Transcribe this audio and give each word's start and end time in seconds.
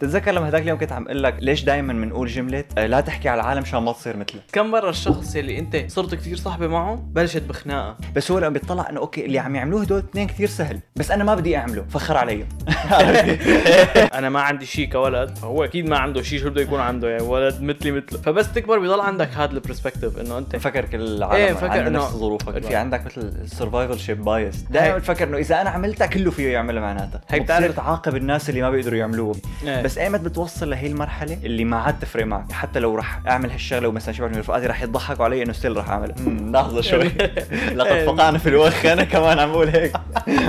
تتذكر 0.00 0.32
لما 0.32 0.48
هداك 0.48 0.62
اليوم 0.62 0.78
كنت 0.78 0.92
عم 0.92 1.04
أقول 1.04 1.22
لك 1.22 1.36
ليش 1.40 1.64
دائما 1.64 1.92
بنقول 1.92 2.28
جملة 2.28 2.64
آه، 2.78 2.86
لا 2.86 3.00
تحكي 3.00 3.28
على 3.28 3.40
العالم 3.40 3.62
عشان 3.62 3.82
ما 3.82 3.92
تصير 3.92 4.16
مثله؟ 4.16 4.40
كم 4.52 4.70
مرة 4.70 4.90
الشخص 4.90 5.36
اللي 5.36 5.58
أنت 5.58 5.90
صرت 5.90 6.14
كثير 6.14 6.36
صاحبة 6.36 6.66
معه 6.66 6.94
بلشت 6.94 7.42
بخناقة؟ 7.42 7.96
بس 8.16 8.30
هو 8.30 8.38
لما 8.38 8.48
بيطلع 8.48 8.90
إنه 8.90 9.00
okay 9.00 9.26
اللي 9.26 9.38
عم 9.38 9.54
يعملوه 9.56 9.82
هدول 9.82 9.98
اثنين 9.98 10.26
كثير 10.26 10.48
سهل 10.48 10.80
بس 10.96 11.10
أنا 11.10 11.24
ما 11.24 11.34
بدي 11.34 11.56
اعمله 11.56 11.84
فخر 11.90 12.16
عليهم 12.16 12.48
أنا 14.14 14.28
ما 14.28 14.40
عندي 14.40 14.66
شيء 14.66 14.88
كولد. 14.92 15.36
فهو 15.38 15.64
أكيد 15.64 15.88
ما 15.88 15.98
عنده 15.98 16.22
شيء 16.22 16.40
شو 16.40 16.50
بده 16.50 16.62
يكون 16.62 16.80
عنده؟ 16.80 17.08
يعني 17.10 17.22
ولد 17.22 17.62
مثلي 17.62 17.90
مثله. 17.92 18.18
فبس 18.20 18.52
تكبر 18.52 18.78
بيضل 18.78 19.00
عندك 19.00 19.28
هذا 19.36 19.52
ال 19.52 19.57
perspective 19.57 20.18
إنه 20.18 20.38
أنت. 20.38 20.56
فكر 20.56 20.84
كل 20.84 21.00
العالم 21.00 21.34
إيه، 21.34 21.46
إيه 21.46 21.52
فكر 21.54 21.84
إنه- 21.84 21.88
نفس 21.88 22.10
ظروفك 22.12 22.62
في 22.66 22.74
عندك 22.76 23.04
مثل 23.06 23.20
ال 23.20 23.98
survivorship 23.98 24.24
bias. 24.24 24.62
دائما 24.70 24.98
تفكر 24.98 25.28
إنه 25.28 25.36
إذا 25.38 25.60
أنا 25.60 25.70
عملتها 25.70 26.06
كله 26.06 26.30
فيه 26.30 26.48
يعملها 26.52 26.80
معناتها. 26.82 27.20
هيك 27.28 27.42
بتعرف- 27.42 27.76
تعاقب 27.76 28.16
الناس 28.16 28.50
اللي 28.50 28.62
ما 28.62 28.70
بيقدروا 28.70 28.98
يعملوه. 28.98 29.34
إيه. 29.64 29.83
بس 29.84 29.98
ايمت 29.98 30.20
بتوصل 30.20 30.70
لهي 30.70 30.86
المرحلة؟ 30.86 31.38
اللي 31.44 31.64
ما 31.64 31.76
عاد 31.76 31.98
تفرق 31.98 32.24
معك 32.26 32.52
حتى 32.52 32.78
لو 32.80 32.94
رح 32.96 33.20
أعمل 33.26 33.50
هالشغلة 33.50 33.88
ومثلا 33.88 34.14
شباب 34.14 34.30
من 34.30 34.38
رفقاتي 34.38 34.66
رح 34.66 34.82
يضحكوا 34.82 35.24
علي 35.24 35.42
إنه 35.42 35.52
still 35.52 35.76
رح 35.76 35.90
اعملها 35.90 36.16
لحظة 36.26 36.80
شوي. 36.80 37.08
لقد 37.78 38.04
فقعنا 38.06 38.38
في 38.38 38.48
الوخ 38.48 38.86
أنا 38.86 39.04
كمان 39.04 39.38
عم 39.38 39.52
بقول 39.52 39.68
هيك. 39.68 39.92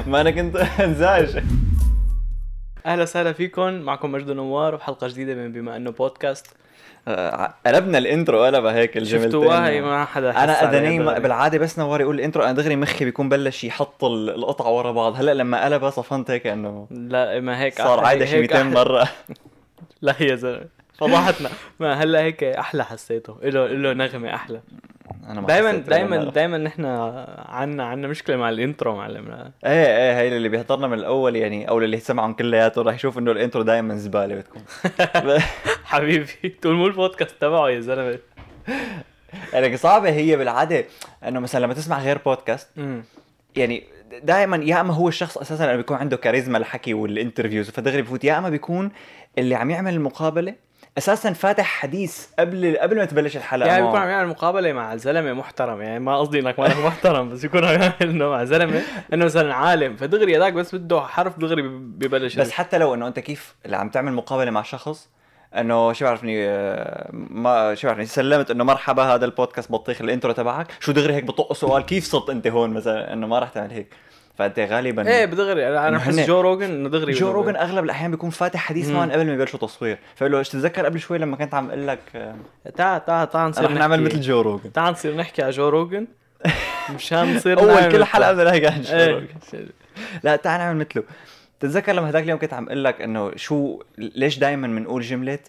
ما 0.07 0.21
أنا 0.21 0.31
كنت 0.31 0.55
انزعج. 0.85 1.43
أهلا 2.85 3.03
وسهلا 3.03 3.33
فيكم 3.33 3.73
معكم 3.73 4.11
مجد 4.11 4.29
نوار 4.31 4.75
وحلقة 4.75 5.07
جديدة 5.07 5.35
من 5.35 5.51
بما 5.51 5.75
إنه 5.75 5.91
بودكاست 5.91 6.47
قلبنا 7.65 7.97
ال 7.97 8.05
intro 8.05 8.43
قلبها 8.43 8.73
هيك 8.73 8.97
الجملتين. 8.97 9.31
شفتوها 9.31 9.67
هي 9.69 9.81
ما 9.81 10.05
حدا 10.05 10.43
أنا 10.43 10.63
دغري. 10.71 11.19
بالعادة. 11.19 11.57
بس 11.57 11.79
نوار 11.79 12.01
يقول 12.01 12.15
ال 12.15 12.20
intro 12.20 12.43
أنا 12.43 12.51
دغري 12.51 12.75
مخي 12.75 13.05
بيكون 13.05 13.29
بلش 13.29 13.63
يحط 13.63 14.03
ال- 14.03 14.29
القطعة 14.29 14.71
ورا 14.71 14.91
بعض. 14.91 15.15
هلأ 15.15 15.33
لما 15.33 15.65
قلبها 15.65 15.89
صفنت 15.89 16.31
هيك 16.31 16.47
إنه 16.47 16.87
لا 16.91 17.39
ما 17.39 17.61
هيك. 17.61 17.77
صار 17.77 18.05
عايده 18.05 18.25
شي 18.25 18.35
هيك 18.35 18.41
200 18.53 18.55
أحلى. 18.61 18.69
مرة. 18.69 19.07
لا 20.01 20.15
يا 20.19 20.35
زلمة. 20.35 20.74
فضحتنا 20.97 21.49
ما 21.79 21.93
هلا 21.93 22.21
هيك 22.21 22.43
أحلى 22.43 22.85
حسيته. 22.85 23.37
له 23.43 23.67
له 23.67 23.93
نغمة 23.93 24.35
أحلى. 24.35 24.61
أنا 25.27 25.41
ما 25.41 25.47
دائما 25.47 25.71
دائما. 25.71 26.23
دائما 26.23 26.57
نحن 26.57 26.85
عنا 27.45 27.85
عنا 27.85 28.07
مشكلة 28.07 28.35
مع 28.35 28.49
ال 28.49 28.57
intro 28.57 28.95
معلم. 28.95 29.31
إيه 29.31 29.51
إيه 29.65 30.17
هي 30.19 30.37
اللي 30.37 30.49
بيحضرنا 30.49 30.87
من 30.87 30.97
الأول 30.99 31.35
يعني 31.35 31.69
أو 31.69 31.79
اللي 31.79 31.99
سمعهم 31.99 32.33
كلياتهم 32.33 32.87
رح 32.87 32.95
يشوف 32.95 33.17
إنه 33.17 33.31
ال 33.31 33.36
intro 33.36 33.61
دائما 33.63 33.95
زبالة 33.95 34.35
بتكون 34.35 34.61
حبيبي 35.85 36.49
تقول 36.61 36.75
مو 36.75 36.87
البودكاست 36.87 37.35
تبعه 37.41 37.69
يا 37.69 37.79
زلمة. 37.79 38.19
يعني 39.53 39.77
صعبه 39.77 40.09
هي 40.09 40.35
بالعادة 40.35 40.85
إنه 41.27 41.39
مثلا 41.39 41.59
لما 41.65 41.73
تسمع 41.73 41.99
غير 41.99 42.17
بودكاست. 42.25 42.69
يعني 43.55 43.83
دائما 44.23 44.57
يا 44.57 44.81
إما 44.81 44.93
هو 44.93 45.07
الشخص 45.07 45.37
أساسا 45.37 45.65
اللي 45.65 45.77
بيكون 45.77 45.97
عنده 45.97 46.17
كاريزما 46.17 46.57
الحكي 46.57 46.93
وال 46.93 47.06
interviews 47.06 47.69
فدغري 47.69 48.01
بفوت 48.01 48.23
يا 48.23 48.37
إما 48.37 48.49
بيكون 48.49 48.91
اللي 49.37 49.55
عم 49.55 49.71
يعمل 49.71 49.93
المقابلة 49.93 50.55
أساسا 50.97 51.33
فاتح 51.33 51.65
حديث 51.65 52.27
قبل 52.39 52.77
قبل 52.81 52.95
ما 52.97 53.05
تبلش 53.05 53.37
الحلقة. 53.37 53.67
يعني. 53.67 53.85
بيكون 53.85 53.99
عم 53.99 54.07
يعمل 54.09 54.29
مقابلة 54.29 54.73
مع 54.73 54.95
زلمة 54.95 55.33
محترم. 55.33 55.81
يعني 55.81 55.99
ما 55.99 56.17
قصدي 56.19 56.39
إنك 56.39 56.59
مانك 56.59 56.77
محترم 56.85 57.29
بس 57.29 57.43
يكون 57.43 57.65
عم 57.65 57.81
يعمل 57.81 57.93
إنه 58.01 58.29
مع 58.29 58.43
زلمة 58.43 58.81
إنه 59.13 59.25
مثلا 59.25 59.55
عالم. 59.55 59.95
فدغري 59.95 60.37
هذاك 60.37 60.53
بس 60.53 60.75
بده 60.75 61.01
حرف 61.01 61.39
دغري 61.39 61.61
ببلش 61.61 62.35
بس 62.35 62.51
حتى 62.51 62.77
لو 62.77 62.93
إنه 62.93 63.07
أنت 63.07 63.19
كيف 63.19 63.55
اللي 63.65 63.77
عم 63.77 63.89
تعمل 63.89 64.13
مقابلة 64.13 64.51
مع 64.51 64.61
شخص 64.61 65.09
إنه 65.57 65.93
شو 65.93 66.05
بعرفني 66.05 66.47
آه، 66.49 67.09
ما 67.13 67.75
شو 67.75 67.87
بعرفني 67.87 68.05
سلمت 68.05 68.51
إنه 68.51 68.63
مرحبا 68.63 69.03
هذا 69.03 69.25
البودكاست 69.25 69.71
بطيخ 69.71 70.01
ال 70.01 70.06
intro 70.06 70.31
تبعك. 70.31 70.67
شو 70.79 70.91
دغري 70.91 71.13
هيك 71.13 71.23
بطق 71.23 71.53
سؤال 71.53 71.85
كيف 71.85 72.05
صرت 72.05 72.29
أنت 72.29 72.47
هون 72.47 72.69
مثلا؟ 72.69 73.13
إنه 73.13 73.27
ما 73.27 73.39
راح 73.39 73.49
تعمل 73.49 73.71
هيك. 73.71 73.93
فأنت 74.37 74.59
غالبا 74.59 75.07
إيه 75.07 75.25
بدغري. 75.25 75.67
أنا 75.87 76.09
هن- 76.09 76.25
جو 76.25 76.41
روجن 76.41 76.63
انه 76.69 76.89
دغري 76.89 77.13
جو 77.13 77.31
روجن 77.31 77.55
أغلب 77.55 77.83
الأحيان 77.83 78.11
بيكون 78.11 78.29
فاتح 78.29 78.59
حديث. 78.59 78.89
معهم 78.89 79.11
قبل 79.11 79.25
ما 79.25 79.33
يبلشوا 79.33 79.59
تصوير 79.59 79.97
فقال 80.15 80.31
له 80.31 80.39
إيش 80.39 80.49
تتذكر 80.49 80.85
قبل 80.85 80.99
شوي 80.99 81.17
لما 81.17 81.35
كنت 81.35 81.53
عم 81.53 81.67
أقول 81.69 81.87
لك 81.87 81.99
تعال 82.77 83.05
تعال 83.05 83.29
تعال 83.29 83.49
نصير 83.49 83.65
رح 83.65 83.71
نعمل 83.71 84.01
مثل 84.03 84.21
جو 84.21 84.41
روجن. 84.41 84.71
تعال 84.73 84.91
نصير 84.93 85.15
نحكي 85.15 85.41
على 85.41 85.51
جو 85.51 85.69
روجن. 85.69 86.07
مشان 86.95 87.33
نصير 87.35 87.59
أول 87.59 87.91
كل. 87.91 88.03
حلقة 88.03 88.31
بدنا 88.33 88.49
نحكي 88.51 88.67
عن 88.67 88.81
جو 88.81 88.93
إيه. 88.95 89.11
روجن. 89.11 89.27
لا 90.23 90.35
تعال 90.35 90.59
نعمل 90.59 90.77
مثله. 90.79 91.03
تتذكر 91.59 91.93
لما 91.93 92.09
هداك 92.09 92.23
اليوم 92.23 92.39
كنت 92.39 92.53
عم 92.53 92.65
أقول 92.65 92.83
لك 92.83 93.01
إنه 93.01 93.31
شو 93.35 93.81
ليش 93.97 94.37
دائما 94.39 94.67
بنقول 94.67 95.01
جملة 95.01 95.39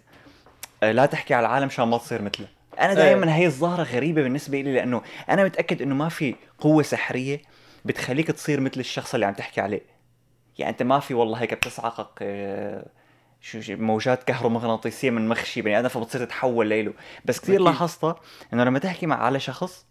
آه، 0.83 0.93
لا 0.93 1.07
تحكي 1.07 1.35
على 1.35 1.47
العالم 1.47 1.67
عشان 1.67 1.89
ما 1.89 1.99
تصير 1.99 2.23
مثله. 2.23 2.47
أنا 2.81 2.95
دائما 2.95 3.35
هي 3.37 3.47
الظاهرة 3.47 3.83
غريبة 3.83 4.23
بالنسبة 4.23 4.61
لي 4.61 4.75
لأنه 4.75 5.03
أنا 5.31 5.45
متأكد 5.45 5.83
إنه 5.83 5.95
ما 5.95 6.09
في 6.09 6.35
قوة 6.61 6.83
سحرية 6.83 7.41
بتخليك 7.87 8.27
تصير 8.31 8.61
مثل 8.61 8.81
الشخص 8.81 9.15
اللي 9.15 9.27
عم 9.27 9.35
تحكي 9.35 9.61
عليه. 9.61 9.81
يعني 10.59 10.71
أنت 10.73 10.83
ما 10.83 11.01
في 11.01 11.15
والله 11.15 11.39
هيك 11.43 11.55
بتسعقك 11.55 12.09
آه، 12.23 12.87
شو 13.41 13.59
موجات 13.69 14.23
كهرومغناطيسية 14.25 15.11
من 15.11 15.29
مخ 15.29 15.45
شي 15.45 15.63
بني 15.63 15.79
آدم 15.79 15.89
فبتصير 15.89 16.25
تتحول 16.25 16.67
ليله 16.67 16.93
بس 17.25 17.41
كثير. 17.41 17.61
لاحظتها 17.61 18.17
إنه 18.53 18.65
لما 18.65 18.79
تحكي 18.79 19.07
مع 19.07 19.17
على 19.25 19.41
شخص 19.41 19.87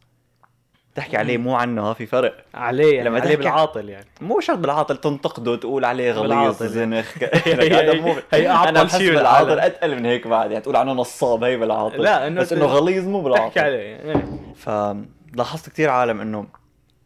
تحكي 0.95 1.17
عليه 1.17 1.37
مو 1.37 1.55
عنه 1.55 1.89
ها 1.89 1.93
في 1.93 2.05
فرق. 2.05 2.45
عليه 2.53 2.95
يعني 2.95 3.09
لما 3.09 3.19
عليه 3.19 3.29
تحكي- 3.29 3.35
بالعاطل 3.41 3.89
يعني. 3.89 4.05
مو 4.21 4.39
شرط 4.39 4.57
بالعاطل 4.57 4.97
تنتقده 4.97 5.55
تقول 5.55 5.85
عليه 5.85 6.11
غليظ. 6.11 6.63
زنخ 6.63 7.17
هذا 7.47 7.93
مو 7.93 8.15
هي 8.33 8.47
بحس 8.47 8.97
شيء 8.97 9.13
بالعاطل. 9.15 9.59
أتقل 9.59 9.95
من 9.95 10.05
هيك 10.05 10.27
بعد 10.27 10.51
يعني 10.51 10.63
تقول 10.63 10.75
عنه 10.75 10.93
نصاب 10.93 11.43
هي 11.43 11.57
بالعاطل. 11.57 12.01
لا، 12.01 12.27
إنه 12.27 12.41
بس 12.41 12.53
إنه 12.53 12.65
غليظ 12.65 13.07
مو 13.07 13.19
تحكي 13.19 13.29
بالعاطل. 13.33 13.59
عليه 13.59 13.77
يعني. 13.77 14.21
فلاحظت 14.55 15.69
كثير 15.69 15.89
عالم 15.89 16.21
إنه 16.21 16.45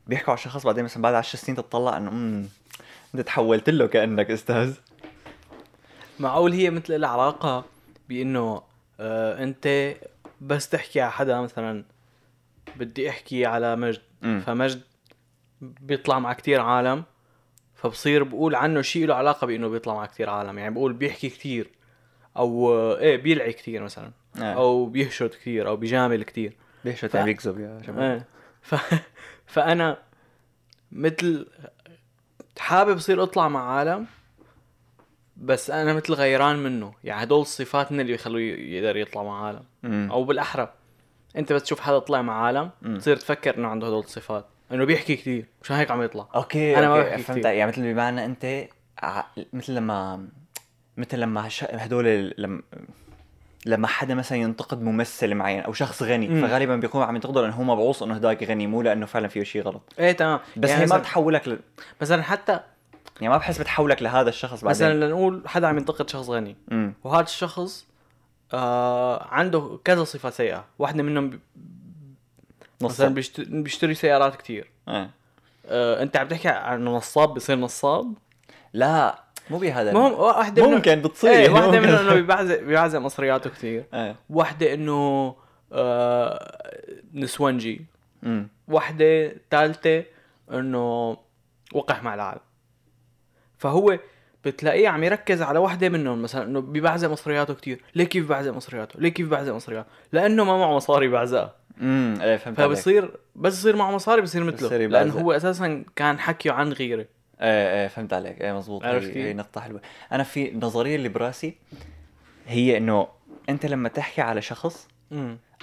بيحكوا 0.10 0.30
على 0.34 0.42
شخص 0.42 0.66
بعدين 0.66 0.84
مثلا 0.84 1.04
بعد 1.04 1.14
10 1.14 1.40
سنين 1.40 1.58
تطلع 1.58 1.98
إنه 1.98 2.10
امم 2.10 2.46
أنت 3.16 3.22
تحولت 3.26 3.70
له 3.70 3.88
كأنك 3.88 4.32
أستاذ. 4.32 4.74
معقول 6.20 6.52
هي 6.54 6.70
مثل 6.70 7.02
لها 7.02 7.10
علاقة 7.10 7.66
بإنه 8.10 8.62
آه 9.00 9.44
أنت 9.44 9.94
بس 10.42 10.70
تحكي 10.70 11.02
على 11.02 11.12
حدا 11.12 11.42
مثلا 11.42 11.84
بدي 12.76 13.10
أحكي 13.10 13.46
على 13.46 13.76
مجد. 13.76 14.02
مم. 14.22 14.44
فمجد 14.46 14.82
بيطلع 15.62 16.20
مع 16.20 16.34
كتير 16.34 16.62
عالم 16.62 17.04
فبصير 17.76 18.24
بقول 18.24 18.56
عنه 18.56 18.82
شيء 18.82 19.06
له 19.06 19.16
علاقة 19.16 19.48
بإنه 19.48 19.68
بيطلع 19.68 19.94
مع 19.94 20.06
كتير 20.06 20.30
عالم. 20.30 20.58
يعني 20.58 20.74
بقول 20.74 20.94
بيحكي 20.94 21.30
كتير 21.30 21.70
أو 22.38 22.74
آه، 22.74 22.98
إيه 23.00 23.18
بيلعي 23.18 23.54
كتير 23.54 23.84
مثلا 23.84 24.12
آه. 24.38 24.54
أو 24.54 24.86
بيهشد 24.86 25.30
كتير 25.30 25.68
أو 25.68 25.76
بيجامل 25.76 26.24
كتير. 26.24 26.56
ليش 26.86 27.06
ف- 27.06 27.18
بيكذب 27.18 27.60
يا 27.60 27.82
شباب. 27.88 28.00
إيه. 28.02 28.26
ف... 28.62 28.76
فأنا 29.50 29.98
مثل 30.92 31.48
حابب 32.60 32.96
أصير 32.98 33.24
أطلع 33.24 33.48
مع 33.48 33.72
عالم 33.72 34.06
بس 35.38 35.70
أنا 35.72 35.94
مثل 35.94 36.14
غيران 36.14 36.56
منه 36.56 36.94
يعني 37.04 37.24
هدول 37.24 37.42
الصفات 37.42 37.92
من 37.92 38.00
اللي 38.00 38.12
بيخلوه 38.12 38.42
يقدر 38.42 38.98
يطلع 38.98 39.24
مع 39.24 39.46
عالم 39.46 39.64
مم. 39.84 40.10
أو 40.12 40.24
بالأحرى 40.24 40.74
أنت 41.36 41.54
بس 41.54 41.64
تشوف 41.64 41.80
حدا 41.80 42.00
طلع 42.00 42.22
مع 42.22 42.46
عالم 42.46 42.70
مم. 42.82 42.98
تصير 42.98 43.16
تفكر 43.16 43.58
إنه 43.58 43.68
عنده 43.68 43.88
هدول 43.88 44.00
الصفات 44.00 44.46
إنه 44.72 44.86
بيحكي 44.86 45.16
كثير 45.16 45.46
مشان 45.62 45.76
هيك 45.76 45.92
عم 45.92 46.02
يطلع 46.02 46.28
أوكي 46.36 46.78
أنا 46.78 46.90
ما 46.90 47.04
بحكي 47.04 47.24
فهمت 47.24 47.40
كتير. 47.40 47.52
يعني 47.54 47.72
مثل 47.72 47.94
بمعنى 47.94 48.26
أنت 48.26 48.68
مثل 49.54 49.76
لما 49.76 50.28
مثل 50.98 51.20
لما 51.20 51.50
هدول 51.64 52.34
لما 52.38 52.62
لما 53.66 53.88
حدا 53.88 54.16
مثلا 54.16 54.38
ينتقد 54.38 54.82
ممثل 54.82 55.36
معين 55.36 55.62
أو 55.62 55.74
شخص 55.74 56.04
غني 56.04 56.28
مم. 56.28 56.48
فغالبا 56.48 56.76
بيكون 56.76 57.04
عم 57.04 57.16
ينتقده 57.16 57.42
لأنه 57.42 57.56
هو 57.56 57.64
مبعوث 57.64 58.04
إنه 58.04 58.16
هداك 58.16 58.44
غني 58.44 58.68
مو 58.68 58.82
لأنه 58.82 59.06
فعلا 59.06 59.28
فيه 59.28 59.44
شيء 59.44 59.62
غلط. 59.62 59.82
إيه 60.00 60.12
تمام. 60.12 60.40
بس 60.58 60.70
يعني 60.70 60.82
هي 60.84 60.86
ما 60.88 60.98
بتحولك 60.98 61.48
ل... 61.48 61.60
مثلا 62.02 62.24
حتى 62.24 62.60
يعني 63.22 63.34
ما 63.34 63.38
بحس 63.38 63.58
بتحولك 63.58 64.02
لهذا 64.04 64.30
الشخص 64.30 64.64
بعدين. 64.64 64.70
مثلا 64.70 65.06
لنقول 65.06 65.44
حدا 65.48 65.68
عم 65.68 65.78
ينتقد 65.78 66.10
شخص 66.10 66.30
غني 66.30 66.56
امم 66.72 66.94
وهذا 67.04 67.24
الشخص 67.24 67.86
آه 68.54 69.28
عنده 69.32 69.80
كذا 69.84 70.04
صفة 70.04 70.30
سيئة. 70.30 70.66
واحدة 70.80 71.04
منهم 71.04 71.30
ب- 71.30 71.40
مثلا 72.82 73.16
بيشتري 73.38 73.94
سيارات 73.94 74.36
كتير. 74.36 74.72
آه. 74.88 75.10
آه، 75.66 76.04
أنت 76.04 76.18
عم 76.18 76.28
تحكي 76.28 76.48
عن 76.48 76.86
نصاب؟ 76.86 77.34
بصير 77.34 77.56
نصاب؟ 77.56 78.14
لا. 78.74 79.24
مو 79.50 79.58
بهذا 79.58 79.90
المهم 79.92 80.14
واحدة 80.14 80.70
ممكن 80.70 80.96
بتصير. 80.96 81.32
إيه 81.32 81.50
واحدة. 81.54 81.80
منهم 81.80 81.96
إنه 81.96 82.14
بيبعزق 82.14 82.60
بيبعزق 82.62 83.00
مصرياته 83.00 83.50
كتير. 83.50 83.84
إيه. 83.94 84.16
واحدة 84.30 84.74
إنه 84.74 85.36
آه 85.74 86.72
نسونجي 87.14 87.82
امم 88.24 88.48
واحدة 88.68 89.32
ثالثة 89.52 90.04
إنه 90.54 91.18
وقح 91.74 92.04
مع 92.04 92.14
العالم. 92.14 92.42
فهو 93.58 94.00
بتلاقيه 94.46 94.88
عم 94.90 95.04
يركز 95.04 95.42
على 95.42 95.60
واحدة 95.60 95.90
منهم 95.90 96.22
مثلا 96.22 96.44
إنه 96.44 96.60
بيبعزق 96.62 97.10
مصرياته 97.10 97.54
كتير. 97.54 97.82
ليه 97.96 98.04
كيف 98.06 98.24
بيبعزق 98.24 98.54
مصرياته؟ 98.54 99.00
ليه 99.00 99.10
كيف 99.10 99.26
بيبعزق 99.26 99.54
مصرياته؟ 99.54 99.88
لأنه 100.12 100.44
ما 100.44 100.58
معه 100.58 100.76
مصاري 100.76 101.08
بعزقها 101.08 101.56
امم 101.82 102.22
إيه 102.22 102.38
فهمت 102.38 102.58
فبصير 102.58 103.12
بس 103.36 103.60
يصير 103.60 103.76
معه 103.76 103.92
مصاري 103.92 104.22
بصير 104.22 104.44
مثله. 104.44 104.68
بصير 104.68 104.90
لأنه. 104.90 105.14
هو 105.14 105.32
أساسا 105.32 105.84
كان 105.96 106.20
حكيه 106.20 106.52
عن 106.52 106.74
غيره. 106.74 107.06
إيه 107.42 107.82
إيه 107.82 107.88
فهمت 107.88 108.14
عليك. 108.14 108.42
إيه 108.42 108.54
مزبوط 108.54 108.84
عرفت 108.84 109.08
هي, 109.08 109.14
كيف؟ 109.14 109.26
هي 109.26 109.34
نقطة 109.34 109.62
حلوة. 109.62 109.82
أنا 110.12 110.24
في 110.24 110.50
النظرية 110.50 110.96
اللي 110.96 111.10
براسي 111.10 111.56
هي 112.48 112.78
إنه 112.78 113.08
أنت 113.50 113.66
لما 113.66 113.90
تحكي 113.90 114.22
على 114.22 114.42
شخص 114.42 114.88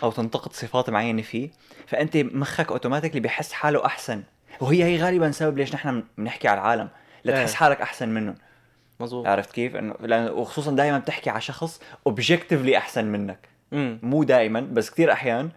أو 0.03 0.11
تنتقد 0.11 0.53
صفات 0.53 0.91
معينة 0.91 1.23
فيه 1.23 1.51
فأنت 1.87 2.17
مخك 2.17 2.71
اوتوماتيكلي 2.71 3.21
بيحس 3.21 3.53
حاله 3.53 3.87
أحسن. 3.87 4.23
وهي 4.61 4.85
هي 4.85 5.03
غالبا 5.03 5.31
سبب 5.31 5.59
ليش 5.59 5.75
نحن 5.75 6.05
بنحكي 6.19 6.49
على 6.49 6.61
العالم 6.61 6.89
لتحس 7.25 7.51
إيه. 7.51 7.57
حالك 7.57 7.81
أحسن 7.81 8.09
منهم 8.09 8.35
مظبوط. 9.01 9.27
عرفت 9.27 9.53
كيف؟ 9.53 9.77
لأن 9.77 10.29
وخصوصا 10.29 10.73
دائما 10.73 10.99
بتحكي 10.99 11.31
على 11.31 11.41
شخص 11.41 11.81
اوبجكتيفلي 12.07 12.77
أحسن 12.77 13.05
منك. 13.05 13.39
امم 13.73 13.99
مو 14.03 14.23
دائما 14.23 14.61
بس 14.61 14.91
كثير 14.91 15.13
أحيان 15.13 15.51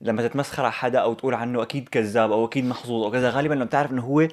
لما 0.00 0.28
تتمسخر 0.28 0.62
على 0.62 0.72
حدا 0.72 0.98
أو 0.98 1.14
تقول 1.14 1.34
عنه 1.34 1.62
أكيد 1.62 1.88
كذاب 1.88 2.32
أو 2.32 2.44
أكيد 2.44 2.64
محظوظ 2.64 3.04
أو 3.04 3.10
كذا 3.10 3.30
غالبا 3.30 3.54
لما 3.54 3.64
بتعرف 3.64 3.90
إنه 3.90 4.02
هو 4.02 4.28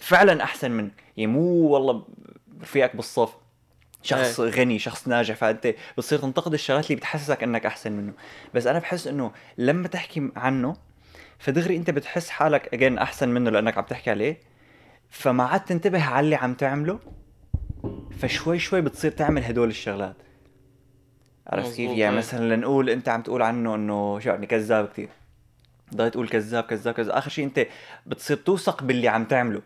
فعلا 0.00 0.42
أحسن 0.42 0.70
منك. 0.70 0.92
يعني 1.16 1.32
مو 1.32 1.40
والله 1.42 2.06
رفيقك 2.62 2.96
بالصف. 2.96 3.36
شخص 4.02 4.40
إيه. 4.40 4.50
غني 4.50 4.78
شخص 4.78 5.08
ناجح. 5.08 5.34
فأنت 5.34 5.74
بتصير 5.98 6.18
تنتقد 6.18 6.52
الشغلات 6.52 6.84
اللي 6.84 6.96
بتحسسك 6.96 7.42
إنك 7.42 7.66
أحسن 7.66 7.92
منه. 7.92 8.12
بس 8.54 8.66
أنا 8.66 8.78
بحس 8.78 9.06
إنه 9.06 9.32
لما 9.58 9.88
تحكي 9.88 10.30
عنه 10.36 10.76
فدغري 11.38 11.76
أنت 11.76 11.90
بتحس 11.90 12.30
حالك 12.30 12.74
اجين 12.74 12.98
أحسن 12.98 13.28
منه 13.28 13.50
لأنك 13.50 13.78
عم 13.78 13.84
تحكي 13.84 14.10
عليه. 14.10 14.40
فما 15.08 15.44
عاد 15.44 15.64
تنتبه 15.64 16.04
على 16.04 16.24
اللي 16.24 16.36
عم 16.36 16.54
تعمله 16.54 16.98
فشوي 18.18 18.58
شوي 18.58 18.80
بتصير 18.80 19.10
تعمل 19.10 19.44
هدول 19.44 19.68
الشغلات. 19.68 20.16
عرفت 21.46 21.76
كيف؟ 21.76 21.90
يعني 21.90 22.12
إيه. 22.12 22.18
مثلا 22.18 22.54
لنقول 22.54 22.90
أنت 22.90 23.08
عم 23.08 23.22
تقول 23.22 23.42
عنه 23.42 23.74
إنه 23.74 24.20
شو 24.20 24.28
يعني 24.28 24.46
كذاب 24.46 24.88
كثير 24.88 25.08
ضل 25.94 26.10
تقول 26.10 26.28
كذاب 26.28 26.64
كذاب 26.64 26.94
كذاب. 26.94 27.16
آخر 27.16 27.30
شيء 27.30 27.44
أنت 27.44 27.66
بتصير 28.06 28.36
توثق 28.36 28.82
باللي 28.82 29.08
عم 29.08 29.24
تعمله. 29.24 29.62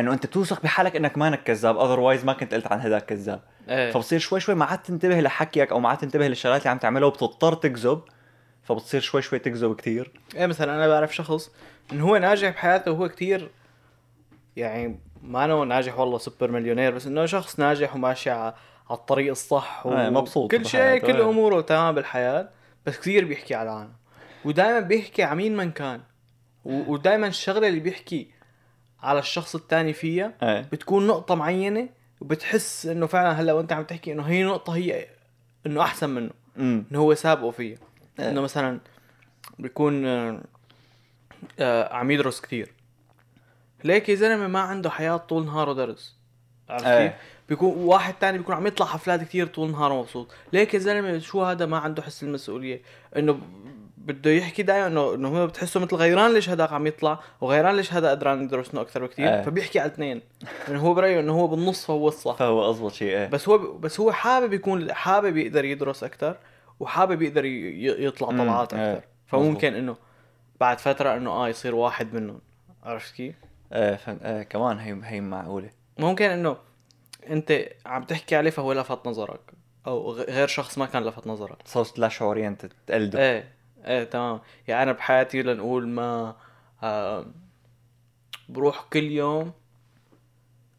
إنه 0.00 0.12
أنت 0.12 0.26
توثق 0.26 0.62
بحالك 0.62 0.96
إنك 0.96 1.18
مانك 1.18 1.42
كذاب 1.42 1.78
اذروايز 1.78 2.24
ما 2.24 2.32
كنت 2.32 2.54
قلت 2.54 2.66
عن 2.66 2.80
هذاك 2.80 3.04
كذاب 3.04 3.40
إيه 3.68 3.90
فبصير 3.90 4.18
شوي 4.18 4.40
شوي 4.40 4.54
ما 4.54 4.64
عاد 4.64 4.82
تنتبه 4.82 5.20
لحكيك 5.20 5.72
أو 5.72 5.80
ما 5.80 5.88
عاد 5.88 5.98
تنتبه 5.98 6.28
للشغلات 6.28 6.60
اللي 6.60 6.70
عم 6.70 6.78
تعملها 6.78 7.08
وبتضطر 7.08 7.54
تكذب 7.54 8.00
فبتصير 8.62 9.00
شوي 9.00 9.22
شوي 9.22 9.38
تكذب 9.38 9.76
كثير 9.76 10.12
إيه 10.36 10.46
مثلا 10.46 10.74
أنا 10.74 10.88
بعرف 10.88 11.14
شخص 11.14 11.50
إنه 11.92 12.04
هو 12.08 12.16
ناجح 12.16 12.48
بحياته 12.48 12.92
وهو 12.92 13.08
كتير 13.08 13.50
يعني 14.56 15.00
ما 15.22 15.44
انه 15.44 15.62
ناجح 15.62 15.98
والله 15.98 16.18
سوبر 16.18 16.50
مليونير 16.50 16.94
بس 16.94 17.06
إنه 17.06 17.26
شخص 17.26 17.58
ناجح 17.58 17.94
وماشي 17.96 18.30
على 18.30 18.54
الطريق 18.90 19.30
الصح 19.30 19.86
و... 19.86 19.92
إيه، 19.92 20.10
مبسوط 20.10 20.50
كل 20.50 20.66
شيء 20.66 20.98
كل 20.98 21.16
إيه. 21.16 21.28
أموره 21.28 21.60
تمام 21.60 21.94
بالحياة 21.94 22.48
بس 22.86 22.98
كثير 22.98 23.24
بيحكي 23.24 23.54
على 23.54 23.70
العالم 23.70 23.92
ودائما 24.44 24.80
بيحكي 24.80 25.22
على 25.22 25.36
مين 25.36 25.56
من 25.56 25.70
كان. 25.70 26.00
ودائما 26.64 27.26
الشغلة 27.26 27.68
اللي 27.68 27.80
بيحكي 27.80 28.30
على 29.02 29.18
الشخص 29.18 29.54
الثاني 29.54 29.92
فيها 29.92 30.32
إيه. 30.42 30.68
بتكون 30.72 31.06
نقطة 31.06 31.34
معينة 31.34 31.88
وبتحس 32.20 32.86
إنه 32.86 33.06
فعلا 33.06 33.32
هلأ 33.32 33.52
وأنت 33.52 33.72
عم 33.72 33.84
تحكي 33.84 34.12
إنه 34.12 34.22
هي 34.22 34.44
نقطة 34.44 34.74
هي 34.76 35.06
إنه 35.66 35.82
أحسن 35.82 36.10
منه 36.10 36.30
إنه 36.58 36.98
هو 36.98 37.14
سابقه 37.14 37.50
فيها. 37.50 37.78
إيه. 38.20 38.30
إنه 38.30 38.40
مثلا 38.40 38.80
بيكون 39.58 40.06
آه، 40.06 40.40
آه، 41.58 41.94
عم 41.94 42.10
يدرس 42.10 42.40
كثير. 42.40 42.72
ليك 43.84 44.08
يا 44.08 44.14
زلمة 44.14 44.46
ما 44.46 44.60
عنده 44.60 44.90
حياة 44.90 45.16
طول 45.16 45.46
نهاره 45.46 45.72
درس. 45.72 46.16
عرفت 46.68 46.86
إيه. 46.86 47.08
كيف؟ 47.08 47.16
بيكون 47.48 47.84
واحد 47.84 48.14
تاني 48.14 48.38
بيكون 48.38 48.54
عم 48.54 48.66
يطلع 48.66 48.86
حفلات 48.86 49.20
كثير 49.20 49.46
طول 49.46 49.70
نهاره 49.70 49.94
مبسوط. 49.94 50.34
ليك 50.52 50.74
يا 50.74 50.78
زلمة 50.78 51.18
شو 51.18 51.44
هذا 51.44 51.66
ما 51.66 51.78
عنده 51.78 52.02
حس 52.02 52.22
المسؤولية؟ 52.22 52.82
إنه 53.16 53.40
بده 54.12 54.30
يحكي 54.30 54.62
دائما 54.62 54.86
انه 54.86 55.14
إنه 55.14 55.28
هو 55.28 55.46
بتحسه 55.46 55.80
مثل 55.80 55.96
غيران 55.96 56.34
ليش 56.34 56.50
هذاك 56.50 56.72
عم 56.72 56.86
يطلع 56.86 57.20
وغيران 57.40 57.76
ليش 57.76 57.92
هذا 57.92 58.10
قدران 58.10 58.42
يدرس 58.42 58.70
إنه 58.70 58.80
أكثر 58.80 59.06
بكثير 59.06 59.28
إيه. 59.28 59.42
فبيحكي 59.42 59.80
على 59.80 59.88
الاثنين. 59.88 60.22
انه 60.68 60.80
هو 60.80 60.94
برأيه 60.94 61.20
إنه 61.20 61.32
هو 61.32 61.46
بالنص 61.46 61.86
فهو 61.86 62.08
الصح. 62.08 62.36
فهو 62.36 62.70
اضبط 62.70 62.92
شيء 62.92 63.08
إيه. 63.08 63.26
بس 63.28 63.48
هو 63.48 63.58
بس 63.58 64.00
هو 64.00 64.12
حابب 64.12 64.52
يكون 64.52 64.92
حابب 64.92 65.36
يقدر 65.36 65.64
يدرس 65.64 66.04
أكثر 66.04 66.36
وحابب 66.80 67.22
يقدر 67.22 67.44
يطلع 67.44 68.28
طلعات 68.28 68.74
إيه، 68.74 68.92
أكثر. 68.92 69.06
فممكن 69.26 69.74
إنه 69.74 69.96
بعد 70.60 70.78
فترة 70.78 71.16
إنه 71.16 71.30
آه 71.30 71.48
يصير 71.48 71.74
واحد 71.74 72.14
منهم. 72.14 72.40
عرفت 72.82 73.14
كيف؟ 73.14 73.34
إيه, 73.72 73.96
فهم... 73.96 74.20
إيه 74.24 74.42
كمان 74.42 74.78
هي 74.78 75.00
هي 75.04 75.20
معقولة. 75.20 75.70
ممكن 75.98 76.24
إنه 76.24 76.56
أنت 77.30 77.68
عم 77.86 78.04
تحكي 78.04 78.36
عليه 78.36 78.50
فهو 78.50 78.72
لفت 78.72 79.06
نظرك 79.06 79.40
أو 79.86 80.12
غير 80.12 80.46
شخص 80.46 80.78
ما 80.78 80.86
كان 80.86 81.04
لفت 81.04 81.26
نظرك. 81.26 81.56
صوت 81.64 81.98
لا 81.98 82.08
شعوريا 82.08 82.56
تقلده 82.86 83.18
إيه. 83.18 83.59
إيه 83.86 84.04
تمام. 84.04 84.40
يعني 84.68 84.82
أنا 84.82 84.92
بحياتي 84.92 85.42
لنقول 85.42 85.88
ما 85.88 86.36
آه 86.82 87.26
بروح 88.48 88.80
كل 88.92 89.02
يوم 89.04 89.52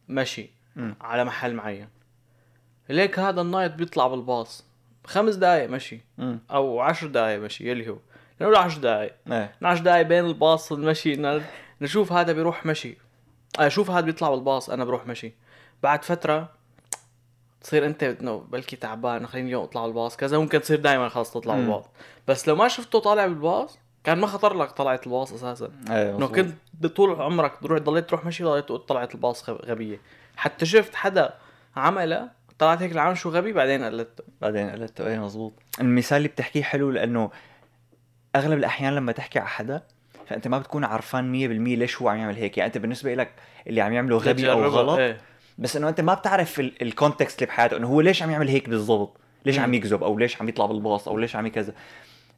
مشي 0.09 0.49
مم. 0.75 0.95
على 1.01 1.23
محل 1.23 1.53
معين. 1.53 1.89
ليك 2.89 3.19
هذا 3.19 3.41
النايت 3.41 3.71
بيطلع 3.73 4.07
بالباص. 4.07 4.65
خمس 5.05 5.35
دقايق 5.35 5.69
مشي. 5.69 6.01
امم 6.19 6.39
أو 6.51 6.79
عشر 6.79 7.07
دقايق 7.07 7.39
مشي 7.39 7.71
يلي 7.71 7.89
هو. 7.89 7.97
نقول 8.41 8.55
عشر 8.55 8.81
دقايق. 8.81 9.15
إيه. 9.31 9.53
12 9.57 9.83
دقايق 9.83 10.07
بين 10.07 10.25
الباص 10.25 10.71
والمشي 10.71 11.41
نشوف 11.81 12.11
هذا 12.11 12.33
بيروح 12.33 12.65
مشي. 12.65 12.97
آه 13.59 13.67
شوف 13.67 13.91
هذا 13.91 14.05
بيطلع 14.05 14.29
بالباص 14.29 14.69
أنا 14.69 14.85
بروح 14.85 15.07
مشي. 15.07 15.33
بعد 15.83 16.03
فترة 16.03 16.49
تصير 17.61 17.85
انت 17.85 18.03
انه 18.03 18.37
بلكي 18.37 18.75
تعبان 18.75 19.27
خليني 19.27 19.47
اليوم 19.47 19.63
اطلع 19.63 19.85
بالباص 19.85 20.17
كذا 20.17 20.37
ممكن 20.37 20.61
تصير 20.61 20.79
دائما 20.79 21.09
خلاص 21.09 21.33
تطلع 21.33 21.55
مم. 21.55 21.61
بالباص 21.61 21.85
بس 22.27 22.47
لو 22.47 22.55
ما 22.55 22.67
شفته 22.67 22.99
طالع 22.99 23.25
بالباص 23.27 23.79
كان 24.03 24.17
ما 24.19 24.27
خطر 24.27 24.53
لك 24.57 24.71
طلعت 24.71 25.07
الباص 25.07 25.33
أساسا. 25.33 25.71
إيه 25.91 26.15
إنه. 26.15 26.27
كنت 26.27 26.85
طول 26.95 27.21
عمرك 27.21 27.57
تروح 27.57 27.79
ضليت 27.79 28.09
تروح 28.09 28.25
مشي 28.25 28.43
ضليت 28.43 28.65
طلعت 28.71 29.15
الباص 29.15 29.49
غب- 29.49 29.65
غبية. 29.65 29.99
حتى 30.37 30.65
شفت 30.65 30.95
حدا 30.95 31.33
عملها 31.75 32.31
طلعت 32.59 32.81
هيك 32.81 32.91
العالم 32.91 33.15
شو 33.15 33.29
غبي 33.29 33.53
بعدين 33.53 33.83
قلدته. 33.83 34.23
بعدين 34.41 34.69
قلت 34.69 35.01
إيه 35.01 35.19
مزبوط 35.19 35.53
المثال 35.81 36.17
اللي 36.17 36.27
بتحكيه 36.27 36.63
حلو 36.63 36.91
لأنه 36.91 37.31
أغلب 38.35 38.57
الأحيان 38.59 38.95
لما 38.95 39.11
تحكي 39.11 39.39
على 39.39 39.47
حدا 39.47 39.81
فأنت 40.27 40.47
ما 40.47 40.59
بتكون 40.59 40.83
عرفان 40.83 41.31
100% 41.31 41.77
ليش 41.79 42.01
هو 42.01 42.09
عم 42.09 42.17
يعمل 42.17 42.35
هيك. 42.35 42.57
يعني 42.57 42.67
أنت 42.67 42.77
بالنسبة 42.77 43.13
لك 43.13 43.31
اللي 43.67 43.81
عم 43.81 43.93
يعمله 43.93 44.17
غبي 44.17 44.51
أو 44.51 44.63
غلط 44.65 44.99
إيه. 44.99 45.17
بس 45.61 45.75
إنه 45.75 45.89
أنت 45.89 46.01
ما 46.01 46.13
بتعرف 46.13 46.59
ال- 46.59 46.81
الكونتكست 46.81 47.39
اللي 47.41 47.47
بحياته 47.53 47.77
إنه 47.77 47.87
هو 47.87 48.01
ليش 48.01 48.23
عم 48.23 48.31
يعمل 48.31 48.47
هيك 48.47 48.69
بالضبط؟ 48.69 49.17
ليش. 49.45 49.59
عم 49.59 49.73
يكذب؟ 49.73 50.03
أو 50.03 50.17
ليش 50.17 50.41
عم 50.41 50.49
يطلع 50.49 50.65
بالباص؟ 50.65 51.07
أو 51.07 51.17
ليش 51.17 51.35
عم 51.35 51.47
كذا 51.47 51.73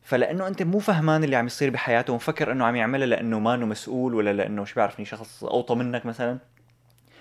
فلأنه 0.03 0.47
أنت 0.47 0.63
مو 0.63 0.79
فهمان 0.79 1.23
اللي 1.23 1.35
عم 1.35 1.45
يصير 1.45 1.69
بحياته 1.69 2.13
ومفكر 2.13 2.51
إنه 2.51 2.65
عم 2.65 2.75
يعملها 2.75 3.07
لأنه 3.07 3.39
ما 3.39 3.53
انه 3.55 3.65
مسؤول 3.65 4.13
ولا 4.15 4.33
لأنه 4.33 4.65
شو 4.65 4.75
بعرفني 4.75 5.05
شخص 5.05 5.43
أوطى 5.43 5.75
منك 5.75 6.05
مثلا. 6.05 6.37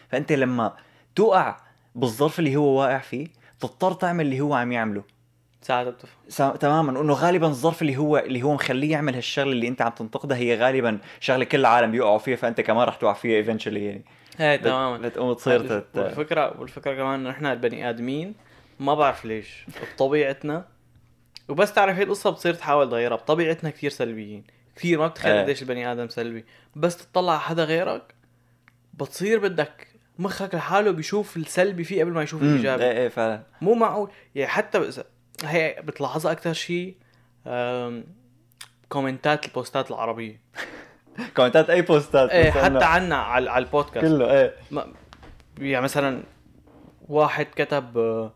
فأنت 0.09 0.33
لما 0.33 0.73
توقع 1.17 1.57
بالظرف 1.95 2.39
اللي 2.39 2.57
هو 2.57 2.81
واقع 2.81 2.99
فيه 2.99 3.27
تضطر 3.61 3.93
تعمل 3.93 4.25
اللي 4.25 4.41
هو 4.41 4.55
عم 4.55 4.73
يعمله. 4.73 5.03
ساعتها 5.63 5.91
بتفهم. 5.91 6.11
سا- 6.29 6.57
تماما. 6.57 7.01
انه 7.01 7.13
غالبا 7.13 7.47
الظرف 7.47 7.83
اللي 7.83 7.97
هو 7.97 8.19
اللي 8.19 8.43
هو 8.43 8.55
مخليه 8.55 8.91
يعمل 8.93 9.15
هالشغلة 9.15 9.53
اللي 9.53 9.69
أنت 9.69 9.83
عم 9.83 9.91
تنتقدها 9.91 10.37
هي 10.37 10.57
غالبا 10.57 10.99
شغلة 11.21 11.45
كل 11.45 11.61
العالم 11.61 11.91
بيوقعوا 11.91 12.19
فيها 12.19 12.37
فأنت 12.37 12.61
كمان 12.61 12.85
رح 12.89 12.95
توقع 12.97 13.13
فيها 13.15 13.37
ايفنشولي 13.37 13.85
يعني. 13.85 14.05
بت- 14.41 14.65
تماما. 14.65 14.99
بتقوم 15.09 15.33
تصير 15.35 15.81
تت... 15.81 15.87
والفكرة 15.97 16.61
والفكرة 16.61 16.95
كمان 16.95 17.21
إنه 17.21 17.31
إحنا 17.31 17.53
البني 17.53 17.91
آدمين 17.91 18.35
ما 18.81 18.95
بعرف 18.95 19.25
ليش. 19.25 19.67
بطبيعتنا 19.95 20.65
وبس 21.49 21.73
تعرف 21.73 21.97
هي 21.97 22.03
القصة 22.03 22.31
بتصير 22.31 22.55
تحاول 22.55 22.91
تغيرها. 22.91 23.17
بطبيعتنا 23.17 23.71
كثير 23.71 23.91
سلبيين. 23.91 24.45
كثير 24.77 24.99
ما 24.99 25.07
بتخيل 25.07 25.33
إيه. 25.33 25.43
قديش 25.43 25.63
البني 25.63 25.93
آدم 25.93 26.09
سلبي. 26.09 26.45
بس 26.77 26.97
تطلع 26.97 27.33
على 27.33 27.41
حدا 27.41 27.65
غيرك 27.65 28.15
بتصير 28.95 29.39
بدك 29.39 29.87
مخك 30.19 30.55
لحاله 30.55 30.91
بيشوف 30.91 31.37
السلبي 31.37 31.85
فيه 31.85 32.03
قبل 32.05 32.13
ما 32.13 32.23
يشوف 32.23 32.43
الإيجابي. 32.43 32.85
إيه 32.85 32.93
إيه 32.93 33.09
فعلا. 33.09 33.43
مو 33.61 33.75
معقول. 33.75 34.11
يعني 34.35 34.51
حتى 34.51 34.91
هي 35.45 35.77
بتلاحظها 35.85 36.33
أكثر 36.33 36.53
شيء 36.53 36.97
كومنتات 38.89 39.47
البوستات 39.47 39.91
العربية. 39.91 40.41
كومنتات 41.37 41.71
أي 41.71 41.83
بوستات 41.83 42.31
إيه 42.31 42.51
حتى 42.51 42.85
عنا 42.85 43.17
على 43.17 43.51
على 43.51 43.65
البودكاست. 43.65 44.07
كله 44.07 44.41
إيه. 44.41 44.55
ما 44.71 44.87
يعني 45.59 45.85
مثلا 45.85 46.23
واحد 47.09 47.47
كتب 47.57 47.99
آه، 47.99 48.33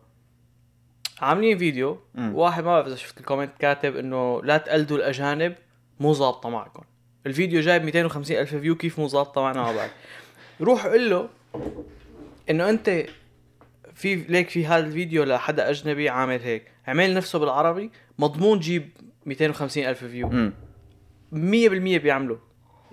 عاملين 1.21 1.57
فيديو. 1.57 1.99
مم. 2.15 2.35
واحد 2.35 2.63
ما 2.63 2.69
بعرف 2.73 2.87
إذا 2.87 2.95
شفت 2.95 3.19
ال 3.19 3.23
comment 3.23 3.51
كاتب 3.59 3.95
إنه 3.95 4.43
لا 4.43 4.57
تقلدوا 4.57 4.97
الأجانب 4.97 5.55
مو 5.99 6.13
ظابطة 6.13 6.49
معكم. 6.49 6.83
الفيديو 7.25 7.61
جايب 7.61 7.83
250 7.83 8.37
ألف 8.37 8.55
view 8.55 8.75
كيف 8.75 8.99
مو 8.99 9.07
ظابطة 9.07 9.41
معنا؟ 9.41 9.61
ما 9.61 9.71
بعرف. 9.75 9.91
روح 10.61 10.87
قل 10.87 11.09
له 11.09 11.29
إنه 12.49 12.69
أنت 12.69 13.05
في 13.93 14.15
ليك 14.15 14.49
في 14.49 14.65
هذا 14.65 14.85
الفيديو 14.85 15.23
لحدا 15.23 15.69
أجنبي 15.69 16.09
عامل 16.09 16.39
هيك. 16.39 16.71
عمل 16.87 17.13
نفسه 17.13 17.39
بالعربي 17.39 17.91
مضمون 18.19 18.59
جيب 18.59 18.89
250 19.25 19.83
ألف 19.85 20.03
view 20.03 20.27
امم 20.27 20.53
100% 21.31 21.35
بيعمله 21.97 22.39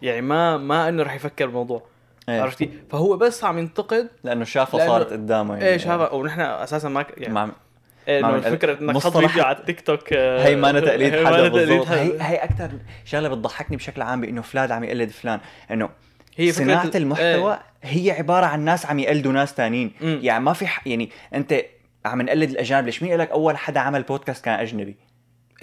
يعني 0.04 0.20
ما 0.20 0.56
ما 0.56 0.88
إنه 0.88 1.02
رح 1.02 1.14
يفكر 1.14 1.46
بالموضوع 1.46 1.82
إيه. 2.28 2.42
عرفتي؟ 2.42 2.70
فهو 2.90 3.16
بس 3.16 3.44
عم 3.44 3.58
ينتقد 3.58 4.08
لأنه 4.24 4.44
شافها 4.44 4.80
لأنه- 4.80 4.86
صارت 4.88 5.12
قدامه 5.12 5.54
يعني. 5.54 5.66
إيه 5.68 5.76
شافها 5.76 6.12
ونحن 6.12 6.40
أساسا 6.40 6.88
ما 6.88 7.04
يعني 7.16 7.34
مع... 7.34 7.48
إيه 8.08 8.22
مع- 8.22 8.28
إنه 8.28 8.36
الفكرة 8.36 8.78
إنك 8.80 8.96
تحط 8.96 9.16
فيديو 9.16 9.44
على 9.44 9.56
التيك 9.56 9.80
توك 9.80 10.12
هي 10.44 10.56
ما 10.56 10.70
أنا 10.70 10.80
تقليد 10.80 11.14
هي 11.14 11.26
حدا 11.26 11.42
ما 11.42 11.48
بالضبط. 11.48 11.86
حدا. 11.86 12.00
هي 12.02 12.16
هي 12.20 12.36
أكثر 12.36 12.70
شغلة 13.04 13.28
بتضحكني 13.28 13.76
بشكل 13.76 14.02
عام 14.02 14.20
بإنه 14.20 14.42
فلان 14.42 14.72
عم 14.72 14.84
يقلد 14.84 15.10
فلان 15.10 15.40
إنه 15.70 15.88
هي 16.36 16.52
فكرة 16.52 16.64
صناعة 16.64 16.84
ال- 16.84 16.96
المحتوى 16.96 17.58
هي 17.82 18.10
عبارة 18.10 18.46
عن 18.46 18.60
ناس 18.64 18.86
عم 18.86 18.98
يقلدوا 18.98 19.32
ناس 19.32 19.54
تانيين. 19.54 19.92
مم. 20.00 20.18
يعني 20.22 20.44
ما 20.44 20.52
في 20.52 20.66
ح... 20.66 20.86
يعني 20.86 21.10
أنت 21.34 21.54
عم 22.04 22.22
نقلد 22.22 22.50
الأجانب 22.50 22.86
ليش 22.86 23.02
مين 23.02 23.10
قال 23.10 23.20
لك 23.20 23.30
أول 23.30 23.56
حدا 23.56 23.80
عمل 23.80 24.02
بودكاست 24.02 24.44
كان 24.44 24.54
أجنبي؟ 24.60 24.90
إيه، 24.90 24.96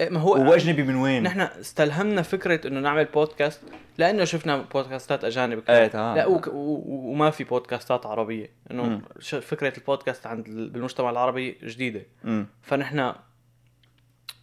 ما 0.00 0.20
هو 0.20 0.34
هو 0.34 0.54
اجنبي 0.54 0.82
من 0.82 0.96
وين؟ 0.96 1.22
نحن 1.22 1.40
استلهمنا 1.40 2.22
فكرة 2.22 2.68
إنه 2.68 2.80
نعمل 2.80 3.04
بودكاست 3.04 3.60
لأنه 3.98 4.24
شفنا 4.24 4.56
بودكاستات 4.74 5.24
أجانب. 5.24 5.62
إيه 5.70 5.86
تمام 5.86 6.16
لا 6.16 6.26
وك- 6.26 6.46
و- 6.48 6.82
وما 6.86 7.30
في 7.30 7.44
بودكاستات 7.44 8.06
عربية 8.06 8.50
إنه 8.70 9.00
فكرة 9.40 9.72
البودكاست 9.78 10.26
عند 10.26 10.46
ال- 10.48 10.70
بالمجتمع 10.70 11.10
العربي 11.10 11.56
جديدة 11.64 12.02
مم. 12.24 12.46
فنحن 12.62 13.12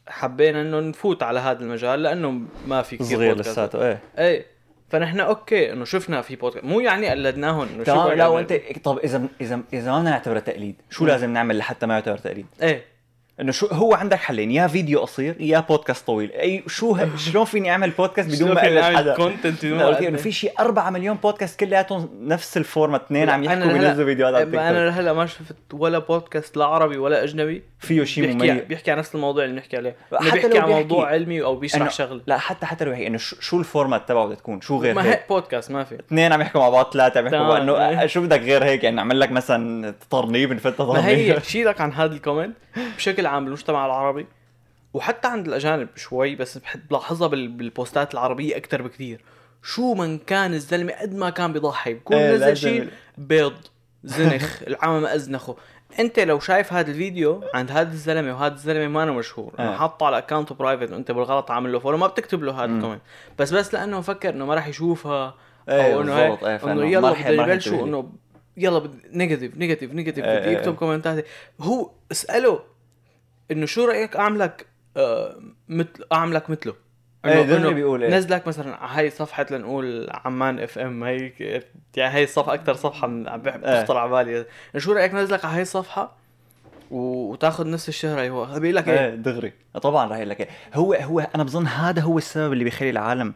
حبينا 0.08 0.62
إنه 0.62 0.80
نفوت 0.80 1.24
على 1.24 1.40
هذا 1.40 1.60
المجال 1.64 2.04
لأنه 2.04 2.42
ما 2.68 2.82
في 2.82 2.98
كثير 2.98 3.18
صغير. 3.18 3.36
لساته 3.40 3.86
إيه 3.88 4.00
إيه 4.18 4.46
فنحن 4.90 5.20
okay 5.20 5.74
إنه 5.74 5.86
شفنا 5.86 6.22
في 6.22 6.36
بودكاست 6.36 6.66
مو 6.66 6.80
يعني 6.80 7.10
قلدناهم 7.10 7.68
إنه 7.68 7.84
تمام 7.84 8.12
لا؟ 8.14 8.28
وأنت 8.28 8.54
طب 8.84 8.98
اذا 9.00 9.28
اذا 9.42 9.62
إذا 9.74 9.92
ما 9.92 9.98
بدنا 10.00 10.10
نعتبره 10.10 10.40
تقليد 10.40 10.76
شو 10.90 11.04
مم. 11.04 11.10
لازم 11.10 11.34
نعمل 11.34 11.58
لحتى 11.58 11.86
ما 11.86 11.94
يعتبر 11.94 12.18
تقليد 12.18 12.46
إيه 12.62 12.86
إنه 13.42 13.52
شو 13.52 13.68
هو 13.68 13.94
عندك 13.94 14.18
حلين 14.18 14.52
يا 14.52 14.68
فيديو 14.68 15.00
قصير 15.00 15.36
يا 15.40 15.60
بودكاست 15.60 16.08
طويل. 16.08 16.32
أي 16.32 16.64
شو 16.68 16.96
ه... 16.96 17.16
شلون 17.26 17.46
فيني 17.46 17.72
أعمل 17.72 17.90
بودكاست 17.90 18.36
بدون 18.36 18.52
ما 18.52 18.62
اقلد 18.62 18.98
حدا؟ 18.98 19.16
content 19.16 19.64
إنه؟ 19.64 20.18
في 20.18 20.32
شيء 20.32 20.52
4 20.60 20.90
مليون 20.90 21.18
بودكاست 21.18 21.60
كلياتهم 21.60 22.10
نفس 22.22 22.58
ال 22.58 22.64
format 22.64 23.02
اثنين 23.02 23.30
عم 23.30 23.44
يحكوا 23.44 23.72
بينزلوا 23.72 24.06
فيديوهات 24.06 24.36
على 24.36 24.44
التيك 24.44 24.60
أنا 24.60 24.86
لهلا 24.86 25.14
ما 25.14 25.26
شفت 25.26 25.56
ولا 25.74 26.00
بودكاست 26.00 26.58
لا 26.58 26.66
عربي 26.66 26.98
ولا 26.98 27.24
أجنبي. 27.24 27.64
فيه 27.80 28.04
شيء 28.04 28.24
بيحكي 28.24 28.52
مميز. 28.52 28.64
بيحكي 28.64 28.92
عن 28.92 28.98
نفس 28.98 29.16
الموضوع 29.16 29.44
اللي 29.44 29.56
بنحكي 29.56 29.78
عليه. 29.78 29.96
حتى 30.14 30.32
بيحكي 30.32 30.60
عن 30.60 30.70
موضوع 30.70 31.08
علمي 31.08 31.42
أو 31.42 31.56
بيشرح 31.56 31.92
شغله 31.92 32.22
لا 32.28 32.38
حتى 32.38 32.66
حتى 32.66 32.86
لو 32.86 32.92
هيك 32.92 33.08
إنه 33.08 33.18
شو, 33.18 33.36
شو 33.40 33.60
ال 33.60 33.67
format 33.67 34.10
تبعه 34.10 34.26
بدها 34.26 34.36
تكون؟ 34.36 34.62
شو 34.62 34.78
غير 34.78 34.96
ما 34.96 35.04
هيك؟ 35.04 35.24
بودكاست 35.30 35.72
ما 35.72 35.84
في. 35.84 35.96
اثنين 35.96 36.34
عم 36.34 36.42
يحكوا 36.42 36.62
مع 36.62 36.70
بعض 36.70 36.94
ثلاثة 36.94 37.20
عم 37.20 37.26
يحكوا. 37.26 37.40
مع 37.40 37.58
إنه 37.58 38.06
شو 38.06 38.22
بدك 38.22 38.42
غير 38.42 38.64
هيك؟ 38.64 38.84
يعني 38.84 38.96
نعمل 38.96 39.20
لك 39.20 39.32
مثلا 39.32 39.94
ترنيب 40.10 40.54
نفت 40.54 40.82
ما 40.82 41.08
هي 41.08 41.40
شيلك 41.42 41.82
عن 41.82 41.94
هذا 41.94 42.14
ال 42.14 42.19
comment؟ 42.19 42.56
بشكل 42.98 43.28
عام 43.30 43.44
بالمجتمع 43.44 43.86
العربي 43.86 44.28
وحتى 44.94 45.28
عند 45.28 45.48
الأجانب 45.48 45.88
شوي 45.96 46.36
بس 46.36 46.58
بحب 46.58 46.88
بلاحظها 46.90 47.28
بال- 47.28 47.48
بالبوستات 47.48 48.14
العربية 48.14 48.58
أكثر 48.58 48.82
بكثير 48.82 49.22
شو 49.64 49.94
من 49.94 50.18
كان 50.18 50.54
الزلمة 50.54 50.94
قد 50.94 51.16
ما 51.16 51.30
كان 51.30 51.54
بيضحك 51.54 51.96
بكون 51.96 52.18
إيه، 52.18 52.36
نزل 52.36 52.58
شيء 52.58 52.90
بيض 53.18 53.54
زنخ 54.04 54.62
العمى 54.68 55.16
أزنخه 55.16 55.56
أنت 56.00 56.20
لو 56.20 56.40
شايف 56.40 56.74
هذا 56.74 56.92
الفيديو 56.92 57.44
عند 57.54 57.72
هذا 57.72 57.92
الزلمة 57.92 58.34
وهذا 58.34 58.54
الزلمة 58.54 58.88
ما 58.88 59.04
أنا 59.04 59.12
مشهور 59.12 59.54
آه. 59.60 59.62
انه 59.64 59.78
حاطه 59.78 60.06
على 60.06 60.18
account 60.18 60.54
private 60.54 60.92
وأنت 60.92 61.12
بالغلط 61.12 61.52
عامل 61.52 61.72
له 61.72 61.80
follow 61.80 61.98
ما 61.98 62.08
بتكتب 62.08 62.44
له 62.44 62.64
هذا. 62.64 62.66
ال 62.76 62.79
comment 62.79 63.02
بس 63.40 63.54
بس 63.54 63.74
لأنه 63.74 64.02
فكر 64.02 64.30
إنه 64.30 64.46
ما 64.46 64.56
راح 64.56 64.68
يشوفها 64.68 65.36
إيه 65.70 65.94
أو 65.96 66.02
إنه 66.02 66.16
بالضبط 66.28 66.44
هيك 66.44 66.64
إيه 66.64 66.72
إنه 66.72 66.86
يلا 66.86 67.10
ينتبه 67.10 67.56
لي. 67.56 67.84
إنه 67.84 68.10
يلا. 68.58 68.90
negative 69.14 69.58
negative 69.58 69.94
negative 69.94 70.26
إيه، 70.26 70.40
بدي 70.40 70.50
إيه، 70.50 70.54
يكتب 70.58 70.72
إيه. 70.72 70.78
كومنتات 70.78 71.26
هو 71.62 71.92
اسأله 72.12 72.60
إنه 73.52 73.66
شو 73.66 73.86
رأيك 73.86 74.16
أعملك 74.16 74.66
آه 74.98 75.42
مثل 75.68 76.06
أعملك 76.14 76.50
مثله 76.50 76.74
اللي 77.26 77.74
بيقول 77.74 78.04
إيه. 78.04 78.10
نزلك 78.10 78.48
مثلا 78.48 78.76
على 78.76 78.92
هاي 78.92 79.10
صفحه 79.10 79.46
لنقول 79.52 80.10
عمان 80.12 80.60
إف 80.60 80.78
إم 80.78 81.04
هي 81.04 81.32
يعني 81.96 82.16
هي 82.16 82.24
الصفحة 82.24 82.54
أكثر 82.54 82.74
صفحة 82.74 83.08
إيه. 83.08 83.38
بتخطر 83.38 83.98
على 83.98 84.12
بالي 84.12 84.46
شو 84.78 84.92
رأيك 84.92 85.14
نزلك 85.14 85.46
على 85.46 85.56
هاي 85.56 85.62
الصفحة 85.62 86.20
وتاخذ 86.92 87.70
نفس 87.70 87.90
الشهره 87.90 88.30
هو 88.30 88.60
بيقول 88.60 88.76
لك 88.76 88.88
إيه 88.88 89.00
إيه 89.00 89.16
دغري 89.16 89.54
طبعا 89.82 90.12
رح 90.12 90.18
يقول 90.18 90.30
لك 90.30 90.42
إيه. 90.42 90.50
هو 90.74 90.94
هو 90.94 91.20
أنا 91.20 91.44
بظن 91.44 91.68
هذا 91.68 92.02
هو 92.02 92.18
السبب 92.18 92.54
اللي 92.54 92.64
بيخلي 92.64 92.90
العالم 92.90 93.34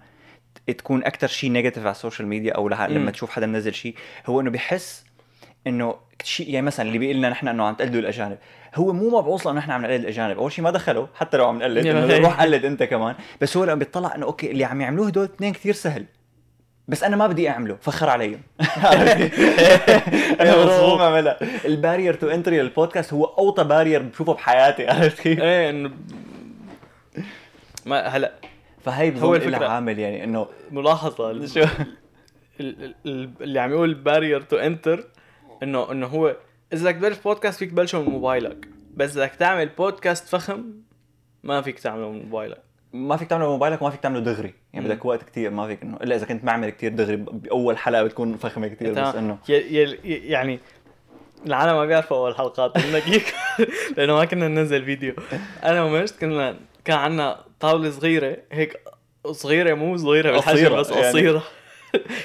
تكون 0.67 1.03
أكثر 1.03 1.27
شيء 1.27 1.51
negative 1.51 1.84
على 1.84 1.91
ال 1.91 1.97
social 1.97 2.27
media 2.27 2.53
أو. 2.53 2.70
لما 2.70 3.12
تشوف 3.12 3.29
حدا 3.29 3.46
منزل 3.46 3.74
شيء 3.74 3.96
هو 4.25 4.41
إنه 4.41 4.50
بيحس 4.50 5.05
إنه 5.67 5.96
شيء 6.24 6.50
يعني 6.50 6.65
مثلا 6.65 6.88
اللي 6.88 6.98
بيقول 6.98 7.15
لنا 7.15 7.29
نحن 7.29 7.48
إنه 7.48 7.63
عم 7.63 7.74
تقلدوا 7.75 8.00
الأجانب 8.00 8.38
هو 8.75 8.93
مو 8.93 9.20
مبعوث 9.20 9.48
لأنه 9.48 9.60
نحن 9.60 9.72
عم 9.72 9.82
نقلد 9.82 10.01
الأجانب. 10.01 10.38
أول 10.38 10.51
شيء 10.51 10.63
ما 10.63 10.72
دخلوا 10.72 11.08
حتى 11.15 11.38
لو 11.38 11.48
عم 11.48 11.58
نقلد 11.60 11.86
إنه. 11.88 12.17
روح 12.17 12.41
قلد 12.41 12.65
أنت 12.65 12.84
كمان. 12.84 13.15
بس 13.41 13.58
هو 13.58 13.63
لما 13.63 13.75
بيطلع 13.75 14.15
إنه 14.15 14.25
okay 14.25 14.51
اللي 14.51 14.63
عم 14.63 14.82
يعملوه 14.82 15.08
هدول 15.08 15.24
اثنين 15.24 15.53
كثير 15.53 15.74
سهل. 15.74 16.05
بس 16.88 17.03
أنا 17.03 17.15
ما 17.15 17.27
بدي 17.27 17.50
أعمله 17.50 17.77
فخر 17.82 18.10
عليهم. 18.10 18.41
أنا 20.41 20.58
مظبوط. 20.58 20.72
مظبوط 20.74 21.01
عملها 21.01 21.38
ال 21.65 21.72
barrier 21.72 22.13
to 22.13 22.27
entry 22.29 22.62
للبودكاست 22.62 23.13
هو 23.13 23.25
أوطى 23.25 23.63
barrier 23.63 24.01
بشوفه 24.01 24.34
بحياتي 24.34 24.88
عرفت 24.88 25.22
كيف؟ 25.22 25.39
إيه 25.39 25.70
إنه 25.70 25.91
ما 27.86 28.08
هلا. 28.08 28.32
فهي 28.86 29.08
هو 29.10 29.12
بظن 29.13 29.36
الفكرة. 29.36 29.67
عامل 29.67 30.00
يعني 30.00 30.24
إنه 30.24 30.48
ال- 33.05 33.29
اللي 33.41 33.60
عم 33.60 33.72
يقول 33.72 33.93
barrier 33.93 34.41
to 34.41 34.58
entry 34.58 35.08
إنه 35.63 35.91
إنه 35.91 36.08
هو 36.08 36.36
إذا 36.74 36.91
بدك 36.91 36.96
تبلش 37.00 37.17
بودكاست 37.20 37.60
فيك 37.60 37.72
تبلشه 37.72 38.01
من 38.01 38.10
موبايلك 38.10 38.67
بس 38.93 39.17
بدك 39.17 39.32
تعمل 39.39 39.70
بودكاست 39.70 40.27
فخم 40.27 40.63
ما 41.43 41.62
فيك 41.62 41.79
تعمله 41.79 42.12
من 42.12 42.24
موبايلك 42.25 42.62
ما 42.93 43.17
فيك 43.17 43.29
تعمله 43.29 43.50
موبايلك 43.50 43.82
وما 43.82 43.91
فيك 43.91 44.00
تعمله 44.00 44.20
دغري 44.20 44.53
يعني. 44.74 44.88
بدك 44.88 45.05
وقت 45.05 45.24
كتير 45.24 45.51
ما 45.51 45.67
فيك 45.67 45.82
إنه 45.84 45.98
إلا 45.98 46.15
إذا 46.15 46.25
كنت 46.25 46.43
معمل 46.43 46.70
كتير 46.70 46.91
دغري 46.91 47.15
بأول 47.15 47.77
حلقة 47.77 48.03
بتكون 48.03 48.38
فخمة 48.38 48.67
كتير 48.67 48.91
بس. 48.91 49.15
إنه 49.15 49.38
ي- 49.50 49.53
ي- 49.53 49.98
ي- 50.03 50.27
يعني 50.32 50.60
العالم 51.48 51.74
ما 51.74 51.86
بيعرفوا 51.86 52.17
أول 52.17 52.36
حلقات 52.36 52.77
لأنه 53.98 54.13
ما 54.15 54.25
كنا 54.25 54.48
ننزل 54.48 54.86
فيديو 54.86 55.13
أنا 55.63 55.84
ومجد 55.84 56.10
كنا 56.22 56.55
كان 56.86 56.98
عندنا 56.98 57.46
طاولة 57.60 57.89
صغيرة 57.89 58.38
هيك 58.51 58.79
صغيرة 59.32 59.74
مو 59.74 59.98
صغيرة 59.98 60.32
بالحجم 60.32 60.75
بس 60.75 60.89
يعني. 60.89 61.41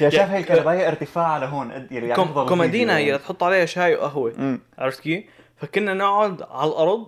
يا 0.01 0.11
شايف 0.11 0.31
هي 0.31 0.39
الكهربائيه 0.39 0.89
ارتفاع 0.89 1.27
على 1.27 1.47
هون 1.47 1.73
قد 1.73 1.93
يعني 1.93 2.15
كوم 2.15 2.45
كومادينا 2.45 2.97
هي 2.97 3.19
تحط 3.19 3.43
عليها 3.43 3.65
شاي 3.65 3.95
وقهوة 3.95 4.59
عرفت 4.79 5.01
كيف؟ 5.01 5.25
فكنا 5.57 5.95
نقعد 5.95 6.43
على 6.43 6.71
الأرض 6.71 7.07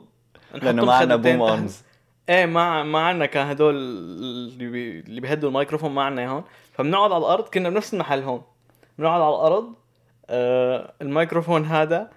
لأنه 0.54 0.84
مخدتين 0.84 1.38
boom 1.38 1.49
arms 1.49 1.82
إيه 2.28 2.46
ما 2.46 2.82
ما 2.82 2.98
عندنا 2.98 3.26
كان 3.26 3.46
هدول 3.46 3.74
اللي 3.74 4.70
بي... 4.70 5.00
اللي 5.00 5.20
بيهدوا 5.20 5.48
الميكروفون 5.48 5.90
ما 5.90 6.02
عندنا 6.02 6.28
هون. 6.28 6.44
فبنقعد 6.72 7.12
على 7.12 7.20
الأرض 7.20 7.44
كنا 7.44 7.70
بنفس 7.70 7.94
المحل 7.94 8.22
هون. 8.22 8.42
بنقعد 8.98 9.20
على 9.20 9.34
الأرض 9.34 9.74
آه 10.30 10.92
الميكروفون 11.02 11.64
هذا 11.64 12.10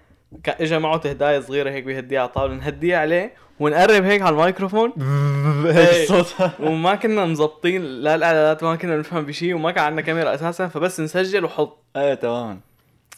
اجى 0.48 0.78
معه 0.78 0.96
هدايا 1.04 1.40
صغيرة 1.40 1.70
هيك 1.70 1.84
بيهديها 1.84 2.20
على 2.20 2.28
الطاولة 2.28 2.54
نهديها 2.54 2.98
عليه 2.98 3.34
ونقرب 3.60 4.04
هيك 4.04 4.22
على 4.22 4.32
الميكروفون 4.36 4.92
إيه. 5.66 6.02
الصوت. 6.02 6.50
وما 6.60 6.94
كنا 6.94 7.24
مزبطين 7.24 7.82
لا 7.82 8.14
الاعدادات 8.14 8.62
ما 8.64 8.76
كنا 8.76 8.96
نفهم 8.96 9.24
بشيء 9.26 9.54
وما 9.54 9.70
كان 9.70 9.84
عندنا 9.84 10.02
كاميرا 10.02 10.34
أساسا 10.34 10.68
فبس 10.68 11.00
نسجل 11.00 11.44
وحط. 11.44 11.78
إيه 11.96 12.14
تماما. 12.14 12.58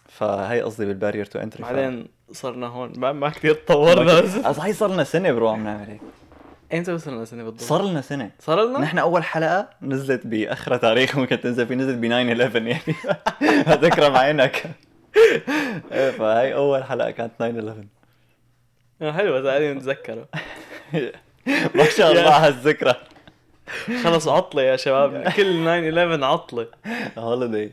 فهي 0.08 0.60
قصدي 0.60 0.86
بالبارير 0.86 1.24
تو 1.24 1.38
انتري 1.38 1.62
بعدين 1.62 2.08
صرنا 2.32 2.66
هون 2.66 2.92
ما, 2.96 3.12
ما 3.12 3.28
كثير 3.28 3.54
تطورنا. 3.54 4.20
بس 4.20 4.58
هي 4.60 4.72
صار 4.72 4.90
لنا 4.92 5.04
سنة 5.04 5.32
برو 5.32 5.48
عم 5.48 5.64
نعمل 5.64 5.86
هيك. 5.88 6.00
إمتى 6.74 6.92
وصلنا 6.92 7.24
سنة 7.24 7.42
بالضبط؟ 7.44 7.60
صار 7.60 7.84
لنا 7.84 8.00
سنة. 8.00 8.30
صار 8.40 8.64
لنا؟ 8.64 8.78
نحن 8.78 8.98
أول 8.98 9.24
حلقة 9.24 9.68
نزلت 9.82 10.26
بآخر 10.26 10.76
تاريخ 10.76 11.16
ممكن 11.18 11.40
تنزل 11.40 11.66
فيه 11.66 11.74
نزلت 11.74 11.98
ب 11.98 12.04
9 12.06 12.22
11 12.32 12.62
يعني. 12.66 12.80
ذكرى 13.84 14.10
معينك 14.10 14.56
إيه، 14.64 14.70
فهي 16.18 16.54
أول 16.54 16.84
حلقة 16.84 17.10
كانت 17.10 17.32
9 17.38 17.50
11 17.50 17.84
آه، 19.02 19.12
حلوة 19.12 19.42
تعالي 19.42 19.74
نتذكره 19.74 20.28
ما 21.74 21.84
شاء 21.84 22.12
الله 22.12 22.30
على 22.30 22.48
الذكرى 22.48 22.94
خلص 24.04 24.28
عطلة 24.28 24.62
يا 24.62 24.76
شباب 24.76 25.28
كل 25.36 25.64
9 25.64 26.26
عطلة. 26.32 26.68
holiday 27.18 27.72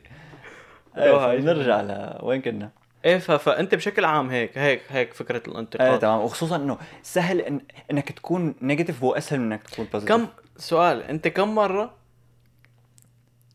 روح 0.97 1.23
نرجع 1.23 1.81
ل 1.81 2.19
وين 2.21 2.41
كنا؟ 2.41 2.69
إيه. 3.05 3.17
فانت 3.17 3.75
بشكل 3.75 4.05
عام 4.05 4.29
هيك 4.29 4.57
هيك 4.57 4.81
هيك 4.89 5.13
فكرة 5.13 5.37
إيه 5.47 5.51
الانتقاد 5.53 5.99
تمام. 5.99 6.19
وخصوصا 6.19 6.55
إنه 6.55 6.77
سهل 7.03 7.41
إن 7.41 7.61
إنك 7.91 8.11
تكون 8.11 8.55
negative 8.61 9.03
هو 9.03 9.13
اسهل 9.13 9.39
من 9.39 9.51
إنك 9.51 9.63
تكون 9.63 9.85
positive 9.85 10.09
كم 10.09 10.27
سؤال 10.57 11.03
أنت 11.03 11.27
كم 11.27 11.55
مرة 11.55 11.93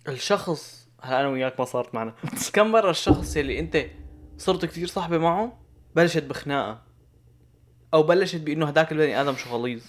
الشخص 0.08 0.87
هلا 1.02 1.20
أنا 1.20 1.28
وياك 1.28 1.60
ما 1.60 1.64
صارت 1.64 1.94
معنا. 1.94 2.14
كم 2.52 2.72
مرة 2.72 2.90
الشخص 2.90 3.36
اللي 3.36 3.58
أنت 3.58 3.86
صرت 4.38 4.64
كثير 4.64 4.86
صاحبة 4.86 5.18
معه 5.18 5.58
بلشت 5.96 6.22
بخناقة؟ 6.22 6.82
أو 7.94 8.02
بلشت 8.02 8.40
بإنه 8.40 8.66
هداك 8.66 8.92
البني 8.92 9.20
آدم 9.20 9.34
شو 9.36 9.50
غليظ. 9.50 9.82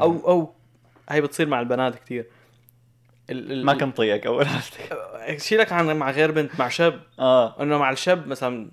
أو 0.00 0.28
أو 0.28 0.54
هي 1.08 1.20
بتصير 1.20 1.48
مع 1.48 1.60
البنات 1.60 1.94
كثير 1.94 2.26
ال... 3.30 3.52
ال... 3.52 3.66
ما 3.66 3.74
كان 3.74 3.92
طيقك 3.92 4.26
أول 4.26 4.46
عرفتك 4.46 5.38
شيلك 5.38 5.72
عن 5.72 5.96
مع 5.96 6.10
غير 6.10 6.30
بنت 6.30 6.50
مع 6.58 6.68
شاب. 6.68 7.00
آه. 7.18 7.62
إنه 7.62 7.78
مع 7.78 7.90
الشاب 7.90 8.26
مثلا 8.26 8.70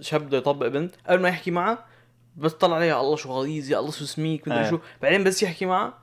شاب 0.00 0.26
بده 0.26 0.38
يطبق 0.38 0.66
بنت. 0.66 0.94
قبل 1.06 1.22
ما 1.22 1.28
يحكي 1.28 1.50
معها 1.50 1.84
بس 2.36 2.52
طلع 2.52 2.76
عليها 2.76 2.88
يا 2.88 3.00
الله 3.00 3.16
شو 3.16 3.32
غليظ 3.32 3.70
يا 3.70 3.78
الله 3.78 3.90
شو 3.90 4.04
سميك 4.04 4.48
مدري 4.48 4.66
آه. 4.66 4.70
شو. 4.70 4.78
بعدين 5.02 5.24
بس 5.24 5.42
يحكي 5.42 5.66
معها 5.66 5.94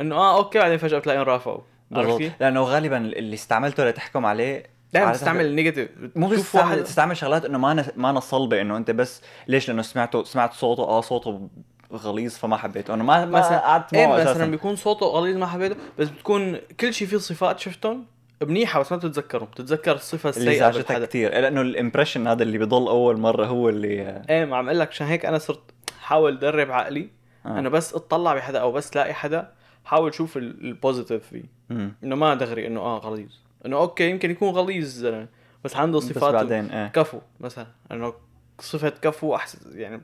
إنه 0.00 0.14
آه 0.14 0.36
okay. 0.36 0.58
بعدين 0.58 0.78
فجأة 0.78 0.98
بتلاقيهم 0.98 1.22
رافقوا 1.22 1.60
عرفت 1.92 2.06
بالضبط 2.06 2.18
كيف؟ 2.22 2.32
لأنه 2.40 2.62
غالبا 2.62 2.96
اللي 2.96 3.34
استعملته 3.34 3.84
لتحكم 3.88 4.26
عليه 4.26 4.62
دائما 4.92 5.12
تستعمل 5.12 5.46
ال 5.46 5.51
negative 5.51 5.88
مو 6.16 6.28
بس 6.28 6.52
تستعمل, 6.84 7.16
شغلات 7.16 7.44
إنه 7.44 7.58
ما 7.58 7.74
ن- 7.74 7.84
ما 7.96 8.20
صلبه 8.20 8.60
إنه 8.60 8.76
أنت 8.76 8.90
بس 8.90 9.22
ليش؟ 9.48 9.68
لأنه 9.68 9.82
سمعته 9.82 10.24
سمعت 10.24 10.52
صوته 10.52 10.82
آه 10.82 11.00
صوته 11.00 11.48
غليظ 11.92 12.34
فما 12.34 12.56
حبيته. 12.56 12.94
إنه 12.94 13.04
ما 13.04 13.24
مثلا 13.24 13.58
قعدت 13.58 13.94
إيه 13.94 14.06
معه 14.06 14.12
مثلا 14.16 14.30
أساسا. 14.32 14.46
بيكون 14.46 14.76
صوته 14.76 15.06
غليظ 15.06 15.36
ما 15.36 15.46
حبيته 15.46 15.76
بس 15.98 16.08
بتكون 16.08 16.56
كل 16.80 16.94
شيء 16.94 17.08
فيه 17.08 17.16
صفات 17.16 17.58
شفتهم 17.60 18.06
منيحة 18.42 18.80
بس 18.80 18.92
ما 18.92 18.98
بتتذكرهم. 18.98 19.46
بتتذكر 19.46 19.92
الصفة 19.92 20.30
اللي 20.30 20.40
السيئة 20.40 20.58
زعجتك 20.58 20.78
بالحدا 20.88 21.06
كثير 21.06 21.30
لأنه 21.30 21.60
ال 21.60 21.66
impression 21.66 22.26
هذا 22.26 22.42
اللي 22.42 22.58
بضل 22.58 22.88
أول 22.88 23.16
مرة 23.20 23.46
هو 23.46 23.68
اللي 23.68 24.22
إيه 24.30 24.44
ما 24.44 24.56
عم 24.56 24.66
أقول 24.68 24.78
لك 24.80 24.88
عشان 24.88 25.06
هيك 25.06 25.26
أنا 25.26 25.38
صرت 25.38 25.62
حاول 26.00 26.38
درب 26.38 26.70
عقلي 26.70 27.08
آه. 27.46 27.58
إنه 27.58 27.68
بس 27.68 27.94
اطلع 27.94 28.34
بحدا 28.34 28.58
أو 28.58 28.72
بس 28.72 28.96
لاقي 28.96 29.14
حدا 29.14 29.52
حاول 29.84 30.14
شوف 30.14 30.36
ال- 30.36 30.64
ال 30.64 30.71
positive 30.71 31.26
فيه. 31.26 31.59
إنه 31.70 32.16
ما 32.16 32.34
دغري 32.34 32.66
إنه 32.66 32.80
آه 32.80 32.98
غليظ. 32.98 33.30
إنه 33.66 33.76
okay 33.76 34.10
يمكن 34.10 34.30
يكون 34.30 34.48
غليظ 34.48 34.84
زلمة، 34.86 35.26
بس 35.64 35.76
عنده 35.76 35.98
بس 35.98 36.04
صفات 36.04 36.34
بعدين 36.34 36.70
إيه 36.70 36.88
كفو 36.88 37.18
مثلا. 37.40 37.66
إنه 37.92 38.14
صفة 38.60 38.88
كفو 39.02 39.34
أحسن 39.34 39.58
يعني 39.80 40.02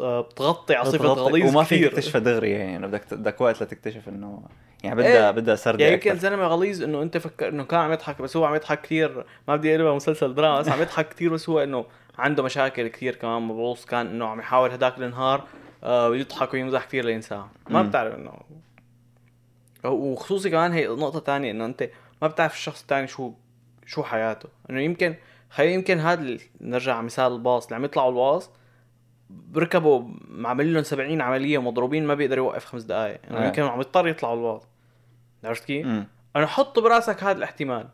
آه، 0.00 0.20
بتغطي 0.20 0.74
على 0.74 0.90
بتغطي- 0.90 1.20
غليظ 1.20 1.48
وما 1.50 1.64
فيك 1.64 1.90
تكتشفها 1.90 2.18
دغري 2.20 2.50
يعني 2.50 2.86
بدك 2.86 3.14
بدك 3.14 3.40
وقت 3.40 3.62
لتكتشف 3.62 4.08
إنه 4.08 4.42
يعني 4.84 4.96
بدها 4.96 5.26
إيه. 5.26 5.30
بدها 5.30 5.54
سردة 5.54 5.82
يعني 5.84 5.94
يمكن 5.94 6.10
أكثر 6.10 6.22
زلمه 6.22 6.46
غليظ 6.46 6.82
إنه 6.82 7.02
أنت 7.02 7.18
فكر 7.18 7.48
إنه 7.48 7.64
كان 7.64 7.80
عم 7.80 7.92
يضحك 7.92 8.22
بس 8.22 8.36
هو 8.36 8.44
عم 8.44 8.54
يضحك 8.54 8.80
كثير. 8.80 9.24
ما 9.48 9.56
بدي 9.56 9.74
أقلبها 9.74 9.94
مسلسل 9.94 10.34
دراما 10.34 10.60
بس 10.60 10.68
عم 10.68 10.80
يضحك 10.82 11.08
كثير 11.08 11.32
بس 11.32 11.48
هو 11.48 11.62
إنه 11.62 11.84
عنده 12.18 12.42
مشاكل 12.42 12.88
كثير 12.88 13.14
كمان. 13.14 13.42
مبعوث 13.42 13.84
كان 13.84 14.06
إنه 14.06 14.26
عم 14.26 14.38
يحاول 14.38 14.70
هداك 14.70 14.98
النهار 14.98 15.44
آه 15.84 16.16
يضحك 16.16 16.54
ويمزح 16.54 16.84
كثير 16.84 17.04
لينساها 17.04 17.48
ما. 17.70 17.82
بتعرف 17.82 18.14
إنه 18.14 18.32
وخصوصي 19.84 20.50
كمان 20.50 20.72
هي 20.72 20.86
نقطة 20.86 21.18
تانية 21.18 21.50
إنه 21.50 21.64
أنت 21.64 21.90
ما 22.22 22.28
بتعرف 22.28 22.54
الشخص 22.54 22.80
الثاني 22.80 23.06
شو 23.06 23.32
شو 23.86 24.02
حياته. 24.02 24.48
إنه 24.70 24.80
يمكن 24.80 25.14
خلينا 25.50 25.72
يمكن 25.72 25.98
هذا 25.98 26.38
نرجع 26.60 26.94
على 26.94 27.02
مثال 27.02 27.32
الباص 27.32 27.64
اللي 27.64 27.76
عم 27.76 27.84
يطلعوا 27.84 28.10
الباص 28.10 28.50
بركبوا 29.30 30.04
معمل 30.28 30.74
لهم 30.74 30.82
70 30.82 31.20
عملية 31.20 31.62
مضروبين 31.62 32.06
ما 32.06 32.14
بيقدر 32.14 32.38
يوقف 32.38 32.64
خمس 32.64 32.82
دقائق 32.82 33.20
إنه 33.30 33.40
إيه. 33.40 33.46
يمكن 33.46 33.62
عم 33.62 33.80
يضطر 33.80 34.08
يطلعوا 34.08 34.36
الباص. 34.36 34.62
عرفت 35.44 35.64
كيف؟ 35.64 35.86
أنا 36.36 36.46
حط 36.46 36.78
براسك 36.78 37.24
هذا 37.24 37.38
الاحتمال. 37.38 37.88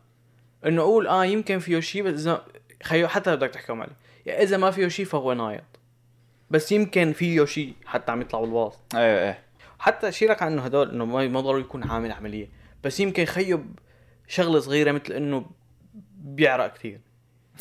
إنه 0.65 0.81
أقول 0.81 1.07
آه 1.07 1.25
يمكن 1.25 1.59
فيه 1.59 1.79
شيء 1.79 2.03
بس 2.03 2.19
إذا 2.19 2.45
خيو 2.83 3.07
حتى 3.07 3.35
بدك 3.35 3.49
تحكم 3.49 3.81
عليه 3.81 3.93
يعني 4.25 4.43
إذا 4.43 4.57
ما 4.57 4.71
فيه 4.71 4.87
شيء 4.87 5.05
فهو 5.05 5.33
نايط. 5.33 5.63
بس 6.51 6.71
يمكن 6.71 7.13
فيه 7.13 7.45
شيء 7.45 7.73
حتى 7.85 8.11
عم 8.11 8.21
يطلع 8.21 8.41
بالباص 8.41 8.79
إيه 8.95 9.27
إيه. 9.27 9.39
حتى 9.81 10.11
شيلك 10.11 10.41
عنه 10.41 10.61
هدول 10.61 10.89
إنه 10.89 11.05
ما 11.05 11.41
ضروري 11.41 11.61
يكون 11.61 11.83
عامل 11.83 12.11
عملية. 12.11 12.49
بس 12.83 12.99
يمكن 12.99 13.25
خيو 13.25 13.63
شغلة 14.27 14.59
صغيرة 14.59 14.91
مثل 14.91 15.13
إنه 15.13 15.45
بيعرق 16.15 16.73
كثير 16.73 16.99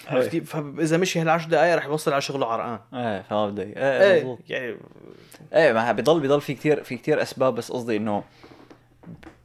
عرفت 0.06 0.28
كيف؟ 0.28 0.56
فإذا 0.56 0.96
مشي 0.96 1.20
هالعشر 1.20 1.48
دقائق 1.48 1.76
رح 1.76 1.84
يوصل 1.84 2.12
على 2.12 2.20
شغله 2.20 2.46
عرقان. 2.46 2.80
إيه 2.94 3.22
فما 3.22 3.50
بدي 3.50 3.62
إيه 3.62 3.76
إيه 3.76 4.20
مزبوط. 4.20 4.38
يعني 4.48 4.76
إيه 5.52 5.72
ما 5.72 5.92
بضل 5.92 6.20
بضل 6.20 6.40
في 6.40 6.54
كتير 6.54 6.82
في 6.82 6.96
كتير 6.96 7.22
أسباب. 7.22 7.54
بس 7.54 7.72
قصدي 7.72 7.96
إنه 7.96 8.24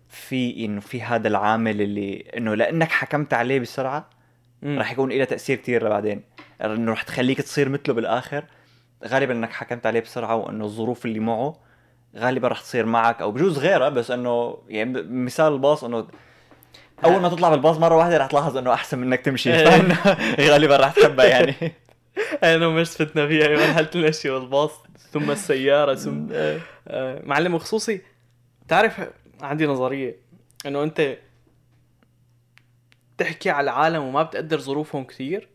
في 0.09 0.65
إنه 0.65 0.81
في 0.81 1.01
هذا 1.01 1.27
العامل 1.27 1.81
اللي 1.81 2.31
إنه 2.37 2.55
لأنك 2.55 2.91
حكمت 2.91 3.33
عليه 3.33 3.59
بسرعة. 3.59 4.09
رح 4.63 4.91
يكون 4.91 5.11
له 5.11 5.25
تأثير 5.25 5.57
كتير 5.57 5.85
لبعدين. 5.85 6.21
إنه 6.61 6.91
رح 6.91 7.03
تخليك 7.03 7.41
تصير 7.41 7.69
مثله 7.69 7.95
بالآخر. 7.95 8.45
غالبا 9.07 9.33
إنك 9.33 9.51
حكمت 9.51 9.85
عليه 9.85 9.99
بسرعة 9.99 10.35
وإنه 10.35 10.65
الظروف 10.65 11.05
اللي 11.05 11.19
معه 11.19 11.64
غالبا 12.17 12.47
رح 12.47 12.61
تصير 12.61 12.85
معك 12.85 13.21
أو 13.21 13.31
بجوز 13.31 13.59
غيرها 13.59 13.89
بس 13.89 14.11
إنه 14.11 14.57
يعني 14.67 15.01
مثال 15.01 15.53
الباص 15.53 15.83
إنه 15.83 16.07
أول 17.05 17.21
ما 17.21 17.29
تطلع 17.29 17.49
بالباص 17.49 17.77
مرة 17.77 17.95
واحدة 17.95 18.17
رح 18.17 18.27
تلاحظ 18.27 18.57
إنه 18.57 18.73
أحسن 18.73 18.99
منك 18.99 19.21
تمشي 19.21 19.53
إيه. 19.53 19.97
غالبا 20.51 20.77
رح 20.77 20.93
تحبها 20.93 21.25
يعني. 21.25 21.55
أنا 22.43 22.69
مش 22.69 22.89
فتنا 22.89 23.27
فيها 23.27 23.47
مرحله 23.47 23.89
المشي 23.95 24.29
والباص 24.29 24.71
ثم 25.11 25.31
السيارة 25.31 25.95
ثم 25.95 26.27
آه، 26.31 27.21
معلم 27.23 27.53
وخصوصي 27.53 28.01
تعرف 28.67 29.01
عندي 29.41 29.65
نظرية 29.65 30.15
إنه 30.65 30.83
أنت 30.83 31.17
تحكي 33.17 33.49
على 33.49 33.63
العالم 33.63 34.03
وما 34.03 34.23
بتقدر 34.23 34.59
ظروفهم 34.59 35.03
كثير. 35.03 35.47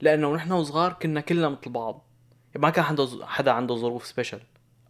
لأنه 0.00 0.34
نحن 0.34 0.52
وصغار 0.52 0.92
كنا 0.92 1.20
كلنا 1.20 1.48
مثل 1.48 1.70
بعض. 1.70 2.06
ما 2.56 2.70
كان 2.70 2.84
عنده 2.84 3.08
حدا 3.26 3.50
عنده 3.50 3.74
ظروف 3.74 4.06
special 4.06 4.40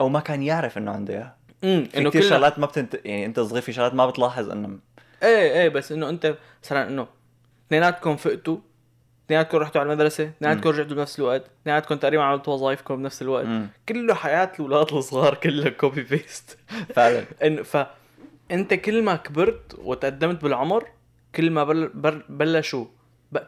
أو 0.00 0.08
ما 0.08 0.20
كان 0.20 0.42
يعرف 0.42 0.78
إنه 0.78 0.90
عنده 0.90 1.14
إياها 1.14 1.36
امم 1.64 1.84
في 1.84 1.98
إنه 1.98 2.10
كثير 2.10 2.22
كلنا 2.22 2.34
شغلات 2.34 2.58
ما 2.58 2.66
بتنت 2.66 3.00
يعني 3.04 3.26
أنت 3.26 3.40
صغير 3.40 3.62
في 3.62 3.72
شغلات 3.72 3.94
ما 3.94 4.06
بتلاحظ 4.06 4.50
إنه 4.50 4.78
إيه 5.22 5.60
إيه 5.60 5.68
بس 5.68 5.92
إنه 5.92 6.08
أنت 6.08 6.34
مثلا 6.64 6.88
إنه 6.88 7.06
اثنيناتكم 7.66 8.16
فقتوا 8.16 8.58
اثنيناتكم 9.26 9.58
رحتوا 9.58 9.80
على 9.80 9.92
المدرسة 9.92 10.24
اثنيناتكم 10.24 10.70
رجعتوا 10.70 10.96
بنفس 10.96 11.18
الوقت 11.18 11.44
اثنيناتكم 11.62 11.94
تقريبا 11.94 12.22
عملتوا 12.22 12.54
وظائفكم 12.54 12.96
بنفس 12.96 13.22
الوقت 13.22 13.46
مم. 13.46 13.68
كله 13.88 14.14
حياة 14.14 14.52
الأولاد 14.54 14.92
الصغار 14.92 15.34
كلها 15.34 15.68
copy 15.68 16.02
paste 16.02 16.58
فعلا 16.96 17.24
ان 17.44 17.62
ف 17.62 17.76
أنت 18.50 18.74
كل 18.74 19.02
ما 19.02 19.16
كبرت 19.16 19.74
وتقدمت 19.78 20.42
بالعمر 20.42 20.86
كل 21.34 21.50
ما 21.50 21.64
بل... 21.64 21.88
بل... 21.88 22.22
بلشوا. 22.28 22.84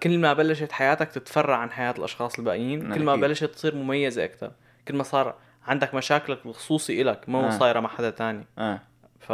كل 0.03 0.18
ما 0.18 0.33
بلشت 0.33 0.72
حياتك 0.72 1.09
تتفرع 1.09 1.57
عن 1.57 1.70
حياة 1.70 1.94
الأشخاص 1.99 2.38
الباقيين 2.38 2.94
كل 2.94 3.03
ما. 3.03 3.16
بلشت 3.16 3.44
تصير 3.44 3.75
مميزة 3.75 4.25
أكثر 4.25 4.53
كل 4.88 4.96
ما 4.96 5.03
صار 5.03 5.35
عندك 5.68 5.94
مشاكلك 5.94 6.46
الخصوصي 6.46 7.02
إلك 7.02 7.28
ما 7.28 7.38
هو 7.38 7.46
آه. 7.46 7.50
صايرة 7.50 7.81
مع 7.81 7.88
حدا 7.88 8.11
تاني. 8.11 8.46
آه. 8.59 8.81
ف 9.20 9.33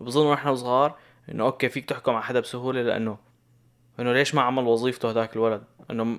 بظن 0.00 0.32
نحن 0.32 0.56
صغار 0.56 0.96
إنه 1.28 1.44
okay 1.44 1.68
فيك 1.68 1.84
تحكم 1.84 2.12
على 2.12 2.22
حدا 2.22 2.40
بسهولة 2.40 2.82
لأنه 2.82 3.18
إنه 4.00 4.12
ليش 4.12 4.34
ما 4.34 4.42
عمل 4.42 4.64
وظيفته 4.64 5.10
هذاك 5.10 5.36
الولد؟ 5.36 5.62
إنه 5.90 6.18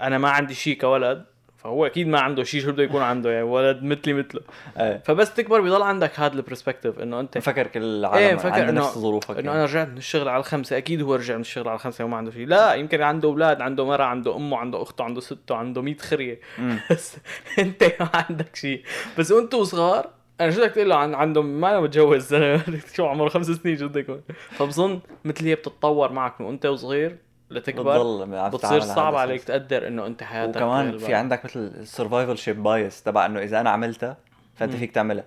أنا 0.00 0.18
ما 0.18 0.30
عندي 0.30 0.54
شيء 0.54 0.78
كولد 0.80 1.26
فهو 1.66 1.86
أكيد 1.86 2.08
ما 2.08 2.20
عنده 2.20 2.44
شيء 2.44 2.60
شو 2.60 2.72
بده 2.72 2.82
يكون 2.82 3.02
عنده 3.02 3.30
يعني 3.30 3.42
ولد 3.42 3.82
مثلي 3.82 4.12
مثله. 4.12 4.40
إيه. 4.78 5.02
فبس 5.04 5.34
تكبر 5.34 5.60
بيضل 5.60 5.82
عندك 5.82 6.20
هذا 6.20 6.34
ال 6.34 6.39
perspective 6.39 6.98
إنه 6.98 7.20
أنت 7.20 7.38
مفكر 7.38 7.66
كل 7.66 7.82
العالم 7.82 8.16
إيه 8.16 8.34
مفكر 8.34 8.68
إنه 8.68 8.80
نفس 8.80 8.98
ظروفك 8.98 9.30
إنه 9.30 9.38
يعني. 9.38 9.52
أنا 9.52 9.64
رجعت 9.64 9.88
من 9.88 9.96
الشغل 9.96 10.28
على 10.28 10.40
الخمسة 10.40 10.76
أكيد 10.76 11.02
هو 11.02 11.14
رجع 11.14 11.34
من 11.34 11.40
الشغل 11.40 11.68
على 11.68 11.74
الخمسة 11.74 12.04
وما 12.04 12.16
عنده 12.16 12.30
شيء. 12.30 12.46
لا 12.46 12.74
يمكن 12.74 13.02
عنده 13.02 13.28
أولاد 13.28 13.60
عنده 13.60 13.86
مرة 13.86 14.04
عنده 14.04 14.36
أمه 14.36 14.56
عنده 14.56 14.82
أخته 14.82 15.04
عنده 15.04 15.20
سته 15.20 15.54
عنده 15.54 15.82
100 15.82 15.96
خرية. 15.96 16.40
بس 16.90 17.16
أنت 17.58 17.84
ما 18.00 18.08
عندك 18.14 18.56
شيء. 18.56 18.82
بس 19.18 19.32
وأنتوا 19.32 19.64
صغار 19.64 20.10
أنا 20.40 20.50
شو 20.50 20.60
بدك 20.60 20.70
تقول 20.70 20.88
له 20.88 20.96
عن 20.96 21.14
عنده 21.14 21.42
ما 21.42 21.70
أنا 21.70 21.80
متجوز 21.80 22.22
سنه 22.22 22.62
شو 22.94 23.06
عمره 23.06 23.28
خمس 23.28 23.46
سنين 23.46 23.78
شو 23.78 23.88
بدك 23.88 24.20
فبظن 24.50 25.00
مثل 25.24 25.44
هي 25.44 25.54
بتتطور 25.54 26.12
معك 26.12 26.40
من 26.40 26.46
وأنت 26.46 26.66
وصغير. 26.66 27.25
لتكبر 27.50 28.24
بتصير 28.48 28.80
صعب 28.80 29.14
عليك. 29.14 29.44
تقدر 29.44 29.86
إنه 29.86 30.06
أنت 30.06 30.22
حياتك 30.22 30.56
وكمان 30.56 30.98
في. 30.98 31.14
عندك 31.14 31.44
مثل 31.44 31.60
ال 31.60 32.38
survivorship 32.38 32.62
bias 32.62 33.02
تبع 33.02 33.26
إنه 33.26 33.40
إذا 33.40 33.60
أنا 33.60 33.70
عملتها 33.70 34.16
فأنت. 34.54 34.74
فيك 34.74 34.92
تعملها 34.92 35.24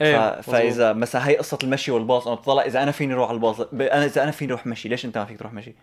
إيه 0.00 0.40
ف... 0.40 0.50
فإذا 0.50 0.92
مثلا 0.92 1.28
هي 1.28 1.36
قصة 1.36 1.58
المشي 1.62 1.90
والباص 1.90 2.26
أنا 2.26 2.36
بطلع 2.36 2.62
إذا 2.62 2.82
أنا 2.82 2.90
فيني 2.90 3.14
أروح 3.14 3.28
على 3.28 3.36
الباص 3.36 3.60
ب... 3.60 3.82
أنا 3.82 4.04
إذا 4.04 4.22
أنا 4.22 4.30
فيني 4.30 4.52
أروح 4.52 4.66
مشي 4.66 4.88
ليش 4.88 5.04
أنت 5.04 5.18
ما 5.18 5.24
فيك 5.24 5.38
تروح 5.38 5.52
مشي 5.52 5.74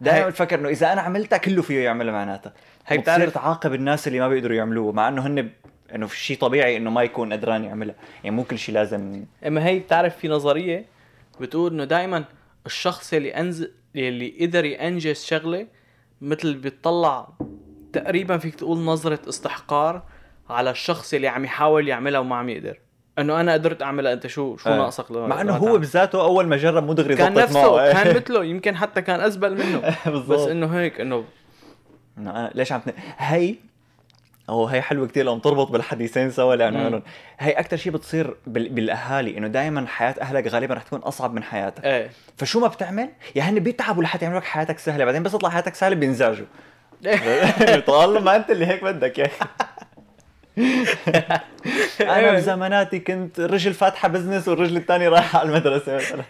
دائما 0.00 0.28
بفكر 0.28 0.58
إنه 0.58 0.68
إذا 0.68 0.92
أنا 0.92 1.00
عملتها 1.00 1.36
كله 1.36 1.62
فيه 1.62 1.84
يعملها 1.84 2.12
معناتها 2.12 2.52
هي 2.86 2.98
بتصير 2.98 3.28
تعاقب 3.28 3.74
الناس 3.74 4.08
اللي 4.08 4.20
ما 4.20 4.28
بيقدروا 4.28 4.56
يعملوه 4.56 4.92
مع 4.92 5.08
إنه 5.08 5.26
هن. 5.26 5.50
إنه 5.94 6.06
في 6.06 6.16
شيء 6.16 6.38
طبيعي 6.38 6.76
إنه 6.76 6.90
ما 6.90 7.02
يكون 7.02 7.32
قدران 7.32 7.64
يعملها 7.64 7.94
يعني 8.24 8.36
مو 8.36 8.44
كل 8.44 8.58
شيء 8.58 8.74
لازم 8.74 9.24
إما 9.46 9.66
هي 9.66 9.78
بتعرف 9.78 10.16
في 10.16 10.28
نظرية 10.28 10.84
بتقول 11.40 11.72
إنه 11.72 11.84
دائما 11.84 12.24
الشخص 12.66 13.14
اللي 13.14 13.30
انز 13.30 13.68
اللي 13.96 14.34
قدر 14.40 14.64
ينجز 14.64 15.24
شغلة 15.24 15.66
مثل 16.20 16.54
بيطلع 16.54 17.28
تقريبا 17.92 18.38
فيك 18.38 18.54
تقول 18.54 18.78
نظرة 18.78 19.28
استحقار 19.28 20.02
على 20.50 20.70
الشخص 20.70 21.14
اللي 21.14 21.28
عم 21.28 21.44
يحاول 21.44 21.88
يعملها 21.88 22.20
وما 22.20 22.36
عم 22.36 22.48
يقدر 22.48 22.78
إنه 23.18 23.40
أنا 23.40 23.52
قدرت 23.52 23.82
أعملها 23.82 24.12
أنت 24.12 24.26
شو 24.26 24.56
شو 24.56 24.70
آه. 24.70 24.76
ناقصك 24.76 25.10
مع 25.10 25.40
إنه 25.40 25.56
هو؟ 25.56 25.78
بذاته 25.78 26.22
أول 26.22 26.46
ما 26.46 26.56
جرب 26.56 26.86
مو 26.86 26.92
دغري 26.92 27.16
كان 27.16 27.34
نفسه 27.34 27.76
معه. 27.76 27.92
كان 27.92 28.14
مثله 28.16 28.44
يمكن 28.44 28.76
حتى 28.76 29.02
كان 29.02 29.20
ازبل 29.20 29.54
منه 29.54 29.96
بس 30.28 30.40
إنه 30.40 30.66
هيك 30.66 31.00
إنه 31.00 31.24
أنا 32.18 32.50
ليش 32.54 32.72
عم. 32.72 32.80
هي 33.16 33.54
هو 34.50 34.66
هي 34.66 34.82
حلوة 34.82 35.06
كتير 35.06 35.24
لما 35.24 35.38
تربط 35.38 35.70
بالحديثين 35.70 36.30
سوا. 36.30 36.56
نعملهم 36.56 37.02
هي 37.38 37.52
أكثر 37.52 37.76
شيء 37.76 37.92
بتصير 37.92 38.36
بال... 38.46 38.68
بالأهالي 38.68 39.38
إنه 39.38 39.48
دائما 39.48 39.86
حياة 39.86 40.14
أهلك 40.20 40.46
غالبا 40.46 40.74
رح 40.74 40.82
تكون 40.82 40.98
أصعب 40.98 41.34
من 41.34 41.42
حياتك. 41.42 41.84
إيه. 41.84 42.10
فشو 42.36 42.60
ما 42.60 42.68
بتعمل؟ 42.68 43.08
يا 43.36 43.42
هن 43.42 43.58
بيتعبوا 43.58 44.02
لحتى 44.02 44.24
يعملوا 44.24 44.40
لك 44.40 44.46
حياتك 44.46 44.78
سهلة 44.78 45.04
بعدين 45.04 45.22
بس 45.22 45.32
تطلع 45.32 45.48
حياتك 45.48 45.74
سهلة 45.74 45.94
بينزعجوا. 45.94 46.46
والله 47.88 48.20
ما 48.20 48.36
أنت 48.36 48.50
اللي 48.50 48.66
هيك 48.66 48.84
بدك 48.84 49.18
يا 49.18 49.26
أخي 49.26 49.44
أنا 52.00 52.32
بزماناتي 52.32 52.98
كنت 52.98 53.40
رجل 53.40 53.74
فاتحة 53.74 54.08
بزنس 54.08 54.48
والرجل 54.48 54.76
الثاني 54.76 55.08
رايح 55.08 55.36
على 55.36 55.48
المدرسة. 55.48 55.94
مثلا 55.96 56.22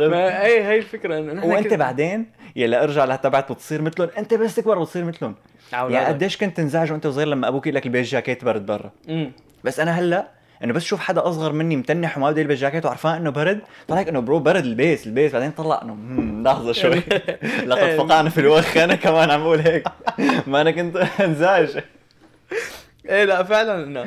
ما 0.00 0.42
هي 0.44 0.64
هي 0.64 0.78
الفكرة 0.78 1.18
إنه 1.18 1.32
نحن 1.32 1.48
وأنت 1.50 1.66
كده- 1.66 1.76
بعدين 1.76 2.26
يلا 2.56 2.82
ارجع 2.84 3.04
لتبعت 3.04 3.52
بتصير 3.52 3.82
مثلهم. 3.82 4.08
أنت 4.18 4.34
بس 4.34 4.54
تكبر 4.54 4.78
بتصير 4.82 5.04
مثلهم. 5.04 5.34
يعني. 5.72 6.06
قديش 6.06 6.36
كنت 6.36 6.56
تنزعج 6.56 6.92
وأنت 6.92 7.06
صغير 7.06 7.26
لما 7.28 7.48
أبوك 7.48 7.66
يقول 7.66 7.76
لك 7.76 7.86
البس 7.86 8.06
جاكيت 8.08 8.44
برد 8.44 8.66
برا. 8.66 8.90
بس 9.64 9.80
أنا 9.80 9.90
هلأ 9.90 10.28
إنه 10.64 10.72
بس 10.72 10.82
شوف 10.82 11.00
حدا 11.00 11.28
أصغر 11.28 11.52
مني 11.52 11.76
متنح 11.76 12.18
وما 12.18 12.30
بده 12.30 12.40
يلبس 12.40 12.58
جاكيت 12.58 12.86
وعرفان 12.86 13.14
إنه 13.14 13.30
برد 13.30 13.60
طلع 13.88 14.00
إنه 14.00 14.20
برو 14.20 14.38
برد 14.38 14.64
البيس 14.64 15.06
البيس. 15.06 15.32
بعدين 15.32 15.50
طلع 15.50 15.82
إنه 15.82 15.94
"مم، 15.94 16.42
لحظة 16.48 16.72
شوي. 16.72 17.02
لقد 17.66 17.96
فقعنا 17.96 18.30
في 18.30 18.40
الوخ. 18.40 18.76
أنا 18.76 18.94
كمان 18.94 19.30
عم 19.30 19.40
بقول 19.42 19.58
هيك. 19.58 19.84
ما 20.46 20.60
أنا 20.60 20.70
كنت 20.70 20.96
أنزعج. 20.96 21.78
إيه 23.08 23.24
لا 23.24 23.42
فعلا 23.42 23.84
إنه 23.84 24.06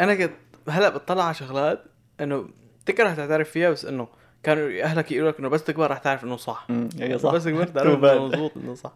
أنا 0.00 0.14
كنت 0.14 0.32
هلأ 0.68 0.88
بطلع 0.88 1.24
على 1.24 1.34
شغلات 1.34 1.84
إنه 2.20 2.48
تكره 2.86 3.14
تعترف 3.14 3.50
فيها 3.50 3.70
بس 3.70 3.84
إنه 3.84 4.08
كانوا 4.42 4.82
أهلك 4.82 5.12
يقولوا 5.12 5.30
لك 5.30 5.38
إنه 5.38 5.48
بس 5.48 5.64
تكبر 5.64 5.90
رح 5.90 5.98
تعرف 5.98 6.24
إنه 6.24 6.36
صح. 6.36 6.66
أمم، 6.70 6.88
هي 7.00 7.18
صح. 7.18 7.32
بس 7.34 7.48
كبرت 7.48 7.68
تعرف. 7.74 8.04
إنه 8.04 8.24
مضبوط 8.26 8.52
إنه 8.56 8.74
صح. 8.74 8.92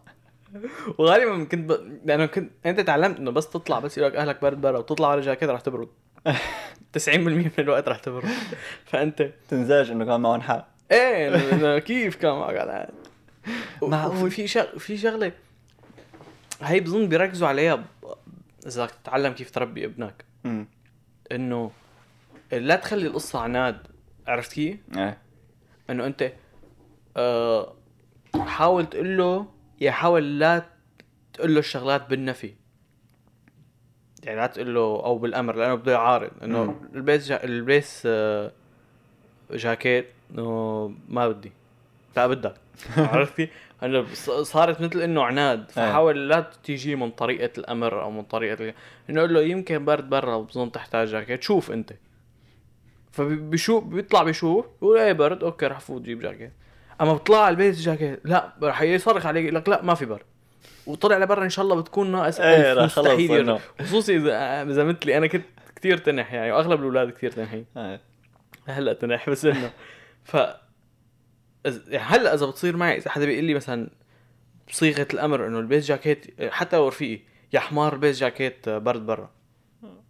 وغالبا 0.97 1.43
كنت 1.43 1.71
ب... 1.71 1.99
لأنه 2.05 2.25
كنت 2.25 2.51
أنت 2.65 2.79
تعلمت 2.79 3.17
إنه 3.19 3.31
بس 3.31 3.49
تطلع 3.49 3.79
بس 3.79 3.97
يقول 3.97 4.11
لك 4.11 4.17
أهلك 4.17 4.41
برد 4.41 4.61
برا 4.61 4.77
وتطلع 4.77 5.11
على 5.11 5.21
جاكيت 5.21 5.49
رح 5.49 5.61
تبرد. 5.61 5.87
90% 6.97 7.09
من 7.17 7.51
الوقت 7.59 7.87
رح 7.87 7.99
تبرد. 7.99 8.29
فانت 8.91 9.29
تنزعج 9.49 9.91
إنه 9.91 10.05
كان 10.05 10.21
معهم 10.21 10.41
حق. 10.41 10.67
إيه 10.91 11.35
إنه 11.53 11.79
كيف 11.79 12.15
كان 12.15 12.31
معك 12.31 12.87
معقول. 13.81 14.31
في 14.31 14.47
شغ... 14.47 14.77
في 14.77 14.97
شغلة 14.97 15.31
هي 16.61 16.79
بظن 16.79 17.07
بيركزوا 17.07 17.47
عليها 17.47 17.75
ب... 17.75 17.83
إذا 18.67 18.83
بدك 18.85 18.93
تتعلم 19.03 19.33
كيف 19.33 19.51
تربي 19.51 19.85
ابنك. 19.85 20.25
إنه 21.31 21.71
لا 22.51 22.75
تخلي 22.75 23.07
القصة 23.07 23.39
عناد. 23.39 23.77
عرفت 24.27 24.53
كيف؟ 24.53 24.77
إيه. 24.97 25.17
انه 25.89 26.05
انت 26.05 26.31
آه 27.17 27.73
حاول 28.35 28.85
تقول 28.85 29.17
له 29.17 29.45
يا 29.81 29.91
حاول 29.91 30.39
لا 30.39 30.65
تقول 31.33 31.53
له 31.53 31.59
الشغلات 31.59 32.09
بالنفي. 32.09 32.53
يعني 34.23 34.39
لا 34.39 34.47
تقول 34.47 34.75
له 34.75 34.81
أو 34.81 35.17
بالأمر 35.17 35.55
لأنه 35.55 35.75
بده 35.75 35.91
يعارض. 35.91 36.31
إنه. 36.43 36.81
البيس 36.95 37.27
جا... 37.27 37.43
البيس 37.43 38.03
آه 38.05 38.51
جاكيت 39.51 40.07
إنه 40.31 40.87
ما 41.09 41.27
بدي. 41.27 41.51
لا 42.17 42.27
بدك. 42.27 42.53
عرفتي؟ 42.97 43.49
ص- 44.13 44.29
صارت 44.29 44.81
مثل 44.81 45.01
إنه 45.01 45.23
عناد. 45.23 45.71
فحاول 45.71 46.29
لا 46.29 46.51
تيجي 46.63 46.95
من 46.95 47.11
طريقة 47.11 47.49
الأمر 47.57 48.01
أو 48.01 48.11
من 48.11 48.23
طريقة 48.23 48.73
إنه 49.09 49.21
قول 49.21 49.33
له 49.33 49.41
يمكن 49.41 49.85
برد 49.85 50.09
برا 50.09 50.35
وبظن 50.35 50.71
تحتاج 50.71 51.07
جاكيت. 51.07 51.43
شوف 51.43 51.71
أنت. 51.71 51.93
فبيشوف 53.17 53.83
بيطلع 53.83 54.23
بيشوف 54.23 54.65
بيقول 54.81 54.97
إيه 54.97 55.13
برد 55.13 55.43
okay 55.43 55.67
رح 55.67 55.79
فوت 55.79 56.01
جيب 56.01 56.19
جاكيت. 56.19 56.51
أما 57.01 57.13
بطلع 57.13 57.37
على 57.37 57.49
البيت 57.49 57.75
جاكيت. 57.75 58.19
لا 58.23 58.53
رح 58.63 58.81
يصرخ 58.81 59.25
عليك 59.25 59.43
يقول 59.43 59.55
لك 59.55 59.69
لا 59.69 59.81
ما 59.81 59.93
في 59.93 60.05
برد. 60.05 60.25
وطلع 60.87 61.17
لبرا 61.17 61.43
إن 61.43 61.49
شاء 61.49 61.65
الله 61.65 61.81
بتكون 61.81 62.11
ناقص 62.11 62.39
ألف 62.39 62.77
رح 62.77 62.89
خلص 62.89 63.07
مستحيل 63.07 63.59
خصوصي 63.81 64.15
اذا 64.15 64.61
إذا 64.61 64.83
مثلي 64.83 65.17
أنا 65.17 65.27
كنت 65.27 65.45
كثير 65.75 65.97
تنح 65.97 66.33
يعني 66.33 66.51
وأغلب 66.51 66.79
الأولاد 66.79 67.09
كثير 67.09 67.31
تنحين. 67.31 67.65
إيه 67.77 68.01
هلأ 68.65 68.93
تنح 68.93 69.29
بس 69.29 69.45
إنه. 69.45 69.71
ف 70.23 70.33
يعني 71.87 71.97
هلأ 71.97 72.33
إذا 72.33 72.45
بتصير 72.45 72.77
معي 72.77 72.97
إذا 72.97 73.11
حدا 73.11 73.25
بيقول 73.25 73.43
لي 73.43 73.53
مثلا 73.53 73.89
بصيغه 74.69 75.07
الأمر 75.13 75.47
إنه 75.47 75.59
البيس 75.59 75.87
جاكيت 75.87 76.41
حتى 76.41 76.75
لو 76.75 76.87
رفيقي 76.87 77.23
يا 77.53 77.59
حمار 77.59 77.93
البيس 77.93 78.19
جاكيت 78.19 78.69
برد 78.69 79.05
برا. 79.05 79.36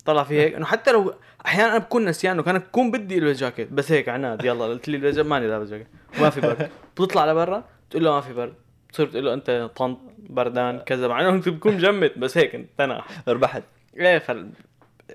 طلع 0.06 0.24
في 0.24 0.42
هيك. 0.42 0.54
إنه 0.54 0.66
حتى 0.66 0.92
لو 0.92 1.14
أحيانا 1.46 1.72
أنا 1.72 1.78
بكون 1.78 2.06
نسيان 2.06 2.40
وكان 2.40 2.58
بكون 2.58 2.92
بدي 2.92 3.18
البس 3.18 3.38
جاكيت. 3.38 3.72
بس 3.72 3.92
هيك 3.92 4.10
عناد 4.10 4.46
يلا 4.46 4.66
قلت 4.66 4.88
لي 4.88 4.98
البس 4.98 5.16
جاكيت 5.16 5.32
ماني 5.32 5.48
لابس 5.48 5.70
جاكيت. 5.70 5.88
ما 6.20 6.30
في 6.30 6.42
برد. 6.42 6.70
بتطلع 6.96 7.32
لبرا 7.32 7.64
بتقول 7.90 8.04
له 8.04 8.12
ما 8.12 8.22
في 8.22 8.34
برد. 8.34 8.54
بتصير 8.90 9.08
تقول 9.08 9.26
له 9.26 9.34
أنت 9.34 9.70
طنط 9.76 9.98
بردان 10.30 10.80
كذا. 10.80 11.08
مع 11.08 11.22
إنه 11.22 11.30
أنت 11.30 11.50
بتكون 11.50 11.74
مجمد 11.74 12.12
بس 12.18 12.38
هيك 12.38 12.56
أنت 12.56 12.70
تنح 12.78 13.08
ربحت 13.28 13.64
إيه 13.98 14.18
فال 14.18 14.50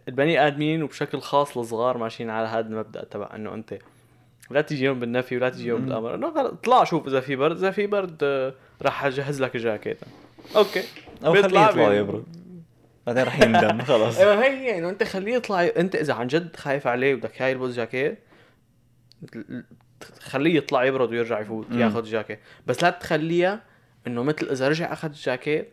البني 0.08 0.46
آدمين 0.46 0.82
وبشكل 0.82 1.20
خاص 1.20 1.58
الصغار 1.58 1.98
ماشيين 1.98 2.30
على 2.30 2.48
هذا 2.48 2.66
المبدأ 2.66 3.04
تبع 3.04 3.30
إنه 3.34 3.54
أنت 3.54 3.78
لا 4.50 4.60
تجيهم 4.60 5.00
بالنفي 5.00 5.36
ولا 5.36 5.48
تجيهم 5.48 5.80
مم. 5.80 5.86
بالامر 5.86 6.14
إنه 6.14 6.32
اطلع 6.36 6.84
شوف 6.84 7.06
إذا 7.06 7.20
في 7.20 7.36
برد. 7.36 7.56
إذا 7.56 7.70
في 7.70 7.86
برد 7.86 8.18
آه، 8.22 8.54
راح 8.82 9.04
أجهز 9.04 9.42
لك 9.42 9.56
الجاكيت 9.56 9.98
okay. 10.56 10.82
أو 11.24 11.32
خليه 11.32 11.42
بيطلع 11.42 11.70
يطلع 11.70 11.94
يبرد. 11.94 12.41
بعدين 13.06 13.22
رح 13.22 13.40
يندم 13.40 13.82
خلص. 13.92 14.18
أيوه 14.18 14.44
هي 14.44 14.48
هي 14.50 14.78
انه 14.78 14.88
أنت 14.88 15.02
خليه 15.02 15.34
يطلع 15.34 15.62
أنت 15.76 15.94
إذا 15.96 16.14
عن 16.14 16.26
جد 16.26 16.56
خايف 16.56 16.86
عليه 16.86 17.14
وبدك 17.14 17.42
إياه 17.42 17.50
يلبس 17.50 17.74
جاكيت 17.74 18.18
خليه 20.20 20.56
يطلع 20.56 20.84
يبرد 20.84 21.10
ويرجع 21.10 21.40
يفوت. 21.40 21.66
ياخذ 21.72 22.04
جاكيت 22.04 22.38
بس 22.66 22.82
لا 22.82 22.90
تخليها 22.90 23.60
إنه 24.06 24.22
مثل 24.22 24.48
إذا 24.50 24.68
رجع 24.68 24.92
أخذ 24.92 25.08
الجاكيت 25.08 25.72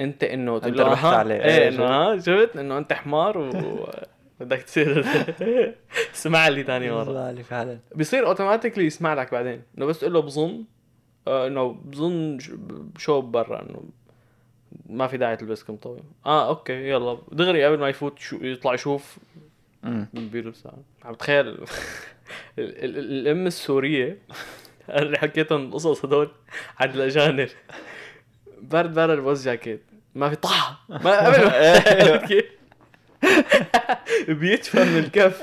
أنت 0.00 0.24
إنه 0.24 0.58
له 0.58 0.84
ربحت 0.84 1.04
عليه. 1.04 1.34
إيه 1.34 1.42
إيه، 1.58 1.68
إنه 1.68 1.84
ها 1.84 2.18
شفت؟ 2.18 2.56
إنه 2.56 2.78
أنت 2.78 2.92
حمار 2.92 3.38
و 3.38 3.50
بدك 4.40 4.62
تصير 4.62 5.06
اسمع 6.14 6.48
لي 6.48 6.62
ثاني 6.62 6.90
مرة. 6.90 7.04
زبالة 7.04 7.42
فعلا. 7.42 7.78
بيصير 7.94 8.26
automatically 8.26 8.84
يسمع 8.86 9.14
لك 9.14 9.32
بعدين. 9.32 9.62
إنه 9.78 9.86
بس 9.86 10.00
تقول 10.00 10.12
له 10.12 10.20
بظن 10.20 10.64
آه، 11.28 11.46
إنه 11.46 11.72
بظن 11.84 12.38
شوب 12.98 13.32
برا 13.32 13.62
إنه 13.62 13.82
ما 14.86 15.06
في 15.06 15.16
داعي 15.16 15.36
تلبس 15.36 15.64
كم 15.64 15.76
طويل. 15.76 16.02
آه 16.26 16.48
okay 16.48 16.72
يلا. 16.72 17.18
دغري 17.32 17.64
قبل 17.64 17.78
ما 17.78 17.88
يفوت 17.88 18.18
شو 18.18 18.36
يطلع 18.42 18.74
يشوف 18.74 19.18
بيلبس 20.14 20.66
عم 21.04 21.12
بتخيل 21.12 21.48
ال- 21.48 21.58
ال- 22.58 22.84
ال- 22.84 22.98
الأم 22.98 23.46
السورية 23.46 24.18
اللي 24.88 25.18
حكيتهم 25.18 25.66
القصص 25.68 26.04
هدول 26.04 26.30
عند 26.78 26.94
الأجانب. 26.94 27.48
برد 28.62 28.94
برد 28.94 29.18
بوز 29.18 29.44
جاكيت. 29.48 29.82
ما 30.14 30.28
في 30.30 30.36
طح 30.36 30.80
ما 30.88 31.26
قبل 31.26 31.44
ما 32.10 32.16
كيف؟ 32.26 32.44
بيدفى 34.28 34.84
من 34.84 34.98
الكف. 34.98 35.40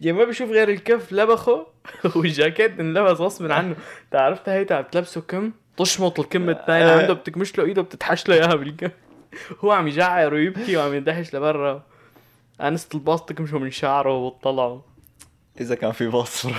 يا 0.00 0.12
ما 0.12 0.24
بيشوف 0.24 0.50
غير 0.50 0.68
الكف 0.68 1.12
لبخه 1.12 1.66
والجاكيت 2.16 2.80
انلبس 2.80 3.20
غصب 3.20 3.50
عنه. 3.52 3.76
تعرفتها 4.10 4.54
هي 4.54 4.64
تاع 4.64 4.80
بتلبسه 4.80 5.20
كم؟ 5.20 5.52
تشمط 5.84 6.20
الكم 6.20 6.50
الثاني 6.50 6.84
آه. 6.84 7.00
عنده 7.00 7.14
بتكمش 7.14 7.58
له 7.58 7.64
إيده 7.64 7.82
بتتحش 7.82 8.28
له 8.28 8.34
إياها 8.34 8.54
بالكم 8.54 8.88
هو 9.64 9.72
عم 9.72 9.88
يجعر 9.88 10.34
ويبكي 10.34 10.76
وعم 10.76 10.94
يندهش 10.94 11.34
لبرا. 11.34 11.86
انست 12.60 12.94
الباص 12.94 13.24
تكمشه 13.24 13.58
من 13.58 13.70
شعره 13.70 14.16
وتطلعه 14.16 14.84
إذا 15.60 15.74
كان 15.74 15.92
في 15.92 16.08
بصر 16.08 16.52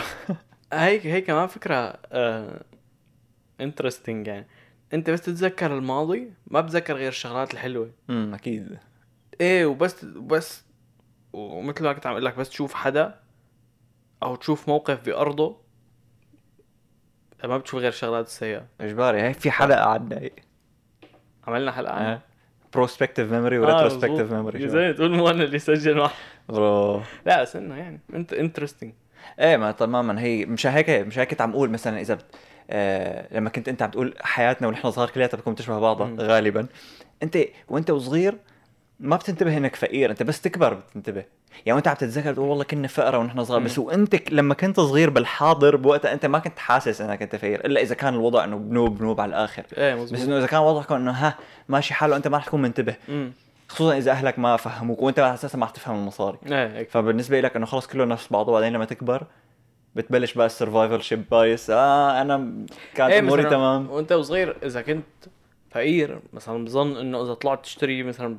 هيك 0.73 1.07
هي 1.07 1.21
كمان 1.21 1.47
فكرة 1.47 1.99
interesting 3.61 4.27
يعني. 4.27 4.47
أنت 4.93 5.09
بس 5.09 5.21
تتذكر 5.21 5.77
الماضي 5.77 6.33
ما 6.47 6.61
بتذكر 6.61 6.95
غير 6.95 7.07
الشغلات 7.07 7.53
الحلوة. 7.53 7.91
امم 8.09 8.33
أكيد. 8.33 8.77
إيه 9.41 9.65
وبس 9.65 10.05
بس 10.05 10.63
ومثل 11.33 11.83
ما 11.83 11.93
كنت 11.93 12.05
عم 12.05 12.11
أقول 12.11 12.25
لك 12.25 12.35
بس 12.35 12.49
تشوف 12.49 12.73
حدا 12.73 13.19
أو 14.23 14.35
تشوف 14.35 14.67
موقف 14.67 15.05
بأرضه 15.05 15.61
ما 17.43 17.57
بتشوف 17.57 17.79
غير 17.79 17.89
الشغلات 17.89 18.25
السيئة. 18.25 18.65
إجباري. 18.81 19.21
هيك 19.21 19.39
في 19.39 19.51
حلقة 19.51 19.89
عنا. 19.89 20.19
هيك 20.19 20.43
عملنا 21.47 21.71
حلقة 21.71 21.93
عنها 21.93 22.21
prospective 22.73 23.31
memory 23.31 23.59
و 23.59 23.64
retrospective. 23.64 24.33
memory 24.33 24.69
زلمه 24.69 24.91
تقول 24.91 25.15
مو 25.15 25.29
أنا 25.29 25.43
اللي 25.43 25.59
سجل 25.59 25.97
معه. 25.97 26.11
bro. 26.49 27.01
لا 27.25 27.41
بس 27.41 27.55
إنه 27.55 27.77
يعني 27.77 27.99
انت 28.13 28.33
interesting 28.33 28.93
إيه 29.39 29.57
ما 29.57 29.71
تماما. 29.71 30.21
هي 30.21 30.45
مش 30.45 30.67
هيك 30.67 30.89
مش 30.89 31.19
هيك. 31.19 31.29
كنت 31.29 31.41
عم 31.41 31.51
أقول 31.51 31.69
مثلا 31.69 32.01
إذا 32.01 32.13
بت... 32.13 32.25
آه 32.69 33.27
لما 33.37 33.49
كنت 33.49 33.69
أنت 33.69 33.81
عم 33.81 33.89
تقول 33.89 34.13
حياتنا 34.21 34.67
ونحن 34.67 34.91
صغار 34.91 35.09
كلياتها 35.09 35.37
بتكون 35.37 35.55
تشبه 35.55 35.79
بعضها. 35.79 36.15
غالبا. 36.19 36.67
أنت 37.23 37.37
وأنت 37.69 37.89
وصغير 37.89 38.37
ما 39.01 39.15
بتنتبه 39.15 39.57
إنك 39.57 39.75
فقير 39.75 40.11
أنت 40.11 40.23
بس 40.23 40.41
تكبر 40.41 40.73
بتنتبه. 40.73 41.23
يعني 41.65 41.75
وأنت 41.75 41.87
عم 41.87 41.95
تتذكر 41.95 42.33
تقول 42.33 42.49
والله 42.49 42.63
كنا 42.63 42.87
فقراء 42.87 43.21
ونحن 43.21 43.43
صغار 43.43 43.59
مم. 43.59 43.65
بس 43.65 43.79
وأنت 43.79 44.31
لما 44.31 44.53
كنت 44.53 44.79
صغير 44.79 45.09
بالحاضر 45.09 45.75
بوقتها 45.75 46.13
أنت 46.13 46.25
ما 46.25 46.39
كنت 46.39 46.59
حاسس 46.59 47.01
إنك 47.01 47.21
أنت 47.21 47.35
فقير 47.35 47.65
إلا 47.65 47.81
إذا 47.81 47.95
كان 47.95 48.13
الوضع 48.13 48.43
إنه 48.43 48.57
بنوب 48.57 48.97
بنوب 48.97 49.21
على 49.21 49.29
الآخر. 49.29 49.63
إيه 49.77 49.95
بس 49.95 50.21
إنه 50.23 50.37
إذا 50.37 50.47
كان 50.47 50.59
وضعك 50.59 50.91
إنه 50.91 51.11
ها 51.11 51.37
ماشي 51.69 51.93
حاله 51.93 52.15
أنت 52.15 52.27
ما 52.27 52.37
رح 52.37 52.45
تكون 52.45 52.61
منتبه. 52.61 52.95
امم 53.09 53.31
خصوصا 53.67 53.97
إذا 53.97 54.11
أهلك 54.11 54.39
ما 54.39 54.57
فهموك 54.57 55.01
وأنت 55.01 55.19
على 55.19 55.33
أساسا 55.33 55.57
ما 55.57 55.65
رح 55.65 55.71
تفهم 55.71 55.95
المصاري. 55.95 56.37
إيه 56.45 56.77
هيك 56.77 56.89
فبالنسبة 56.89 57.41
لك 57.41 57.55
إنه 57.55 57.65
خلص 57.65 57.87
كله 57.87 58.05
نفس 58.05 58.27
بعضه 58.31 58.51
وبعدين 58.51 58.73
لما 58.73 58.85
تكبر 58.85 59.23
بتبلش 59.95 60.33
بقى 60.33 60.45
السرفايفل 60.45 61.03
شيب 61.03 61.29
بايس 61.31 61.69
آه 61.69 62.21
أنا 62.21 62.65
كانت 62.95 63.11
إيه 63.11 63.19
أموري 63.19 63.43
تمام. 63.43 63.89
وأنت 63.89 64.11
وصغير 64.11 64.55
إذا 64.63 64.81
كنت 64.81 65.05
فقير 65.71 66.19
مثلا 66.33 66.65
بظن 66.65 66.97
إنه 66.97 67.23
إذا 67.23 67.33
طلعت 67.33 67.63
تشتري 67.63 68.03
مثلا 68.03 68.37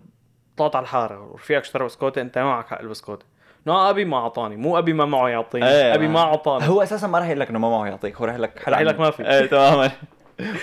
طلعت 0.56 0.76
على 0.76 0.82
الحارة 0.82 1.20
ورفيقك 1.32 1.62
اشترى 1.62 1.84
بسكوتة 1.84 2.20
أنت 2.22 2.38
ما 2.38 2.44
معك 2.44 2.66
حق 2.66 2.80
البسكوتة. 2.80 3.26
نو 3.66 3.90
أبي 3.90 4.04
ما 4.04 4.16
أعطاني 4.16 4.56
مو 4.56 4.78
أبي 4.78 4.92
ما 4.92 5.04
معه 5.04 5.28
يعطيني 5.28 5.68
إيه، 5.68 5.94
أبي 5.94 6.08
ما- 6.08 6.20
أعطاني. 6.20 6.68
هو 6.68 6.82
أساسا 6.82 7.06
ما 7.06 7.18
راح 7.18 7.26
يقول 7.26 7.40
لك 7.40 7.50
إنه 7.50 7.58
ما 7.58 7.70
معه 7.70 7.86
يعطيك 7.86 8.16
هو 8.16 8.24
راح 8.24 8.34
يقول 8.34 8.42
لك 8.42 8.68
رح 8.68 8.78
يقول 8.80 8.86
لك 8.88 9.00
ما 9.00 9.10
في. 9.10 9.28
إيه 9.28 9.46
تماما 9.46 9.90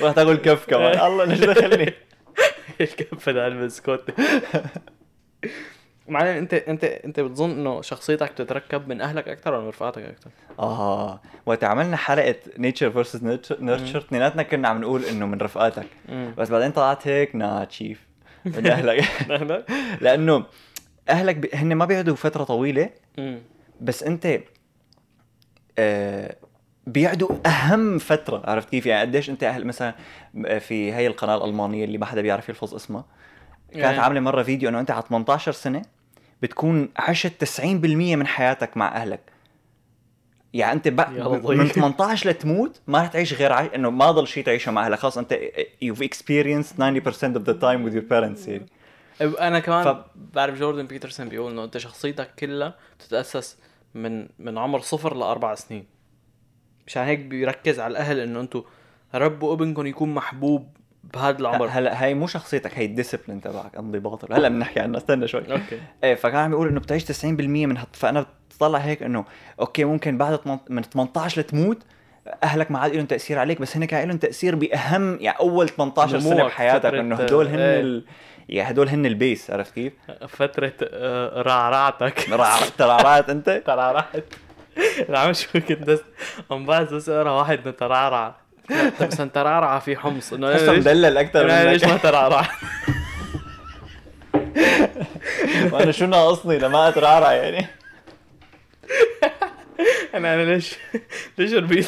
راح 0.02 0.13
تاكل 0.13 0.36
كف 0.36 0.65
كمان. 0.65 0.99
الله 0.99 1.25
ليش 1.25 1.39
دخلني؟ 1.39 1.93
الكفه 2.82 3.32
ده 3.32 3.47
البسكوته 3.47 4.13
معناه 6.08 6.38
أنت 6.39 6.54
أنت 6.54 6.84
أنت 6.84 7.19
بتظن 7.19 7.49
إنه 7.52 7.82
شخصيتك 7.82 8.30
تتركب 8.30 8.88
من 8.88 9.02
أهلك 9.02 9.28
أكثر 9.28 9.54
ولا 9.54 9.62
من 9.62 9.67
رفقاتك 9.67 10.02
أكثر؟ 10.02 10.30
آه. 10.60 11.19
وقت 11.45 11.63
عملنا 11.63 11.97
حلقة 11.97 12.36
nature 12.58 12.92
versus 12.92 13.24
nurture 13.62 13.98
اثنيناتنا 13.97 14.43
كنا 14.43 14.67
عم 14.67 14.82
نقول 14.82 15.06
إنه 15.06 15.25
من 15.25 15.38
رفقاتك. 15.41 15.86
بس 16.38 16.49
بعدين 16.49 16.71
طلعت 16.71 17.08
هيك 17.08 17.36
نا 17.36 17.63
تشيف 17.65 18.09
من 18.58 18.68
اهلك 18.72 19.06
لأنه 20.02 20.46
أهلك 21.10 21.36
ب... 21.36 21.48
هن 21.54 21.76
ما 21.76 21.86
بيقعدوا 21.86 22.16
فترة 22.16 22.44
طويلة 22.44 22.90
بس 23.82 24.04
أنت 24.04 24.40
آه 25.80 26.36
بيقعدوا 26.88 27.30
أهم 27.46 27.98
فترة 28.00 28.42
عرفت 28.46 28.70
كيف؟ 28.70 28.86
يعني 28.86 29.02
قديش 29.02 29.30
أنت 29.30 29.44
أهل 29.44 29.66
مثلا 29.66 29.94
في 30.60 30.94
هي 30.94 31.08
القناة 31.08 31.38
الألمانية 31.38 31.86
اللي 31.86 31.98
ما 31.98 32.06
حدا 32.06 32.22
بيعرف 32.22 32.50
يلفظ 32.50 32.76
اسمها 32.76 33.06
كانت 33.74 33.86
إيه. 33.86 34.00
عاملة 34.00 34.20
مرة 34.20 34.44
فيديو 34.44 34.70
إنه 34.70 34.80
أنت 34.80 34.92
على 34.92 35.04
18 35.10 35.52
سنة 35.52 35.82
بتكون 36.42 36.90
عشت 36.98 37.34
90% 37.46 37.64
من 38.16 38.28
حياتك 38.28 38.78
مع 38.78 38.96
أهلك. 38.96 39.20
يعني 40.54 40.74
أنت 40.74 40.88
بق... 40.88 41.10
يا 41.10 41.24
لطيف. 41.24 41.50
من 41.50 41.68
18 41.68 42.30
لتموت 42.30 42.82
ما 42.88 43.00
رح 43.02 43.08
تعيش 43.08 43.34
غير 43.34 43.52
عاي... 43.52 43.76
إنه 43.76 43.90
ما 43.90 44.12
ضل 44.12 44.28
شيء 44.28 44.44
تعيشه 44.46 44.72
مع 44.72 44.86
أهلك. 44.86 45.00
خلص 45.00 45.18
أنت 45.18 45.34
you've 45.86 46.02
experienced 46.04 46.74
90% 46.80 47.38
of 47.38 47.44
the 47.46 47.54
time 47.62 47.86
with 47.86 47.94
your 47.94 48.10
parents 48.12 48.48
يعني 48.48 48.66
أنا 49.22 49.60
كمان 49.60 49.84
ف- 49.84 50.06
بعرف 50.36 50.60
جوردن 50.60 50.86
بيترسون 50.88 51.30
بيقول 51.30 51.52
إنه 51.52 51.64
أنت 51.64 51.78
شخصيتك 51.78 52.36
كلها 52.40 52.76
بتتأسس 53.00 53.58
من 53.96 54.28
من 54.40 54.58
عمر 54.58 54.80
صفر 54.80 55.16
لأربع 55.16 55.56
سنين. 55.56 55.86
مشان 56.88 57.04
هيك 57.04 57.20
بيركز 57.20 57.80
على 57.80 57.92
الأهل 57.92 58.20
إنه 58.20 58.40
أنتم 58.40 58.64
ربوا 59.16 59.54
ابنكم 59.54 59.86
يكون 59.88 60.14
محبوب 60.14 60.70
بهذا 61.04 61.40
العمر. 61.40 61.68
هلا 61.72 62.04
هاي 62.04 62.14
مو 62.14 62.28
شخصيتك 62.28 62.78
هي 62.78 62.86
ال 62.86 62.91
discipline 62.91 63.42
تبعك. 63.42 63.76
انضباط 63.76 64.32
هلا 64.32 64.50
بنحكي 64.50 64.80
عنها 64.80 64.98
استنى 65.00 65.28
شوي. 65.28 65.42
okay. 65.52 65.80
إيه 66.04 66.16
فكان 66.16 66.36
عم 66.36 66.50
بيقول 66.50 66.68
إنه 66.68 66.80
بتعيش 66.80 67.06
90% 67.06 67.26
من 67.26 67.78
هت... 67.78 67.88
فأنا 67.96 68.26
بطلع 68.56 68.80
هيك 68.80 69.04
إنه 69.04 69.26
okay 69.60 69.84
ممكن 69.84 70.18
بعد 70.18 70.40
من 70.70 70.84
18 70.84 71.42
لتموت 71.42 71.78
أهلك 72.44 72.72
ما 72.72 72.80
عاد 72.80 72.96
لهم 72.96 73.06
تأثير 73.06 73.40
عليك 73.40 73.62
بس 73.62 73.78
هن 73.78 73.86
كان 73.86 74.08
لهم 74.08 74.18
تأثير 74.18 74.56
بأهم 74.56 75.18
يعني 75.22 75.40
أول 75.40 75.70
18 75.70 76.20
سنه 76.20 76.44
بحياتك 76.44 76.94
إنه 76.94 77.16
هدول 77.16 77.48
هن 77.48 77.60
إيه. 77.60 77.82
ال... 77.82 78.06
يعني 78.50 78.72
هدول 78.72 78.90
هن 78.90 79.06
ال 79.06 79.13
base. 79.13 79.52
عرفت 79.52 79.74
كيف؟ 79.74 79.94
فترة 80.28 80.74
آه، 80.84 81.42
رعرعتك. 81.42 82.30
رع- 82.30 82.60
ترعرعت 82.78 83.30
أنت؟ 83.30 83.62
ترعرعت. 83.66 84.24
عم 85.10 85.34
شو 85.34 85.48
كنت 85.60 85.72
بس 85.90 86.00
عم 86.52 86.66
بس 86.66 87.10
اقرا 87.10 87.32
واحد 87.32 87.74
ترعرع 87.74 88.36
بس 89.02 89.20
انت 89.20 89.36
ترعرع 89.36 89.80
في 89.80 89.98
حمص. 89.98 90.34
إنه 90.34 90.52
ليش 90.52 90.62
مدلل 90.62 91.18
أكثر 91.18 91.42
أنا 91.42 91.72
ليش 91.72 91.84
ما 91.84 91.98
ترعرع؟ 91.98 92.48
وأنا 95.72 95.92
شو 95.92 96.06
ناقصني 96.06 96.60
لما 96.60 96.90
أترعرع 96.90 97.32
يعني؟ 97.32 97.68
أنا 100.14 100.34
أنا 100.34 100.42
ليش 100.42 100.76
ليش 101.38 101.54
ربيت؟ 101.54 101.88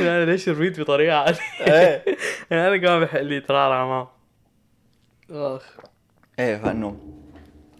أنا 0.00 0.24
ليش 0.24 0.48
ربيت 0.48 0.80
بطريقة 0.80 1.34
إيه. 1.60 2.04
أنا 2.52 2.76
كمان 2.76 3.00
بحق 3.00 3.20
لي 3.20 3.40
ترعرع 3.40 3.86
معه. 3.86 4.12
أخ. 5.30 5.62
إيه 6.38 6.56
فانه 6.56 7.00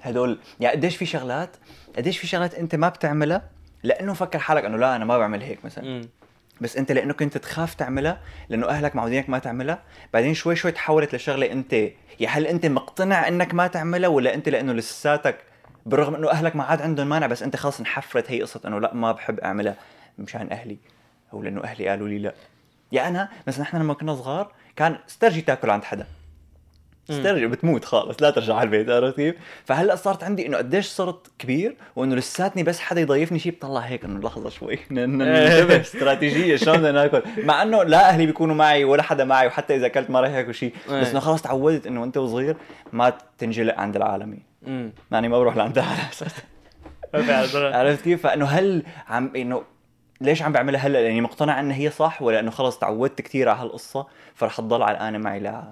هدول 0.01 0.39
يعني 0.61 0.77
قديش 0.77 0.97
في 0.97 1.07
شغلات؟ 1.07 1.57
قديش 1.97 2.19
في 2.19 2.27
شغلات 2.27 2.55
أنت 2.55 2.75
ما 2.75 2.89
بتعملها؟ 2.89 3.51
لأنه 3.83 4.15
فكر 4.15 4.39
حالك 4.39 4.65
إنه 4.65 4.77
لا 4.77 4.97
أنا 4.97 5.05
ما 5.05 5.19
بعمل 5.19 5.43
هيك 5.43 5.65
مثلا. 5.65 6.09
بس 6.61 6.77
انت 6.77 6.93
لأنه 6.93 7.13
كنت 7.15 7.39
تخاف 7.39 7.75
تعملها 7.75 8.21
لأنه 8.49 8.69
اهلك 8.69 8.97
معودينك 8.97 9.29
ما 9.31 9.39
تعملها 9.39 9.83
بعدين 10.13 10.35
شوي 10.35 10.57
شوي 10.57 10.73
تحولت 10.73 11.15
لشغلة 11.15 11.53
انت. 11.53 11.73
يا 12.21 12.29
هل 12.29 12.47
انت 12.47 12.67
مقتنع 12.67 13.29
انك 13.29 13.55
ما 13.55 13.67
تعملها 13.67 14.09
ولا 14.09 14.35
انت 14.35 14.49
لأنه 14.49 14.73
لساتك 14.73 15.39
بالرغم 15.87 16.15
انه 16.15 16.31
اهلك 16.31 16.57
ما 16.57 16.65
عاد 16.65 16.83
عندهم 16.83 17.09
مانع 17.09 17.27
بس 17.27 17.43
انت 17.43 17.57
خلص 17.57 17.79
انحفرت 17.81 18.31
هي 18.31 18.43
قصة 18.43 18.61
انه 18.67 18.79
لا 18.79 18.95
ما 18.95 19.13
بحب 19.13 19.41
اعملها 19.41 19.77
مشان 20.19 20.53
أهلي؟ 20.53 20.77
أو 21.33 21.43
لأنه 21.43 21.65
أهلي 21.65 21.89
قالوا 21.89 22.09
لي 22.09 22.19
لا. 22.19 22.35
يا 22.93 23.09
أنا 23.09 23.29
مثلا 23.47 23.63
إحنا 23.63 23.79
لما 23.79 23.95
كنا 23.95 24.15
صغار 24.15 24.53
كان 24.77 24.99
استرجي 25.09 25.41
تاكل 25.41 25.71
عند 25.71 25.85
حدا. 25.85 26.07
استرجي 27.11 27.47
بتموت 27.47 27.85
خالص 27.85 28.23
لا 28.23 28.31
ترجع 28.31 28.55
على 28.55 28.67
البيت 28.67 28.91
عرفت 28.91 29.17
كيف؟ 29.17 29.35
فهلأ 29.65 29.97
صارت 29.97 30.25
عندي 30.25 30.47
إنه 30.47 30.57
قديش 30.57 30.87
صرت 30.87 31.27
كبير 31.39 31.77
وإنه 31.97 32.15
لساتني 32.15 32.63
بس 32.63 32.81
حدا 32.81 33.01
يضيفني 33.01 33.39
شيء 33.39 33.53
بطلع 33.53 33.81
هيك 33.81 34.05
إنه 34.05 34.21
لحظة 34.21 34.51
شوي 34.51 34.79
ننتبه 34.91 35.81
استراتيجية 35.81 36.57
شلون 36.57 36.77
بدنا 36.77 36.93
ناكل 36.93 37.23
مع 37.39 37.63
إنه 37.63 37.83
لا 37.83 38.09
أهلي 38.09 38.27
بيكونوا 38.27 38.55
معي 38.55 38.85
ولا 38.85 39.03
حدا 39.03 39.25
معي 39.25 39.47
وحتى 39.47 39.77
إذا 39.77 39.87
أكلت 39.87 40.11
ما 40.11 40.21
راح 40.21 40.31
ياكل 40.31 40.55
شيء 40.55 40.73
بس 40.87 40.93
إيه. 40.93 41.11
إنه 41.11 41.21
خلص 41.21 41.43
تعودت 41.43 41.87
إنه 41.87 42.05
انت 42.05 42.17
وصغير 42.17 42.57
ما 42.93 43.13
تنجلق 43.39 43.81
عند 43.81 43.97
العالمي. 43.97 44.39
يعني 45.11 45.29
ما 45.29 45.39
بروح 45.39 45.57
لعند 45.57 45.79
على 45.79 45.99
أساس. 46.13 46.35
عرفت 47.77 48.05
كيف؟ 48.05 48.23
فإنه 48.23 48.47
هل 48.47 48.83
عم 49.09 49.33
إنه 49.37 49.63
ليش 50.21 50.43
عم 50.43 50.53
بعملها 50.53 50.81
هلأ 50.81 51.03
لأني 51.03 51.21
مقتنع 51.21 51.61
إنها 51.61 51.77
هي 51.77 51.91
صح 51.91 52.23
ولا 52.23 52.41
إنه 52.41 52.51
خلص 52.51 52.79
تعودت 52.79 53.21
كثير 53.21 53.49
على 53.49 53.61
هالقصة 53.61 54.07
فرح 54.35 54.57
تضل 54.57 54.83
علقانه 54.83 55.19
معي 55.19 55.41
لا 55.41 55.65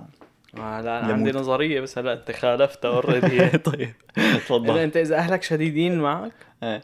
آه 0.55 0.81
لا 0.81 1.05
أنا. 1.05 1.13
عندي 1.13 1.33
نظرية 1.33 1.81
بس 1.81 1.99
هلا 1.99 2.13
أنت 2.13 2.31
خالفتها 2.33 2.89
already 2.91 3.49
طيب 3.71 3.93
تفضل. 4.15 4.79
أنت 4.79 4.97
إذا 4.97 5.17
أهلك 5.17 5.43
شديدين 5.43 5.99
معك؟ 6.01 6.33
إيه. 6.63 6.83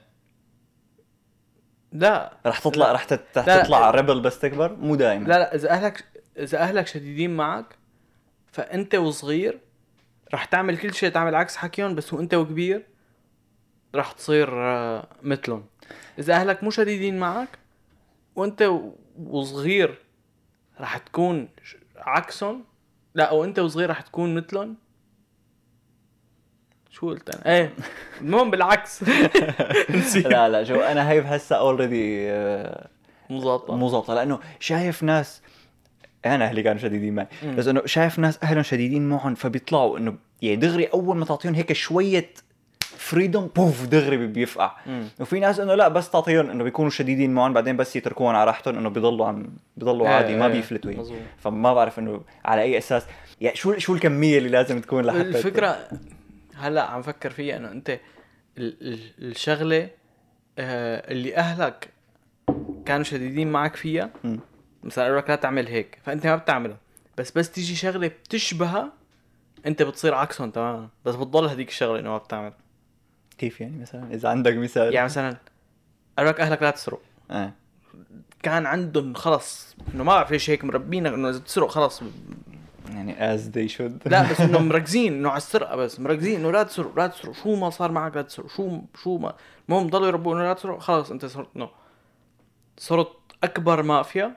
لا. 1.93 2.33
رح 2.47 2.59
تطلع 2.59 2.93
رح 2.93 3.05
تت- 3.05 3.39
رح 3.39 3.47
لا. 3.47 3.63
تطلع 3.63 3.91
rebel 3.91 4.21
بس 4.21 4.39
تكبر؟ 4.39 4.77
مو 4.77 4.95
دائما 4.95 5.25
لا 5.29 5.39
لا 5.39 5.55
إذا 5.55 5.71
أهلك 5.71 6.05
إذا 6.39 6.59
أهلك 6.59 6.87
شديدين 6.87 7.37
معك 7.37 7.77
فأنت 8.53 8.95
وصغير 8.95 9.59
رح 10.35 10.45
تعمل 10.45 10.79
كل 10.79 10.95
شيء 10.95 11.09
تعمل 11.11 11.35
عكس 11.35 11.57
حكيهم 11.57 11.95
بس 11.95 12.13
وانت 12.13 12.35
وكبير 12.35 12.87
رح 13.95 14.13
تصير 14.13 14.49
آه، 14.53 15.07
مثلهم. 15.23 15.65
إذا 16.19 16.35
أهلك 16.35 16.65
مو 16.65 16.71
شديدين 16.71 17.19
معك 17.19 17.49
وأنت 18.37 18.71
وصغير 19.19 19.99
رح 20.81 20.97
تكون 20.99 21.49
عكسهم 21.97 22.65
لا 23.15 23.25
أو 23.25 23.45
انت 23.45 23.59
وصغير 23.59 23.91
رح 23.91 24.01
تكون 24.01 24.35
مثلهم 24.35 24.77
شو 26.91 27.09
قلت 27.09 27.35
أنا؟ 27.35 27.55
إيه 27.57 27.75
المهم 28.21 28.51
بالعكس 28.51 29.03
لا 30.25 30.49
لا 30.49 30.65
شو 30.65 30.81
أنا 30.81 31.11
هي 31.11 31.21
بحسها 31.21 31.59
اوريدي 31.59 32.33
مظبطة 33.31 33.77
مو 33.77 33.89
ظابطة 33.89 34.15
لأنه 34.15 34.39
شايف 34.61 35.03
ناس 35.03 35.43
أنا 36.27 36.45
أهلي 36.45 36.63
كانوا 36.63 36.81
شديدين 36.81 37.15
معي. 37.15 37.27
بس 37.57 37.67
إنه 37.67 37.83
شايف 37.87 38.19
ناس 38.19 38.39
أهلهم 38.43 38.63
شديدين 38.63 39.09
معهم 39.09 39.35
فبيطلعوا 39.35 39.99
إنه 39.99 40.17
يعني 40.43 40.57
دغري 40.57 40.85
أول 40.85 41.17
ما 41.17 41.25
تعطيهم 41.25 41.55
هيك 41.55 41.73
شوية 41.73 42.31
فريدوم 43.13 43.47
بوف 43.57 43.87
دغري 43.87 44.17
بي- 44.17 44.27
بيفقع 44.27 44.77
مم. 44.87 45.05
وفي 45.21 45.41
ناس 45.41 45.61
إنه 45.61 45.75
لا 45.75 45.89
بس 45.89 46.11
تعطيهم 46.11 46.51
إنه 46.51 46.65
بيكونوا 46.65 46.91
شديدين 46.91 47.35
معهم 47.35 47.53
بعدين 47.53 47.77
بس 47.77 47.97
يتركوهم 47.97 48.35
على 48.37 48.45
راحتهم 48.45 48.79
إنه 48.79 48.89
بيضلوا 48.91 49.27
عم 49.27 49.47
بيضلوا 49.77 50.07
إيه، 50.09 50.15
عادي 50.15 50.37
ما 50.37 50.47
إيه، 50.47 50.53
بيفلتوا. 50.53 50.93
فما 51.39 51.75
بعرف 51.75 51.99
إنه 51.99 52.21
على 52.45 52.63
أي 52.63 52.79
أساس 52.79 53.07
يعني 53.41 53.57
شو 53.57 53.79
شو 53.79 53.95
الكمية 53.95 54.39
اللي 54.39 54.49
لازم 54.49 54.81
تكون 54.81 55.05
لحتى 55.05 55.21
الفكرة 55.21 55.89
هلأ 56.57 56.83
عم 56.83 57.03
فكر 57.03 57.31
فيها 57.31 57.57
إنه 57.57 57.71
أنت 57.71 57.91
ال- 58.59 58.77
ال- 58.83 59.31
الشغلة 59.31 59.89
آه، 60.59 61.11
اللي 61.13 61.37
أهلك 61.37 61.89
كانوا 62.87 63.05
شديدين 63.05 63.53
معك 63.53 63.77
فيها 63.77 64.11
مم. 64.25 64.41
مثلا 64.83 65.05
قالوا 65.05 65.19
لك 65.21 65.31
لا 65.31 65.37
تعمل 65.37 65.67
هيك 65.69 65.99
فأنت 66.05 66.27
ما 66.27 66.37
بتعملها 66.37 66.77
بس 67.19 67.31
بس 67.39 67.51
تيجي 67.51 67.75
شغلة 67.75 68.07
بتشبهها 68.09 68.93
أنت 69.67 69.83
بتصير 69.83 70.15
عكسهم 70.15 70.51
تماما 70.51 70.89
بس 71.05 71.15
بتضل 71.15 71.47
هذيك 71.49 71.69
الشغلة 71.69 71.99
إنه 72.01 72.11
ما 72.11 72.19
بتعمل 72.19 72.53
كيف 73.43 73.61
يعني 73.61 73.79
مثلا؟ 73.79 74.15
إذا 74.15 74.29
عندك 74.29 74.57
مثال. 74.57 74.95
يعني 74.95 75.05
مثلا 75.05 75.37
قالوا 76.19 76.33
لك 76.33 76.41
أهلك 76.41 76.63
لا 76.63 76.71
تسرق. 76.71 77.01
آه. 77.31 77.53
كان 78.43 78.67
عندهم 78.67 79.15
خلص 79.15 79.77
إنه 79.95 80.05
ما 80.05 80.15
بعرف 80.15 80.31
ليش 80.31 80.51
هيك 80.51 80.65
مربينا 80.65 81.09
إنه 81.09 81.29
إذا 81.29 81.39
بتسرق 81.39 81.69
خلص. 81.69 82.03
يعني 82.89 83.37
as 83.37 83.41
they 83.41 83.77
should. 83.77 84.07
لا 84.07 84.31
بس 84.31 84.41
إنه 84.47 84.59
مركزين 84.59 85.13
إنه 85.13 85.29
على 85.29 85.37
السرقة 85.37 85.77
بس 85.77 86.01
مركزين 86.01 86.41
إنه 86.41 86.51
لا 86.53 86.63
تسرق 86.63 86.97
لا 86.97 87.07
تسرق. 87.07 87.33
شو 87.33 87.57
ما 87.57 87.71
صار 87.71 87.93
معك 87.93 88.17
لا 88.17 88.23
تسرق. 88.23 88.47
شو 88.47 88.81
شو 89.03 89.19
ما. 89.19 89.35
المهم 89.69 89.91
ضلوا 89.91 90.07
يربوا 90.07 90.35
إنه 90.35 90.43
لا 90.43 90.53
تسرق 90.53 90.79
خلص 90.79 91.11
أنت 91.11 91.27
صرت 91.27 91.49
إنه 91.57 91.69
صرت 92.79 93.13
أكبر 93.45 93.83
مافيا. 93.83 94.37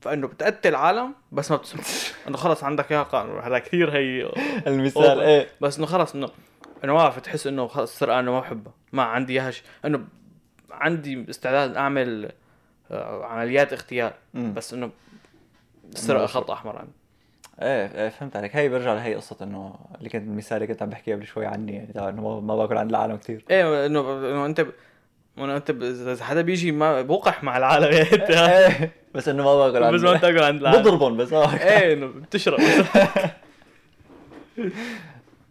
فإنه 0.00 0.26
بتقتل 0.26 0.68
العالم 0.68 1.14
بس 1.32 1.50
ما 1.50 1.56
بتسرق. 1.56 1.84
إنه 2.28 2.36
خلص 2.36 2.64
عندك 2.64 2.92
اياها 2.92 3.02
قانون 3.02 3.40
هلا 3.42 3.58
كثير 3.58 3.90
هي 3.90 4.32
المثال. 4.66 5.20
إيه. 5.20 5.48
بس 5.60 5.78
إنه 5.78 5.86
خلص 5.86 6.14
إنه 6.14 6.28
انه 6.84 6.94
ما 6.94 7.08
تحس 7.10 7.46
إنه 7.46 7.66
خلص 7.66 7.90
السرقه 7.92 8.20
انه 8.20 8.32
ما 8.32 8.40
بحبها 8.40 8.72
ما 8.92 9.02
عندي 9.02 9.32
اياها 9.32 9.52
إنه 9.84 10.04
عندي 10.70 11.30
استعداد 11.30 11.76
أعمل 11.76 12.32
آه، 12.90 13.24
عمليات 13.24 13.72
اغتيال 13.72 14.12
مم. 14.34 14.54
بس 14.54 14.74
إنه 14.74 14.90
السرقه 15.92 16.26
خط 16.26 16.50
أحمر 16.50 16.76
عندي 16.78 16.92
إيه 17.62 18.02
إيه 18.02 18.08
فهمت 18.08 18.36
عليك. 18.36 18.56
هي 18.56 18.68
برجع 18.68 18.94
لهي 18.94 19.14
قصة 19.14 19.36
إنه 19.42 19.74
اللي 19.98 20.08
كنت 20.08 20.22
المثال 20.22 20.56
اللي 20.56 20.66
كنت 20.66 20.82
عم 20.82 20.88
بحكيه 20.88 21.14
قبل 21.14 21.26
شوي 21.26 21.46
عني 21.46 21.72
يعني 21.94 22.08
إنه 22.08 22.40
ما- 22.40 22.56
باكل 22.56 22.76
عند 22.76 22.90
العالم 22.90 23.16
كثير 23.16 23.44
إيه 23.50 23.86
إنه 23.86 24.00
إنه 24.00 24.46
أنت. 24.46 24.66
إنه 25.38 25.56
أنت. 25.56 25.70
اذا 25.70 26.24
حدا 26.24 26.40
بيجي 26.42 26.72
ما 26.72 27.02
بوقح 27.02 27.44
مع 27.44 27.56
العالم. 27.56 27.92
يعني 27.96 28.12
أنت 28.12 28.30
إيه 28.30 28.92
بس 29.14 29.28
إنه 29.28 29.44
ما 29.44 29.54
باكل 29.70 29.84
عند 29.84 29.94
بس 29.94 30.00
ما 30.02 30.16
تاكل 30.16 30.42
عند 30.42 30.60
العالم. 30.60 30.82
بضربهم 30.82 31.16
بس 31.16 31.32
ما 31.32 31.40
باكل 31.40 31.56
إيه 31.58 31.92
إنه 31.94 32.06
بتشرب. 32.06 32.60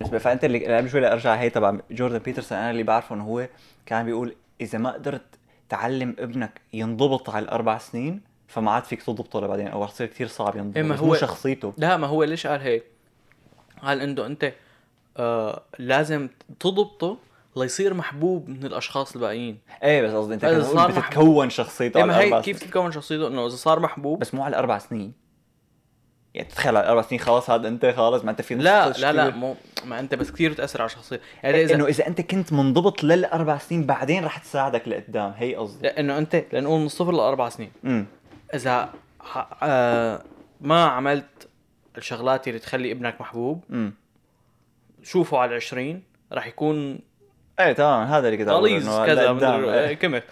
بس 0.02 0.08
فانت 0.08 0.44
اللي 0.44 0.78
قبل 0.78 0.90
شوي 0.90 1.12
أرجع 1.12 1.36
هي 1.36 1.50
تبع 1.50 1.78
جوردن 1.92 2.18
بيترسون. 2.18 2.58
أنا 2.58 2.72
اللي 2.72 2.84
بعرفه 2.84 3.16
إنه 3.16 3.24
هو 3.24 3.48
كان 3.86 4.06
بيقول 4.06 4.36
إذا 4.62 4.78
ما 4.78 4.92
قدرت 4.92 5.22
تعلم 5.70 6.16
ابنك 6.20 6.62
ينضبط 6.74 7.30
على 7.30 7.44
الأربع 7.44 7.78
سنين 7.78 8.22
فما 8.48 8.72
عاد 8.72 8.84
فيك 8.84 9.04
تضبطه 9.04 9.42
لبعدين. 9.42 9.68
أو 9.68 9.84
رح 9.84 9.92
تصير 9.92 10.08
كثير 10.08 10.28
صعب 10.28 10.56
ينضبط 10.56 10.78
إيه، 10.78 10.84
ما 10.84 10.96
هو- 10.96 11.16
شخصيته. 11.16 11.74
لا 11.78 11.98
ما 11.98 12.08
هو 12.08 12.24
ليش 12.24 12.48
قال 12.48 12.62
هيك؟ 12.62 12.84
قال 13.84 14.02
إنه 14.02 14.26
أنت 14.26 14.54
آه 15.18 15.62
لازم 15.80 16.30
تضبطه 16.60 17.18
ليصير 17.58 17.94
محبوب 17.94 18.50
من 18.50 18.66
الأشخاص 18.66 19.16
الباقيين. 19.16 19.58
إيه 19.84 20.02
بس 20.02 20.12
قصدي 20.14 20.34
أنت 20.34 20.46
صار 20.46 20.92
بتتكون 20.92 21.50
شخصيته 21.50 21.98
إيه 21.98 22.04
ما 22.04 22.20
هي 22.20 22.42
كيف 22.42 22.60
تتكون 22.60 22.92
شخصيته؟ 22.92 23.28
إنه 23.28 23.48
إذا 23.48 23.56
صار 23.56 23.80
محبوب 23.80 24.20
بس 24.20 24.34
مو 24.34 24.44
على 24.44 24.52
الأربع 24.52 24.78
سنين. 24.78 25.14
يعني 26.34 26.48
تتخيل 26.50 26.78
على 26.78 26.84
الاربع 26.86 27.02
سنين 27.02 27.22
خلاص 27.22 27.50
هذا 27.50 27.68
أنت 27.68 27.86
خلاص 27.86 28.24
ما 28.26 28.32
أنت 28.32 28.42
في 28.42 28.56
لا. 28.56 28.90
لا 28.90 29.12
لا 29.14 29.30
مو 29.30 29.56
ما 29.86 30.00
أنت 30.00 30.16
بس 30.16 30.32
كثير 30.32 30.52
بتأثر 30.52 30.82
على 30.82 30.86
الشخصية. 30.90 31.22
يعني 31.44 31.64
اذا 31.64 31.76
إنه 31.76 31.86
اذا 31.86 32.08
أنت 32.08 32.22
كنت 32.22 32.54
منضبط 32.54 33.04
للأربع 33.04 33.58
سنين 33.58 33.86
بعدين 33.86 34.26
رح 34.26 34.38
تساعدك 34.38 34.88
لقدام 34.88 35.34
هي 35.38 35.56
قصدي. 35.56 35.88
لأنه 35.88 36.18
أنت 36.18 36.44
لنقول 36.54 36.80
من 36.82 36.88
صفر 36.88 37.12
لأربع 37.12 37.50
سنين. 37.50 37.72
امم 37.86 38.06
إذا 38.54 38.90
ح- 39.22 39.58
آه 39.64 40.24
ما 40.62 40.86
عملت 40.86 41.48
الشغلات 41.98 42.48
اللي 42.48 42.60
تخلي 42.60 42.92
ابنك 42.92 43.22
محبوب 43.22 43.64
امم 43.72 43.94
شوفه 45.04 45.38
على 45.38 45.52
العشرين 45.52 46.04
راح 46.32 46.48
يكون 46.48 47.00
إيه 47.60 47.72
تمام 47.74 48.08
هذا 48.08 48.28
اللي 48.28 48.38
كنت 48.38 48.50
غليظ 48.50 49.06
كذا 49.06 49.32
مدري- 49.32 49.74
إيه. 49.80 49.94
كمث 49.94 50.24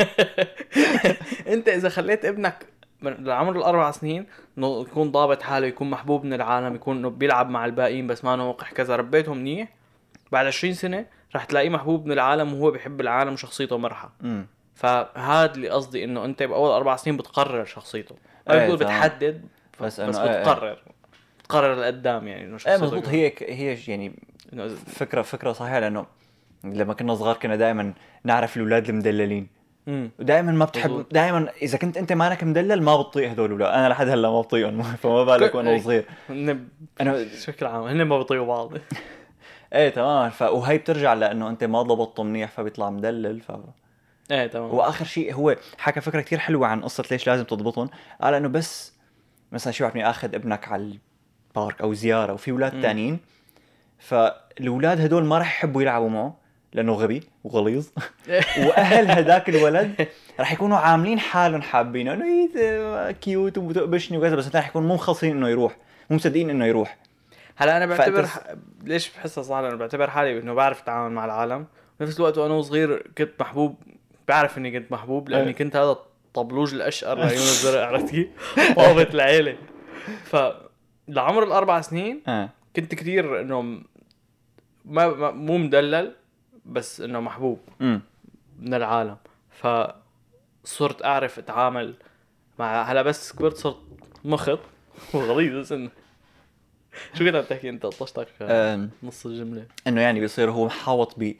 أنت 1.48 1.68
إذا 1.68 1.88
خليت 1.88 2.24
ابنك 2.24 2.66
لعمر 3.02 3.56
الأربع 3.56 3.90
سنين 3.90 4.26
انه 4.58 4.80
يكون 4.80 5.10
ضابط 5.10 5.42
حاله 5.42 5.66
يكون 5.66 5.90
محبوب 5.90 6.24
من 6.24 6.32
العالم 6.32 6.74
يكون 6.74 6.96
إنه 6.96 7.10
بيلعب 7.10 7.50
مع 7.50 7.64
الباقيين 7.64 8.06
بس 8.06 8.24
ما 8.24 8.42
وقح 8.42 8.72
كذا. 8.72 8.96
ربيته 8.96 9.34
منيح. 9.34 9.68
بعد 10.32 10.46
20 10.46 10.74
سنة 10.74 11.06
رح 11.36 11.44
تلاقيه 11.44 11.68
محبوب 11.68 12.06
من 12.06 12.12
العالم 12.12 12.54
وهو 12.54 12.70
بيحب 12.70 13.00
العالم 13.00 13.32
وشخصيته 13.32 13.78
مرحة. 13.78 14.12
فهذا 14.74 15.54
اللي 15.54 15.68
قصدي 15.68 16.04
إنه 16.04 16.24
أنت 16.24 16.42
بأول 16.42 16.70
أربع 16.70 16.96
سنين 16.96 17.16
بتقرر 17.16 17.64
شخصيته. 17.64 18.14
ما 18.48 18.54
إيه، 18.54 18.64
بتقول 18.64 18.78
تمام. 18.78 18.92
بتحدد 18.92 19.44
بس 19.80 20.00
بس, 20.00 20.16
إيه، 20.16 20.30
إيه. 20.30 20.40
بتقرر. 20.40 20.78
بتقرر 21.38 21.74
لقدام 21.74 22.28
يعني 22.28 22.44
إنه 22.44 22.52
إيه 22.52 22.58
شخصيته 22.58 22.84
مضبوط 22.86 23.08
هي 23.08 23.32
هي 23.40 23.78
يعني 23.88 24.12
فكره 24.86 25.22
فكرة 25.22 25.52
صحيحة 25.52 25.78
لأنه 25.78 26.06
لما 26.64 26.94
كنا 26.94 27.14
صغار 27.14 27.36
كنا 27.36 27.56
دائما 27.56 27.92
نعرف 28.24 28.56
الأولاد 28.56 28.88
المدللين. 28.88 29.59
ودائما 30.18 30.52
ما 30.52 30.64
بتحب. 30.64 31.06
دائما 31.10 31.50
إذا 31.62 31.78
كنت 31.78 31.96
أنت 31.96 32.12
مانك 32.12 32.44
مدلل 32.44 32.82
ما 32.82 33.02
بتطيق 33.02 33.30
هدول 33.30 33.46
الاولاد 33.46 33.74
أنا 33.74 33.88
لحد 33.88 34.08
هلأ 34.08 34.30
ما 34.30 34.40
بطيقهم 34.40 34.82
فما 35.02 35.24
بالك 35.24 35.54
وأنا. 35.54 35.78
صغير 35.78 36.04
أنا 36.30 37.12
بشكل 37.12 37.66
عام 37.66 37.82
هن 37.82 38.02
ما 38.02 38.18
بيطيقوا 38.18 38.46
بعض 38.46 38.72
إيه 39.74 39.88
تمام 39.88 40.30
ف... 40.30 40.42
وهي 40.42 40.78
بترجع 40.78 41.14
لأنه 41.14 41.48
أنت 41.48 41.64
ما 41.64 41.82
ضبطته 41.82 42.22
منيح 42.22 42.50
فبيطلع 42.50 42.90
مدلل 42.90 43.40
ف 43.40 43.52
إيه 44.30 44.46
تمام 44.46 44.74
وآخر 44.74 45.04
شيء 45.04 45.34
هو 45.34 45.56
حكى 45.78 46.00
فكرة 46.00 46.20
كثير 46.20 46.38
حلوة 46.38 46.66
عن 46.66 46.80
قصة 46.82 47.04
ليش 47.10 47.26
لازم 47.26 47.44
تضبطهم 47.44 47.90
قال 48.22 48.34
إنه 48.34 48.48
بس 48.48 48.92
مثلا 49.52 49.72
شو 49.72 49.84
يعني 49.84 50.10
آخذ 50.10 50.34
ابنك 50.34 50.68
على 50.68 50.98
البارك 51.56 51.80
أو 51.80 51.92
زيارة 51.94 52.32
وفي 52.32 52.50
أولاد 52.50 52.74
مم. 52.74 52.82
تانيين 52.82 53.18
فالأولاد 53.98 55.00
هدول 55.00 55.24
ما 55.24 55.38
راح 55.38 55.56
يحبوا 55.58 55.82
يلعبوا 55.82 56.08
معه 56.08 56.34
لأنه 56.72 56.92
غبي 56.92 57.22
وغليظ. 57.44 57.86
وأهل 58.66 59.10
هداك 59.10 59.48
الولد 59.48 60.08
راح 60.40 60.52
يكونوا 60.52 60.78
عاملين 60.78 61.18
حالهم 61.18 61.62
حابينه 61.62 62.12
إنه 62.12 63.10
كيوت 63.10 63.58
وبتقبشني 63.58 64.18
وكذا 64.18 64.36
بس 64.36 64.56
راح 64.56 64.68
يكونوا 64.68 64.88
مو 64.88 64.94
مخلصين 64.94 65.36
إنه 65.36 65.48
يروح 65.48 65.76
مو 66.10 66.16
مصدقين 66.16 66.50
إنه 66.50 66.66
يروح. 66.66 66.98
هلا 67.56 67.76
أنا 67.76 67.86
بعتبر 67.86 68.26
ح... 68.26 68.38
ليش 68.84 69.10
بحسها 69.10 69.42
صعبة؟ 69.42 69.68
أنا 69.68 69.76
بعتبر 69.76 70.10
حالي 70.10 70.38
إنه 70.38 70.54
بعرف 70.54 70.82
أتعامل 70.82 71.14
مع 71.14 71.24
العالم. 71.24 71.66
بنفس 72.00 72.16
الوقت 72.16 72.38
وأنا 72.38 72.62
صغير 72.62 73.02
كنت 73.18 73.30
محبوب 73.40 73.76
بعرف 74.28 74.58
إني 74.58 74.70
كنت 74.70 74.92
محبوب 74.92 75.28
لأني 75.28 75.48
أيه. 75.48 75.54
كنت 75.54 75.76
هذا 75.76 75.90
الطبلوج 75.90 76.74
الأشقر 76.74 77.18
لعيون 77.18 77.32
الزرق 77.32 77.84
عرفت 77.88 78.10
كيف؟ 78.10 78.28
العيلة. 79.14 79.56
ف 80.24 80.36
لعمر 81.08 81.42
الأربع 81.42 81.80
سنين 81.80 82.22
آه 82.28 82.48
كنت 82.76 82.94
كثير 82.94 83.40
إنه 83.40 83.80
ما 84.84 85.30
مو 85.30 85.58
مدلل. 85.58 86.12
بس 86.70 87.00
إنه 87.00 87.20
محبوب 87.20 87.58
امم 87.80 88.00
من 88.58 88.74
العالم. 88.74 89.16
فصرت 89.50 91.04
أعرف 91.04 91.38
أتعامل 91.38 91.94
مع 92.58 92.82
هلا 92.82 93.02
بس 93.02 93.32
كبرت 93.32 93.56
صرت 93.56 93.76
مخط. 94.24 94.60
وغليظ 95.14 95.56
بس 95.56 95.72
إنه 95.72 95.90
شو 97.14 97.24
كنت 97.24 97.34
عم 97.34 97.42
تحكي 97.42 97.68
أنت؟ 97.68 97.86
طشتك 97.86 98.28
نص 99.02 99.26
الجملة. 99.26 99.66
إنه 99.86 100.00
يعني 100.00 100.20
بيصير 100.20 100.50
هو 100.50 100.66
محاوط 100.66 101.14
ب 101.18 101.32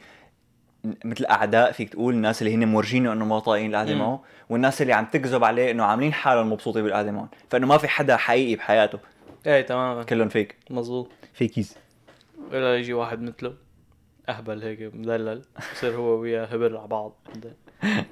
مثل 1.05 1.25
أعداء 1.25 1.71
فيك 1.71 1.89
تقول 1.89 2.13
الناس 2.13 2.41
اللي 2.41 2.55
هن 2.55 2.67
مورجينه 2.67 3.13
إنه 3.13 3.25
ما 3.25 3.39
طايقين 3.39 3.69
القعده. 3.69 3.95
معه 3.95 4.23
والناس 4.49 4.81
اللي 4.81 4.93
عم 4.93 5.05
تكذب 5.05 5.43
عليه 5.43 5.71
إنه 5.71 5.83
عاملين 5.83 6.13
حالهم 6.13 6.51
مبسوطين 6.51 6.83
بالقعده 6.83 7.11
معهم. 7.11 7.29
فإنه 7.49 7.67
ما 7.67 7.77
في 7.77 7.87
حدا 7.87 8.17
حقيقي 8.17 8.55
بحياته. 8.55 8.99
إيه 9.45 9.61
تماما. 9.61 10.03
كلهم 10.03 10.29
فيك. 10.29 10.55
مزبوط 10.69 11.09
فيكيز. 11.33 11.77
الا 12.51 12.77
يجي 12.77 12.93
واحد 12.93 13.21
مثله. 13.21 13.53
أهبل 14.29 14.61
هيك 14.63 14.95
مدلل 14.95 15.45
يصير 15.71 15.95
هو 15.95 16.19
وياه 16.19 16.45
هبل 16.45 16.77
على 16.77 16.87
بعض. 16.87 17.27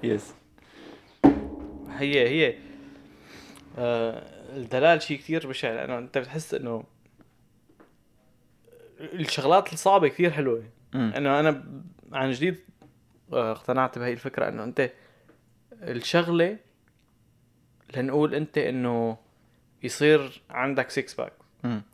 يس 0.03 0.33
هي 1.89 2.29
هي. 2.29 2.57
آه 3.77 4.39
الدلال 4.57 5.01
شيء 5.01 5.17
كثير 5.17 5.47
بشع 5.47 5.73
لأنه 5.73 5.97
أنت 5.97 6.17
بتحس 6.17 6.53
إنه 6.53 6.83
الشغلات 8.99 9.73
الصعبة 9.73 10.07
كثير 10.07 10.31
حلوة. 10.31 10.63
إنه 10.95 11.39
أنا 11.39 11.63
عن 12.11 12.31
جديد 12.31 12.59
آه، 13.33 13.51
اقتنعت 13.51 13.99
بهي 13.99 14.13
الفكرة 14.13 14.49
إنه 14.49 14.63
أنت 14.63 14.91
الشغلة 15.73 16.57
لنقول 17.95 18.35
أنت 18.35 18.57
إنه 18.57 19.17
يصير 19.83 20.41
عندك 20.49 20.89
six 20.89 21.13
pack. 21.13 21.33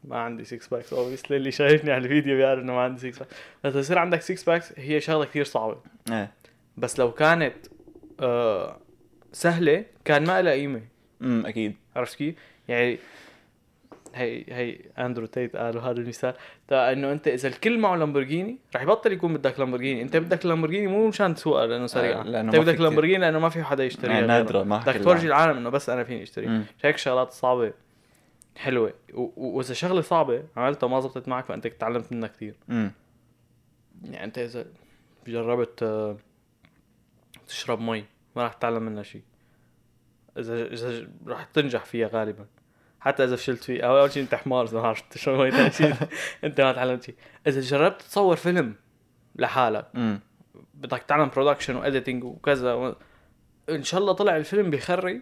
ما 0.04 0.18
عندي 0.18 0.44
six 0.44 0.68
packs 0.68 0.94
obviously 0.94 1.38
اللي 1.38 1.52
شايفني 1.52 1.92
على 1.92 2.04
الفيديو 2.04 2.38
بيعرف 2.38 2.60
إنه 2.60 2.74
ما 2.74 2.82
عندي 2.82 3.02
six 3.02 3.20
pack 3.20 3.28
بس 3.64 3.76
يصير 3.76 4.00
عندك 4.00 4.22
six 4.22 4.44
packs 4.44 4.74
هي 4.78 5.02
شغلة 5.02 5.26
كثير 5.26 5.44
صعبة. 5.44 5.78
إيه. 6.12 6.32
بس 6.78 7.00
لو 7.00 7.12
كانت 7.12 7.56
آه 8.20 8.78
سهلة 9.32 9.86
كان 10.06 10.24
ما 10.28 10.42
لها 10.42 10.54
قيمة. 10.54 10.82
امم 11.22 11.46
أكيد. 11.46 11.76
عرفت 11.96 12.16
كيف؟ 12.16 12.36
يعني 12.68 13.00
هي 14.16 14.44
هي 14.48 14.78
Andrew 15.00 15.26
Tate 15.26 15.56
قالوا 15.56 15.82
هذا 15.82 16.00
المثال. 16.00 16.34
تا 16.68 16.92
إنه 16.92 17.12
أنت 17.12 17.28
إذا 17.28 17.48
الكل 17.48 17.80
معه 17.80 17.96
لامبورجيني 17.96 18.58
رح 18.76 18.82
يبطل 18.82 19.12
يكون 19.12 19.34
بدك 19.34 19.60
لامبورجيني 19.60 20.02
أنت 20.02 20.18
بدك 20.18 20.46
لامبورجيني 20.46 20.88
مو 20.88 21.08
مشان 21.08 21.36
تسوقها 21.36 21.68
لأنه 21.68 21.88
سريعه 21.88 22.22
آه، 22.22 22.24
لأنه 22.24 22.52
أنت 22.52 22.60
بدك. 22.62 22.82
لامبورجيني 22.82 23.18
لأنه 23.18 23.40
ما 23.40 23.50
في 23.50 23.64
حدا 23.64 23.84
يشتريها 23.84 24.24
آه،. 24.24 24.26
نادرة، 24.26 24.64
ما 24.64 24.78
بدك 24.78 25.04
تورجي 25.04 25.28
العالم. 25.28 25.58
إنه 25.58 25.70
بس 25.70 25.90
أنا 25.90 26.04
فيني 26.04 26.24
اشتريها 26.24 26.50
مم. 26.50 26.64
هيك 26.84 26.96
الشغلات 26.96 27.28
الصعبه 27.28 27.74
حلوة 28.56 28.94
وإذا 29.14 29.74
شغلة 29.74 30.02
صعبة 30.02 30.44
عملتها 30.58 30.88
وما 30.88 31.00
زبطت 31.00 31.28
معك 31.28 31.46
فأنت 31.46 31.68
تعلمت 31.68 32.12
منها 32.12 32.28
كثير 32.28 32.56
امم 32.70 32.92
يعني 34.04 34.24
أنت 34.24 34.38
إذا 34.38 34.66
جربت 35.28 35.84
آه، 35.84 36.18
تشرب 37.48 37.82
مي 37.82 38.06
ما 38.36 38.44
راح 38.44 38.54
تتعلم 38.54 38.84
منها 38.84 39.04
شيء 39.04 39.22
إذا 40.38 40.66
إذا 40.66 41.08
راح 41.28 41.44
تنجح 41.44 41.86
فيها 41.86 42.08
غالبا. 42.08 42.46
حتى 43.00 43.24
إذا 43.24 43.36
فشلت 43.36 43.64
فيه 43.64 43.82
أو 43.82 44.00
أول 44.00 44.12
شيء 44.12 44.24
أنت 44.24 44.36
حمار 44.36 44.66
إذا 44.66 44.82
ما 44.82 44.88
عرفت 44.88 45.14
تشرب 45.14 45.40
مي 45.40 45.52
ثاني 45.52 45.72
شيء 45.72 45.94
أنت 46.44 46.62
ما 46.62 46.74
تعلمت 46.74 47.04
شيء 47.04 47.16
إذا 47.48 47.62
جربت 47.62 48.02
تصور 48.02 48.36
فيلم 48.36 48.76
لحالك 49.36 49.88
امم 49.96 50.20
بدك 50.74 51.04
تعلم 51.04 51.30
production 51.30 51.76
و 51.76 51.82
editing 51.82 52.24
وكذا 52.24 52.74
و... 52.74 52.96
إن 53.70 53.84
شاء 53.84 54.02
الله 54.02 54.14
طلع 54.14 54.38
الفيلم 54.38 54.70
بخري 54.70 55.22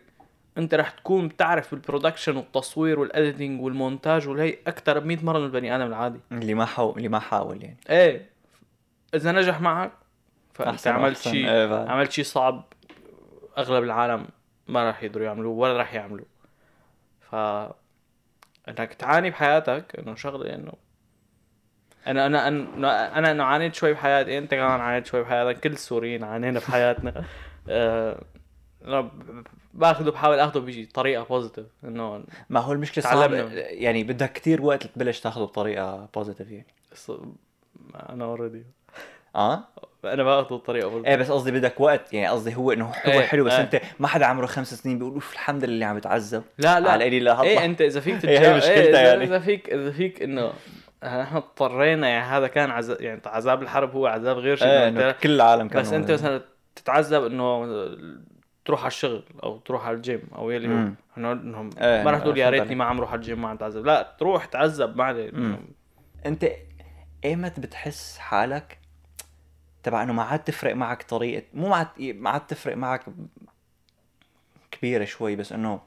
انت 0.58 0.74
رح 0.74 0.90
تكون 0.90 1.28
بتعرف 1.28 1.72
بال 1.72 1.83
production 1.83 2.38
والتصوير 2.38 3.00
وال 3.00 3.14
editing 3.14 3.62
والمونتاج 3.62 4.28
والهي 4.28 4.58
أكثر 4.68 5.00
ب 5.00 5.06
100 5.06 5.26
مرة 5.26 5.40
من 5.40 5.46
البني 5.46 5.76
آدم 5.76 5.86
العادي. 5.86 6.20
اللي 6.32 6.54
ما 6.54 6.66
حاول 6.66 6.98
اللي 6.98 7.08
ما 7.08 7.20
حاول 7.20 7.64
يعني. 7.64 7.78
إيه. 7.90 8.30
إذا 9.16 9.32
نجح 9.32 9.62
معك 9.62 9.92
فأنت 10.54 10.88
عملت. 10.88 11.18
شيء 11.18 11.50
إيه. 11.50 11.90
عملت 11.90 12.12
شيء 12.12 12.24
صعب 12.26 12.64
أغلب 13.58 13.84
العالم 13.84 14.28
ما 14.68 14.84
راح 14.88 15.04
يقدروا 15.04 15.26
يعملوه 15.26 15.54
ولا 15.54 15.78
راح 15.78 15.94
يعملوه. 15.94 16.26
ف 17.20 17.36
إنك 18.70 18.94
تعاني 18.94 19.30
بحياتك 19.30 19.96
إنه 20.00 20.16
شغلة 20.16 20.56
إنه 20.56 20.74
أنا 22.08 22.26
أنا 22.26 22.48
أنا 22.48 23.18
أنا 23.18 23.32
إنه 23.32 23.44
عانيت 23.44 23.76
شوي 23.76 23.94
بحياتي 23.94 24.38
أنت 24.38 24.52
كمان 24.52 24.82
عانيت 24.82 25.06
شوي 25.06 25.22
بحياتك 25.22 25.60
كل 25.60 25.72
السوريين 25.72 26.24
عانينا 26.24 26.60
بحياتنا. 26.60 27.24
ب- 28.88 29.44
باخذه 29.74 30.10
بحاول 30.10 30.40
اخذه 30.40 30.64
بطريقه 30.68 31.24
positive 31.24 31.66
إنه 31.84 32.24
ما 32.50 32.60
هو 32.60 32.72
المشكلة 32.74 33.04
تعلمنا. 33.04 33.42
صعب 33.44 33.52
يعني 33.58 34.04
بدك 34.04 34.34
كتير 34.34 34.62
وقت 34.62 34.88
تبلش 34.88 35.20
تاخذه 35.20 35.44
بطريقة 35.44 36.08
positive 36.16 36.52
يعني. 36.52 36.68
أنا 38.10 38.26
already 38.26 38.64
آه؟ 39.36 39.64
أنا 40.06 40.24
باخذه 40.24 40.56
بطريقة 40.56 40.88
positive 40.90 41.10
إيه 41.10 41.16
بس 41.16 41.32
قصدي 41.32 41.52
بدك 41.52 41.80
وقت 41.80 42.14
يعني 42.14 42.28
قصدي 42.28 42.56
هو 42.56 42.72
إنه 42.72 42.86
هو 42.86 42.94
إيه، 43.06 43.22
حلو 43.22 43.44
بس 43.46 43.54
إيه. 43.54 43.62
أنت 43.62 43.82
ما 44.00 44.08
حدا 44.08 44.26
عمره 44.26 44.46
خمس 44.46 44.74
سنين 44.74 44.98
بيقول 45.00 45.14
أوف 45.14 45.34
الحمد 45.34 45.64
لله 45.66 45.86
عم 45.86 45.96
بتعذب. 45.98 46.44
لا 46.58 46.80
لا. 46.80 46.92
على 46.92 47.04
القليل 47.04 47.30
هطلع. 47.30 47.44
إيه 47.44 47.66
أنت 47.66 47.82
إذا 47.82 48.00
فيك 48.00 48.14
هي 48.26 48.38
تتجاوز 48.38 48.58
مشكلتها 48.58 48.82
إيه 48.82 48.90
إذا, 48.90 49.02
يعني. 49.02 49.24
إذا 49.24 49.40
فيك 49.40 49.74
إذا 49.74 49.92
فيك 49.92 50.22
إنه 50.24 50.54
إحنا 51.04 51.38
اضطرينا 51.38 52.08
يعني 52.10 52.26
هذا 52.26 52.48
كان 52.48 52.72
عذاب 52.72 53.02
يعني 53.02 53.22
عذاب 53.26 53.62
الحرب 53.62 53.94
هو 53.96 54.08
عذاب 54.08 54.38
غير 54.38 54.56
شيء 54.56 54.68
إيه 54.68 55.12
كل 55.12 55.32
العالم 55.36 55.68
كانوا 55.68 55.82
بس 55.82 55.94
أنت 55.94 56.12
مثلا 56.12 56.42
تتعذب 56.76 57.26
إنه 57.26 57.66
تروح 58.66 58.80
على 58.80 58.88
الشغل 58.88 59.24
أو 59.44 59.58
تروح 59.58 59.86
على 59.86 59.98
الجيم 59.98 60.22
أو 60.36 60.52
يلي. 60.52 60.96
إنه 61.18 61.32
إنهم 61.32 61.70
إيه، 61.78 62.04
ما 62.04 62.12
راح 62.12 62.20
تقول 62.20 62.38
يا 62.38 62.50
ريتني. 62.50 62.76
ما 62.76 62.86
عم 62.86 63.00
روح 63.00 63.12
على 63.12 63.20
الجيم 63.20 63.42
ما 63.42 63.50
عم 63.50 63.58
تعذب 63.58 63.86
لا 63.86 64.16
تروح 64.20 64.46
تعذب 64.46 64.98
ما. 64.98 65.60
أنت 66.26 66.46
إيمت 67.26 67.60
بتحس 67.60 68.18
حالك 68.18 68.78
تبع 69.84 70.04
إنه 70.04 70.14
ما 70.14 70.24
عاد 70.24 70.44
تفرق 70.44 70.76
معك 70.76 71.04
طريقة 71.04 71.44
مو 71.54 71.70
ما 71.70 71.76
عاد 71.76 71.88
ما 72.00 72.30
عاد 72.30 72.48
تفرق 72.48 72.78
معك 72.78 73.06
كبيرة 74.72 75.06
شوي 75.06 75.36
بس 75.36 75.52
إنه 75.52 75.82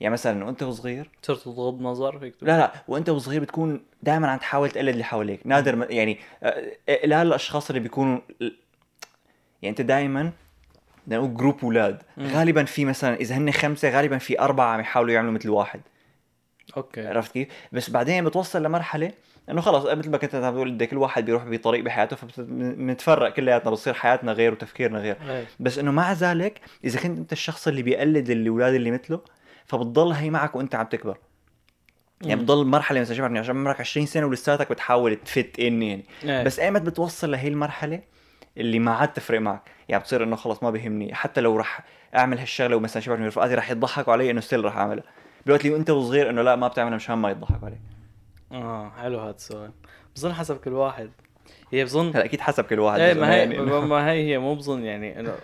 يعني 0.00 0.12
مثلا 0.12 0.32
انه 0.32 0.48
انت 0.48 0.62
وصغير 0.62 1.10
صرت 1.22 1.44
تغض 1.44 1.82
نظر 1.82 2.18
فيك 2.18 2.36
تقول 2.36 2.50
لا 2.50 2.58
لا 2.58 2.72
وأنت 2.88 3.08
وصغير 3.08 3.40
بتكون 3.40 3.84
دائما 4.02 4.30
عم 4.30 4.38
تحاول 4.38 4.70
تقلد 4.70 4.88
اللي 4.88 5.04
حواليك 5.04 5.40
نادر 5.44 5.86
يعني 5.90 6.18
آه، 6.42 7.06
لا 7.06 7.22
الأشخاص 7.22 7.70
اللي 7.70 7.80
بيكونوا 7.80 8.20
يعني 8.40 9.70
أنت 9.70 9.80
دائما 9.80 10.32
بدنا 11.06 11.18
نقول 11.18 11.34
جروب 11.34 11.58
أولاد. 11.62 12.02
غالبا 12.20 12.64
في 12.64 12.84
مثلا 12.84 13.14
إذا 13.14 13.36
هن 13.36 13.52
خمسة 13.52 13.90
غالبا 13.90 14.18
في 14.18 14.40
أربعة 14.40 14.66
عم 14.74 14.80
يحاولوا 14.80 15.14
يعملوا 15.14 15.32
مثل 15.32 15.50
واحد 15.50 15.80
أوكي 16.76 17.06
عرفت 17.06 17.32
كيف؟ 17.32 17.48
بس 17.72 17.90
بعدين 17.90 18.24
بتوصل 18.24 18.62
لمرحلة 18.62 19.12
إنه 19.50 19.60
خلص 19.60 19.86
مثل 19.86 20.10
ما 20.10 20.18
كنت 20.18 20.34
عم 20.34 20.54
تقول 20.54 20.84
كل 20.84 20.96
واحد 20.98 21.24
بيروح 21.24 21.44
بطريق 21.44 21.84
بحياته 21.84 22.16
فبنتفرق 22.16 23.32
كلياتنا 23.32 23.70
بتصير 23.70 23.94
حياتنا 23.94 24.32
غير 24.32 24.52
وتفكيرنا 24.52 24.98
غير 24.98 25.16
إيه. 25.28 25.46
بس 25.60 25.78
إنه 25.78 25.90
مع 25.90 26.12
ذلك 26.12 26.60
إذا 26.84 27.00
كنت 27.00 27.18
أنت 27.18 27.32
الشخص 27.32 27.68
اللي 27.68 27.82
بيقلد 27.82 28.30
الأولاد 28.30 28.74
اللي 28.74 28.90
مثله 28.90 29.20
فبتضل 29.66 30.12
هي 30.12 30.30
معك 30.30 30.56
وأنت 30.56 30.74
عم 30.74 30.86
تكبر 30.86 31.18
يعني 32.22 32.36
مم. 32.36 32.42
بتضل 32.42 32.66
مرحلة 32.66 33.00
مثلا 33.00 33.16
شوف 33.16 33.24
عشان 33.24 33.56
عمرك 33.56 33.80
20 33.80 34.06
سنة 34.06 34.26
ولساتك 34.26 34.70
بتحاول 34.70 35.16
تفت 35.16 35.60
ان 35.60 35.82
يعني 35.82 36.04
إيه. 36.24 36.42
بس 36.42 36.58
أيمت 36.58 36.82
بتوصل 36.82 37.30
لهي 37.30 37.48
المرحلة 37.48 38.00
اللي 38.56 38.78
ما 38.78 38.92
عاد 38.94 39.12
تفرق 39.12 39.40
معك. 39.40 39.62
يعني 39.88 40.02
بتصير 40.02 40.22
إنه 40.22 40.36
خلص 40.36 40.62
ما 40.62 40.70
بيهمني. 40.70 41.14
حتى 41.14 41.40
لو 41.40 41.56
رح 41.56 41.80
أعمل 42.16 42.38
هالشغلة 42.38 42.76
ومثلا 42.76 43.02
شباب 43.02 43.18
من 43.18 43.26
رفقاتي 43.26 43.54
رح 43.54 43.70
يضحكوا 43.70 44.12
علي 44.12 44.30
إنه 44.30 44.40
still 44.40 44.64
رح 44.64 44.76
أعملها. 44.76 45.04
بالوقت 45.46 45.64
اللي 45.64 45.74
وانت 45.74 45.90
وصغير 45.90 46.30
إنه 46.30 46.42
لا 46.42 46.56
ما 46.56 46.68
بتعملها 46.68 46.96
مشان 46.96 47.14
ما 47.14 47.30
يضحكوا 47.30 47.66
عليك. 47.66 47.80
آه 48.52 48.90
حلو 48.90 49.20
هذا 49.20 49.30
السؤال. 49.30 49.70
بظن 50.16 50.32
حسب 50.32 50.56
كل 50.56 50.72
واحد. 50.72 51.10
هي 51.72 51.84
بظن 51.84 52.08
هلا 52.08 52.24
أكيد 52.24 52.40
حسب 52.40 52.64
كل 52.64 52.80
واحد. 52.80 53.00
إيه 53.00 53.14
ما 53.14 53.32
هي 53.32 53.38
يعني. 53.38 53.58
ما 53.60 54.06
هي 54.10 54.32
هي 54.32 54.38
مو 54.38 54.54
بظن 54.54 54.84
يعني 54.84 55.20
انه 55.20 55.34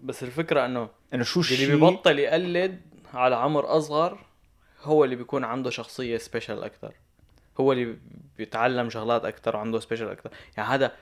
بس 0.00 0.22
الفكرة 0.22 0.66
إنه 0.66 0.88
إنه 1.14 1.24
شو 1.24 1.40
اللي 1.40 1.52
الشيء؟ 1.52 1.70
بيبطل 1.70 2.18
يقلد 2.18 2.80
على 3.14 3.36
عمر 3.36 3.76
أصغر 3.76 4.18
هو 4.82 5.04
اللي 5.04 5.16
بيكون 5.16 5.44
عنده 5.44 5.70
شخصية 5.70 6.16
special 6.16 6.64
أكثر 6.64 6.92
هو 7.60 7.72
اللي 7.72 7.96
بيتعلم 8.38 8.90
شغلات 8.90 9.24
أكثر 9.24 9.56
وعنده 9.56 9.80
special 9.80 10.08
أكثر 10.08 10.30
يعني 10.56 10.68
هذا 10.68 10.92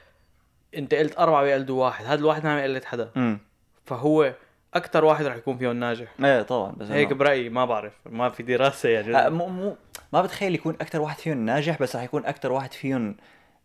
انت 0.77 0.95
قلت 0.95 1.19
أربعة 1.19 1.43
بيقلدوا 1.43 1.85
واحد 1.85 2.05
هذا 2.05 2.21
الواحد 2.21 2.45
ما 2.45 2.53
عم 2.53 2.59
يقلد 2.59 2.85
حدا. 2.85 3.11
امم 3.17 3.39
فهو 3.87 4.35
أكثر 4.75 5.05
واحد 5.05 5.27
رح 5.27 5.37
يكون 5.37 5.59
فيهم 5.59 5.77
ناجح. 5.77 6.09
إيه 6.25 6.43
طبعا 6.43 6.73
بس 6.73 6.91
هيك 6.91 7.13
برأيي 7.13 7.49
ما 7.49 7.65
بعرف 7.65 7.93
ما 8.07 8.29
في 8.29 8.43
دراسة 8.43 8.89
يعني. 8.89 9.31
مو 9.31 9.47
مو 9.47 9.77
ما 10.13 10.23
بتخيل 10.23 10.55
يكون 10.55 10.75
أكثر 10.75 11.01
واحد 11.01 11.19
فيهم 11.19 11.45
ناجح 11.45 11.83
بس 11.83 11.97
رح 11.97 12.03
يكون 12.03 12.27
أكثر 12.27 12.53
واحد 12.53 12.73
فيهم 12.73 13.17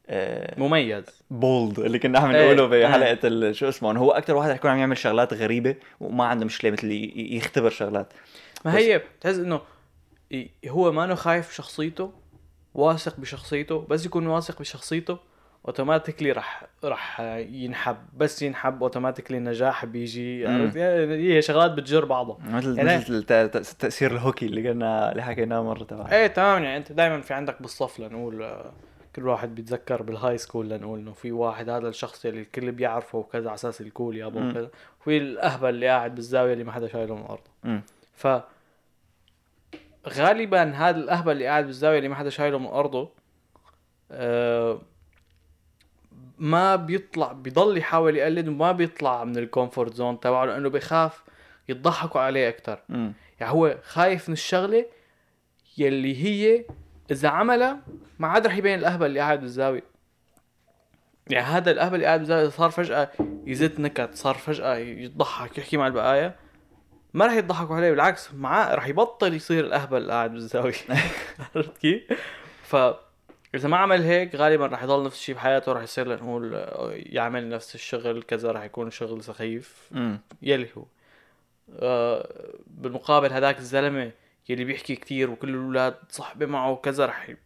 آه 0.08 0.60
مميز. 0.60 1.04
بولد 1.32 1.80
اللي 1.80 2.00
كنا 2.00 2.20
عم 2.20 2.36
إيه، 2.36 2.46
نقوله 2.54 2.76
إيه. 2.76 2.88
بحلقة 2.88 3.20
ال- 3.24 3.56
شو 3.56 3.70
اسمه 3.70 3.98
هو 3.98 4.12
أكثر 4.12 4.36
واحد 4.36 4.50
رح 4.50 4.56
يكون 4.56 4.72
عم 4.72 4.78
يعمل 4.78 4.98
شغلات 4.98 5.34
غريبة 5.34 5.76
وما 6.00 6.26
عنده 6.26 6.46
مشكلة 6.46 6.72
مثل 6.72 6.92
يختبر 7.16 7.70
شغلات. 7.70 8.14
ما 8.66 8.78
هي 8.78 8.98
بتحس 8.98 9.36
إنه 9.36 9.62
هو 10.68 10.92
ما 10.92 11.16
خايف 11.16 11.54
شخصيته 11.54 12.12
واثق 12.74 13.20
بشخصيته 13.20 13.86
بس 13.90 14.06
يكون 14.06 14.28
واثق 14.28 14.60
بشخصيته 14.60 15.18
automatically 15.66 16.32
رح 16.32 16.64
رح 16.84 17.20
ينحب. 17.50 17.98
بس 18.18 18.42
ينحب 18.42 18.84
automatically 18.84 19.38
النجاح 19.38 19.86
بيجي. 19.86 20.48
عرفت؟ 20.48 20.76
يعني 20.76 21.36
هي 21.36 21.42
شغلات 21.42 21.72
بتجر 21.72 22.06
بعضها. 22.06 22.38
مثل 22.44 22.78
يعني- 22.78 22.98
مثل 22.98 23.24
تأثير 23.80 24.12
الهوكي 24.12 24.46
اللي 24.46 24.70
قلنا 24.70 25.12
اللي 25.12 25.24
حكيناه 25.24 25.64
مرة 25.64 25.84
تبع. 25.84 26.12
إيه 26.12 26.28
تمام. 26.28 26.64
يعني 26.64 26.78
أنت 26.78 26.92
دائما 26.92 27.22
في 27.22 27.34
عندك 27.34 27.62
بالصف 27.62 28.00
لنقول 28.00 28.44
آه، 28.44 28.72
كل 29.16 29.28
واحد 29.28 29.56
بيتذكر 29.56 30.02
بال 30.02 30.38
high 30.38 30.50
school 30.50 30.70
لنقول 30.70 31.00
إنه 31.00 31.12
في 31.14 31.32
واحد 31.32 31.70
هذا 31.70 31.88
الشخص 31.90 32.26
اللي 32.26 32.42
الكل 32.42 32.72
بيعرفه 32.72 33.18
وكذا 33.18 33.48
على 33.50 33.56
أساس 33.56 33.82
ال 33.82 33.89
cool 33.89 34.18
يابا. 34.18 34.50
وكذا. 34.50 34.70
وفي 35.02 35.18
الأهبل 35.18 35.70
اللي 35.70 35.88
قاعد 35.88 36.16
بالزاوية 36.16 36.54
اللي 36.54 36.64
ما 36.64 36.72
حدا 36.72 36.88
شايله 36.88 37.16
من 37.16 37.22
الأرض. 37.22 37.82
ف 38.16 38.28
غالبا 40.10 40.64
هذا 40.72 40.98
الأهبل 40.98 41.32
اللي 41.32 41.46
قاعد 41.48 41.66
بالزاوية 41.66 41.98
اللي 41.98 42.10
ما 42.10 42.16
حدا 42.16 42.30
شايله 42.30 42.60
من 42.60 42.66
أرضه 42.68 43.10
آه، 44.12 44.82
ما 46.38 46.76
بيطلع 46.76 47.32
بيضل 47.32 47.78
يحاول 47.78 48.16
يقلد 48.16 48.48
وما 48.48 48.72
بيطلع 48.72 49.24
من 49.24 49.38
ال 49.38 49.45
comfort 49.45 49.94
zone 49.94 50.20
تبعه 50.20 50.46
لأنه 50.46 50.70
بيخاف 50.70 51.24
يضحكوا 51.70 52.22
عليه 52.22 52.50
أكثر. 52.50 52.80
يعني 53.40 53.54
هو 53.54 53.78
خايف 53.84 54.30
من 54.30 54.34
الشغلة 54.34 54.86
يلي 55.78 56.24
هي 56.24 56.66
إذا 57.12 57.30
عملها 57.30 57.80
ما 58.20 58.28
عاد 58.28 58.48
رح 58.48 58.58
يبين 58.58 58.80
الأهبل 58.80 59.06
اللي 59.06 59.20
قاعد 59.20 59.42
بالزاويه 59.42 59.84
يعني 61.28 61.46
هذا 61.46 61.72
الأهبل 61.72 61.96
اللي 61.96 62.06
قاعد 62.06 62.20
بالزاويه 62.20 62.50
صار 62.50 62.70
فجأة 62.70 63.12
يزت 63.46 63.80
نكت 63.80 64.16
صار 64.16 64.36
فجأة 64.36 64.76
يضحك 64.76 65.58
يحكي 65.58 65.78
مع 65.78 65.88
البقية 65.88 66.36
ما 67.14 67.26
رح 67.26 67.34
يضحكوا 67.34 67.76
عليه 67.76 67.92
بالعكس 67.92 68.34
معاه 68.34 68.76
رح 68.76 68.88
يبطل 68.88 69.34
يصير 69.34 69.66
الأهبل 69.66 69.98
اللي 69.98 70.14
قاعد 70.14 70.32
بالزاويه 70.32 70.74
عرفت 71.56 71.78
كيف؟ 71.78 72.04
ف 72.64 72.76
إذا 73.56 73.70
ما 73.70 73.78
عمل 73.78 74.02
هيك 74.02 74.36
غالبا 74.36 74.66
رح 74.66 74.84
يضل 74.84 75.06
نفس 75.06 75.18
الشيء 75.18 75.36
بحياته 75.36 75.74
رح 75.74 75.84
يصير 75.84 76.08
لنقول 76.08 76.56
آه، 76.56 76.92
يعمل 76.94 77.50
نفس 77.50 77.76
الشغل 77.76 78.24
كذا 78.24 78.52
رح 78.52 78.64
يكون 78.64 78.92
شغل 78.92 79.24
سخيف. 79.24 79.90
مم. 79.92 80.20
يلي 80.42 80.68
هو. 80.78 80.86
آه، 81.80 82.30
بالمقابل 82.68 83.34
هذاك 83.34 83.58
الزلمة 83.58 84.12
يلي 84.50 84.64
بيحكي 84.64 84.96
كتير 84.96 85.30
وكل 85.30 85.50
الأولاد 85.50 85.96
صحبة 86.10 86.46
معه 86.46 86.72
وكذا 86.72 87.06
رح 87.06 87.30
ي- 87.30 87.38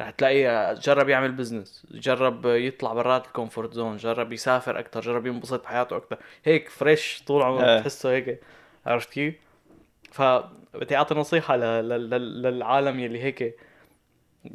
رح 0.00 0.10
تلاقيه 0.10 0.72
جرب 0.72 1.08
يعمل 1.08 1.32
business 1.32 1.86
جرب 1.90 2.46
يطلع 2.46 2.92
برات 2.92 3.26
ال 3.26 3.32
comfort 3.32 3.74
zone 3.74 3.96
جرب 3.96 4.32
يسافر 4.32 4.78
أكثر 4.78 5.00
جرب 5.00 5.26
ينبسط 5.26 5.62
بحياته 5.62 5.96
أكثر 5.96 6.18
هيك 6.44 6.68
فريش 6.68 7.22
طول 7.26 7.42
عمره. 7.42 7.78
بتحسه 7.78 8.10
هيك. 8.10 8.40
عرفت 8.86 9.10
كيف؟ 9.10 9.34
فبدي 10.12 10.96
أعطي 10.96 11.14
نصيحة 11.14 11.56
ل... 11.56 11.60
ل... 11.60 12.10
ل... 12.10 12.42
للعالم 12.42 13.00
يلي 13.00 13.22
هيك. 13.22 13.56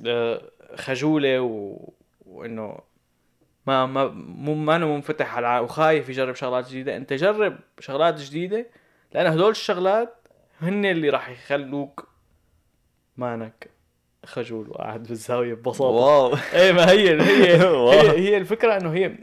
آه، 0.07 0.41
خجولة 0.76 1.41
و... 1.41 1.78
وإنه 2.26 2.78
ما 3.67 3.86
ما 3.86 4.07
مو 4.28 4.53
ما 4.55 4.76
انه 4.76 4.88
منفتح 4.95 5.36
على 5.36 5.47
الع- 5.47 5.59
وخايف 5.59 6.09
يجرب 6.09 6.36
شغلات 6.36 6.67
جديدة. 6.70 6.97
أنت 6.97 7.13
جرب 7.13 7.57
شغلات 7.80 8.15
جديدة 8.22 8.65
لأن 9.13 9.26
هدول 9.28 9.51
الشغلات 9.51 10.15
هن 10.61 10.86
اللي 10.86 11.09
راح 11.09 11.30
يخلوك 11.30 12.07
مانك 13.17 13.70
خجول 14.26 14.70
وقاعد 14.70 15.03
بالزاوية 15.03 15.53
ببساطة. 15.53 15.84
واو. 15.86 16.36
إيه 16.53 16.72
ما 16.72 16.89
هي 16.91 17.22
هي. 17.22 17.55
هي, 17.55 18.09
هي 18.30 18.38
الفكرة 18.38 18.78
إنه 18.78 18.93
هي 18.93 19.15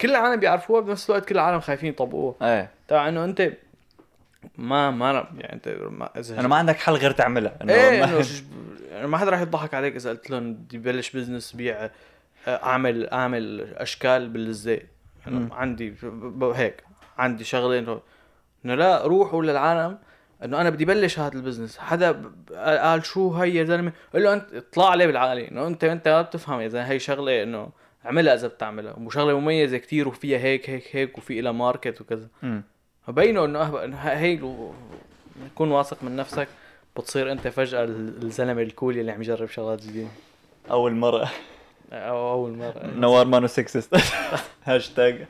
كل 0.00 0.10
العالم 0.10 0.40
بيعرفوها 0.40 0.80
بنفس 0.80 1.10
الوقت 1.10 1.28
كل 1.28 1.34
العالم 1.34 1.60
خايفين 1.60 1.88
يطبقوها. 1.88 2.34
إيه. 2.42 2.70
تبع 2.88 3.08
إنه 3.08 3.24
أنت 3.24 3.52
ما 4.58 4.90
ما 4.90 5.12
يعني 5.38 5.52
انت 5.52 5.68
ما 5.90 6.10
إذا 6.18 6.40
انه 6.40 6.48
ما 6.48 6.56
عندك 6.56 6.76
حل 6.76 6.92
غير 6.92 7.10
تعملها 7.10 7.56
إنه 7.62 7.72
إيه 7.72 8.00
ما- 8.00 8.22
يعني 8.90 9.06
ما 9.06 9.18
حدا 9.18 9.30
راح 9.30 9.40
يضحك 9.40 9.74
عليك 9.74 9.96
إذا 9.96 10.10
قلت 10.10 10.30
لهم 10.30 10.54
بدي 10.54 10.78
بلش 10.78 11.16
business 11.16 11.52
بيع 11.52 11.90
اعمل 12.48 13.08
أعمل 13.08 13.60
أشكال 13.74 14.28
بالزيت. 14.28 14.88
يعني 15.26 15.48
عندي 15.52 15.94
هيك 16.54 16.84
عندي 17.18 17.44
شغله 17.44 17.78
انه 17.78 18.00
إنه 18.64 18.74
لا 18.74 19.06
روحوا 19.06 19.42
للعالم 19.42 19.98
إنه 20.44 20.60
أنا 20.60 20.70
بدي 20.70 20.84
بلش 20.84 21.18
هذا 21.18 21.34
ال 21.34 21.39
business 21.39 21.78
حدا 21.78 22.22
قال 22.82 23.04
شو 23.06 23.34
هي 23.34 23.54
يا 23.54 23.64
زلمه 23.64 23.92
قال 24.12 24.22
له 24.22 24.32
انت 24.32 24.54
اطلع 24.54 24.90
عليه 24.90 25.06
بالعالي. 25.06 25.50
إنه 25.50 25.66
انت 25.66 25.84
أنت 25.84 26.08
ما 26.08 26.22
بتفهم 26.22 26.60
إذا 26.60 26.88
هي 26.88 26.98
شغلة 26.98 27.42
إنه 27.42 27.68
اعملها 28.06 28.34
إذا 28.34 28.48
بتعملها. 28.48 28.92
وشغلة 28.92 29.40
مميزة 29.40 29.78
كتير 29.78 30.08
وفيها 30.08 30.38
هيك 30.38 30.70
هيك 30.70 30.96
هيك 30.96 31.18
وفي 31.18 31.40
لها 31.40 31.52
market 31.52 32.00
وكذا. 32.00 32.28
فبينه 33.08 33.44
إنه 33.44 33.96
هي 33.96 34.40
تكون 35.54 35.70
واثق 35.70 36.02
من 36.02 36.16
نفسك 36.16 36.48
بتصير 36.96 37.32
أنت 37.32 37.48
فجأة 37.48 37.84
ال- 37.84 38.22
الزلمة 38.22 38.62
ال 38.62 38.69
cool 38.69 38.98
اللي 38.98 39.12
عم 39.12 39.22
يجرب 39.22 39.48
شغلات 39.48 39.82
جديدة. 39.82 40.08
أول 40.70 40.94
مرة. 40.94 41.30
أو 41.92 42.32
أول 42.32 42.56
مرة. 42.56 42.86
نوار 42.96 43.26
مانو 43.26 43.46
sexist 43.46 43.96
hashtag 44.64 45.26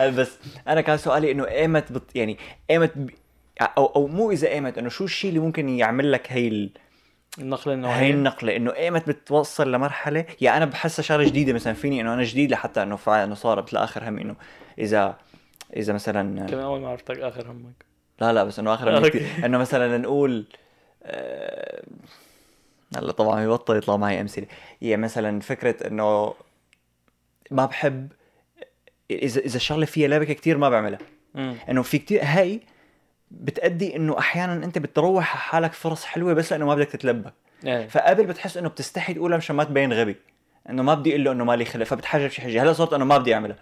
بس 0.00 0.38
أنا 0.68 0.80
كان 0.80 0.96
سؤالي 0.96 1.30
إنه 1.32 1.48
أيمت 1.48 1.92
بت 1.92 2.16
يعني 2.16 2.38
أيمت 2.70 2.92
ب... 2.98 3.10
أو 3.60 3.86
أو 3.86 4.06
مو 4.06 4.30
إذا 4.30 4.48
أيمت 4.48 4.78
إنه 4.78 4.88
شو 4.88 5.04
الشيء 5.04 5.28
اللي 5.28 5.40
ممكن 5.40 5.68
يعمل 5.68 6.12
لك 6.12 6.32
هي 6.32 6.48
ال... 6.48 6.70
النقلة 7.38 7.72
هي 7.72 7.76
النوعيه 7.76 8.10
النقلة 8.10 8.56
إنه 8.56 8.74
أيمت 8.74 9.08
بتوصل 9.08 9.72
لمرحلة 9.72 10.24
يعني 10.40 10.56
أنا 10.56 10.64
بحسها 10.64 11.02
شغلة 11.02 11.24
جديدة 11.24 11.52
مثلا 11.52 11.72
فيني 11.72 12.00
إنه 12.00 12.14
أنا 12.14 12.22
جديد 12.22 12.50
لحتى 12.50 12.82
إنه 12.82 12.96
فعلا 12.96 13.24
إنه 13.24 13.34
صارت 13.34 13.72
لآخر 13.72 14.08
هم 14.08 14.18
إنه 14.18 14.34
إذا 14.78 15.16
إذا 15.76 15.92
مثلا 15.92 16.46
كمان 16.46 16.64
أول 16.64 16.80
ما 16.80 16.88
عرفتك 16.88 17.18
آخر 17.18 17.50
همك. 17.50 17.84
لا 18.20 18.32
لا 18.32 18.44
بس 18.44 18.58
إنه 18.58 18.74
آخر 18.74 18.90
هم 18.90 18.94
أوكي. 18.94 19.08
كتير 19.08 19.46
إنه 19.46 19.58
مثلا 19.58 19.98
نقول 19.98 20.44
آه، 21.02 21.82
هلا 22.96 23.12
طبعا 23.12 23.42
يبطل 23.42 23.76
يطلع 23.76 23.96
معي 23.96 24.20
أمثلة. 24.20 24.46
يعني 24.82 25.02
مثلا 25.02 25.40
فكرة 25.40 25.86
إنه 25.86 26.34
ما 27.50 27.66
بحب 27.66 28.12
إذا 29.10 29.40
إذا 29.40 29.56
الشغلة 29.56 29.86
فيها 29.86 30.08
لبكه 30.08 30.32
كتير 30.32 30.58
ما 30.58 30.68
بعملها. 30.68 30.98
إنه 31.68 31.82
في 31.82 31.98
كتير 31.98 32.20
هي 32.22 32.60
بتأدي 33.30 33.96
إنه 33.96 34.18
أحيانا 34.18 34.64
أنت 34.64 34.78
بتروح 34.78 35.30
على 35.30 35.40
حالك 35.40 35.72
فرص 35.72 36.04
حلوة 36.04 36.32
بس 36.32 36.52
لأنه 36.52 36.66
ما 36.66 36.74
بدك 36.74 36.88
تتلبك 36.88 37.32
إيه. 37.64 37.86
فقبل 37.86 38.26
بتحس 38.26 38.56
إنه 38.56 38.68
بتستحي 38.68 39.14
تقولها 39.14 39.38
مشان 39.38 39.56
ما 39.56 39.64
تبين 39.64 39.92
غبي. 39.92 40.16
إنه 40.70 40.82
ما 40.82 40.94
بدي 40.94 41.10
أقول 41.10 41.24
له 41.24 41.32
إنه 41.32 41.44
مالي 41.44 41.64
خلق 41.64 41.84
فبتحجج 41.84 42.30
شي 42.30 42.42
حجة. 42.42 42.62
هلا 42.62 42.72
صرت 42.72 42.92
إنه 42.92 43.04
ما 43.04 43.18
بدي 43.18 43.34
أعملها. 43.34 43.56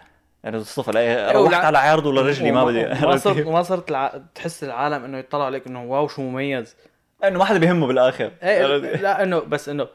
يعني 0.45 0.57
الصفر 0.57 0.95
لا 0.95 1.33
روحت 1.33 1.55
ولا- 1.55 1.67
على 1.67 1.79
عرضه 1.79 2.13
لرجلي 2.13 2.53
ما 2.53 2.65
بدي. 2.65 2.85
ما 2.85 3.17
صرت 3.17 3.47
ما 3.47 3.63
صرت 3.63 3.91
الع... 3.91 4.21
تحس 4.35 4.65
العالم 4.65 5.05
إنه 5.05 5.19
يطلع 5.19 5.45
عليك 5.45 5.67
إنه 5.67 5.85
واو 5.85 6.09
شو 6.09 6.23
مميز. 6.23 6.77
إنه 7.25 7.39
ما 7.39 7.45
حدا 7.45 7.59
بيهمه 7.59 7.87
بالآخر. 7.87 8.31
إيه 8.43 8.67
لا 8.77 9.23
إنه 9.23 9.39
بس 9.39 9.69
إنه 9.69 9.89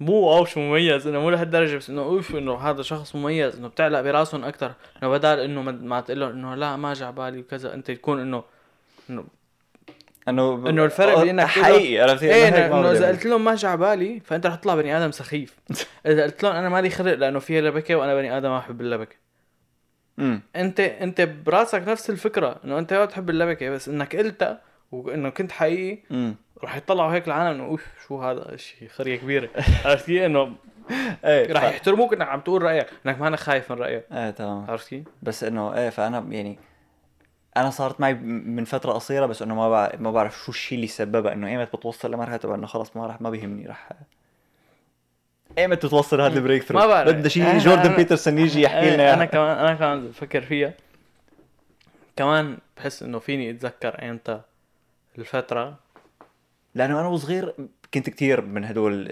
مو 0.00 0.12
واو 0.12 0.44
شو 0.44 0.60
مميز 0.60 1.06
إنه 1.06 1.20
مو 1.20 1.30
لهالدرجة 1.30 1.76
بس 1.76 1.90
إنه 1.90 2.02
أوف 2.02 2.36
إنه 2.36 2.56
هذا 2.56 2.82
شخص 2.82 3.14
مميز 3.16 3.56
إنه 3.56 3.68
بتعلق 3.68 4.00
براسهم 4.00 4.44
أكثر 4.44 4.72
إنه 5.02 5.10
بدال 5.10 5.38
إنه 5.40 5.62
ما, 5.62 5.72
ما 5.72 6.00
تقول 6.00 6.20
له 6.20 6.30
إنه 6.30 6.54
لا 6.54 6.76
ما 6.76 6.94
جا 6.94 7.10
بالي 7.10 7.40
وكذا 7.40 7.74
أنت 7.74 7.90
تكون 7.90 8.20
انه 8.20 8.44
انه 9.10 9.24
إنه 10.28 10.68
إنه 10.68 10.84
الفرق 10.84 11.20
بين 11.20 11.40
إنك 11.40 11.48
حقيقي 11.48 12.00
عرفت؟ 12.00 12.22
إيه 12.22 12.48
إنه 12.48 12.90
إذا. 12.90 13.08
قلت 13.08 13.26
لهم 13.26 13.44
ما 13.44 13.54
جا 13.54 13.74
بالي 13.74 14.20
فأنت 14.20 14.46
رح 14.46 14.54
تطلع 14.54 14.74
بني 14.74 14.96
آدم 14.96 15.10
سخيف. 15.10 15.56
إذا 16.06 16.22
قلت 16.22 16.42
لهم 16.42 16.52
أنا 16.52 16.68
مالي 16.68 16.90
خلق 16.90 17.14
لأنه 17.14 17.38
فيها 17.38 17.60
لبكة 17.60 17.94
وأنا 17.94 18.14
بني 18.14 18.36
آدم 18.36 18.48
ما 18.48 18.58
بحب 18.58 18.80
اللبكة. 18.80 19.16
أمم. 20.18 20.40
انت 20.56 20.80
انت 20.80 21.20
براسك 21.20 21.88
نفس 21.88 22.10
الفكرة 22.10 22.60
انه 22.64 22.78
انت 22.78 22.92
ما 22.92 23.04
بتحب 23.04 23.30
اللبكه 23.30 23.70
بس 23.70 23.88
انك 23.88 24.16
قلتها 24.16 24.60
وانه 24.92 25.28
كنت 25.30 25.52
حقيقي. 25.52 25.98
رح 26.64 26.76
يطلعوا 26.76 27.12
هيك 27.12 27.26
العالم 27.26 27.54
إنه 27.60 27.64
أوف 27.64 27.86
شو 28.08 28.22
هذا 28.22 28.56
شيء 28.56 28.88
خرية 28.88 29.16
كبيرة 29.16 29.48
عرفت 29.84 30.06
كيف؟ 30.06 30.22
إنه 30.22 30.54
إيه 31.24 31.52
رح 31.52 31.60
ف- 31.60 31.72
يحترموك 31.72 32.12
إنك 32.12 32.28
عم 32.28 32.40
تقول 32.40 32.62
رأيك 32.62 32.86
إنك 33.06 33.20
ما 33.20 33.28
انك 33.28 33.38
خايف 33.38 33.72
من 33.72 33.78
رأيك 33.78 34.04
إيه 34.12 34.30
تمام 34.30 34.70
عرفت 34.70 34.88
كيف؟ 34.88 35.04
بس 35.22 35.44
إنه 35.44 35.74
إيه 35.74 35.90
فأنا 35.90 36.18
يعني 36.30 36.58
أنا 37.56 37.70
صارت 37.70 38.00
معي 38.00 38.14
من 38.14 38.64
فترة 38.64 38.92
قصيرة 38.92 39.26
بس 39.26 39.42
إنه 39.42 39.54
ما 39.54 39.96
ما 39.96 40.10
بعرف 40.10 40.38
شو 40.38 40.52
الشيء 40.52 40.76
اللي 40.76 40.86
سببها 40.86 41.32
إنه 41.32 41.46
ايمت 41.46 41.76
بتوصل 41.76 42.10
لمرحلة 42.12 42.36
تبع 42.36 42.54
إنه 42.54 42.66
خلص 42.66 42.96
ما 42.96 43.06
راح 43.06 43.20
ما 43.20 43.30
بيهمني 43.30 43.66
راح 43.66 43.88
ايمت 45.58 45.86
بتوصل 45.86 46.20
هذا 46.20 46.38
ال 46.38 46.62
breakthrough 46.62 46.78
ما 46.78 46.86
بعرف. 46.86 47.08
بدنا 47.08 47.28
شيء 47.28 47.44
أنا- 47.44 47.62
جوردن 47.64 47.92
أنا- 47.92 47.96
بيترسون 47.96 48.38
يجي 48.38 48.62
يحكي 48.62 48.78
إيه، 48.80 48.94
لنا 48.94 49.14
أنا. 49.14 49.24
كمان 49.24 49.58
أنا 49.58 49.74
كمان 49.74 50.08
بفكر 50.08 50.40
فيها 50.42 50.74
كمان 52.16 52.58
بحس 52.76 53.02
إنه 53.02 53.18
فيني 53.18 53.50
أتذكر 53.50 54.10
إمتى 54.10 54.40
الفترة 55.18 55.78
لأنه 56.74 57.00
أنا 57.00 57.08
وصغير 57.08 57.54
كنت 57.94 58.10
كتير 58.10 58.40
من 58.40 58.64
هدول 58.64 59.08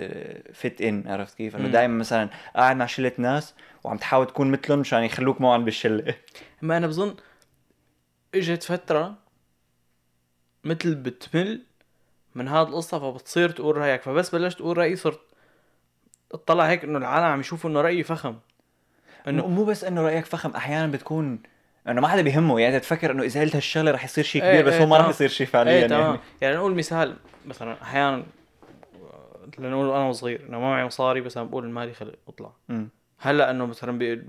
فيت 0.53 0.80
ان 0.80 1.05
عرفت 1.09 1.37
كيف؟ 1.37 1.57
إنه. 1.57 1.68
دائما 1.68 1.99
مثلا 1.99 2.28
قاعد 2.57 2.76
مع 2.76 2.87
شلة 2.87 3.12
ناس 3.18 3.55
وعم 3.84 3.97
تحاول 3.97 4.26
تكون 4.26 4.51
مثلهم 4.51 4.78
مشان 4.78 5.03
يخلوك 5.03 5.41
معهم 5.41 5.64
بالشلة 5.64 6.14
ما 6.62 6.76
أنا 6.76 6.87
بظن 6.87 7.14
إجت 8.34 8.62
فترة 8.62 9.14
مثل 10.64 10.95
بتمل 10.95 11.62
من 12.34 12.49
هذا 12.49 12.68
القصة 12.68 12.99
فبتصير 12.99 13.51
تقول 13.51 13.76
رأيك 13.76 14.03
فبس 14.03 14.30
بلشت 14.34 14.59
تقول 14.59 14.78
رأيي 14.78 14.97
صرت 14.97 15.20
اطلع 16.33 16.64
هيك 16.64 16.85
إنه 16.85 16.99
العالم 16.99 17.27
عم 17.27 17.41
يشوفوا 17.41 17.70
إنه 17.70 17.81
رأيي 17.81 18.03
فخم. 18.03 18.35
إنه 19.29 19.47
مو 19.47 19.64
بس 19.64 19.85
إنه 19.85 20.03
رأيك 20.03 20.24
فخم 20.24 20.51
أحيانا 20.51 20.93
بتكون 20.93 21.39
إنه 21.89 22.01
ما 22.01 22.09
حدا 22.09 22.22
بيهمه. 22.22 22.61
يعني 22.61 22.81
تفكر 22.81 23.11
إنه 23.11 23.22
إذا 23.22 23.41
قلت 23.41 23.57
هالشغلة 23.57 23.91
رح 23.91 24.05
يصير 24.05 24.24
شيء 24.24 24.43
كبير 24.43 24.66
بس 24.66 24.72
إيه، 24.72 24.83
هو 24.83 24.87
ما 24.87 24.99
رح. 24.99 25.09
يصير 25.09 25.29
شيء 25.29 25.47
فعليا 25.47 25.72
إيه 25.72 25.91
يعني. 25.91 26.18
يعني 26.41 26.57
نقول 26.57 26.74
مثال 26.74 27.16
مثلا 27.47 27.83
أحيانا 27.83 28.24
لنقول 29.59 29.91
أنا 29.91 30.09
وصغير 30.09 30.47
إنه 30.49 30.61
ما 30.61 30.70
معي 30.70 30.85
مصاري 30.85 31.20
بس 31.20 31.39
عم 31.39 31.49
بقول 31.49 31.68
مالي 31.68 31.95
خلق 31.95 32.14
أطلع. 32.29 32.53
هلأ 33.18 33.51
إنه 33.51 33.66
مثلا 33.66 33.99
بي... 33.99 34.22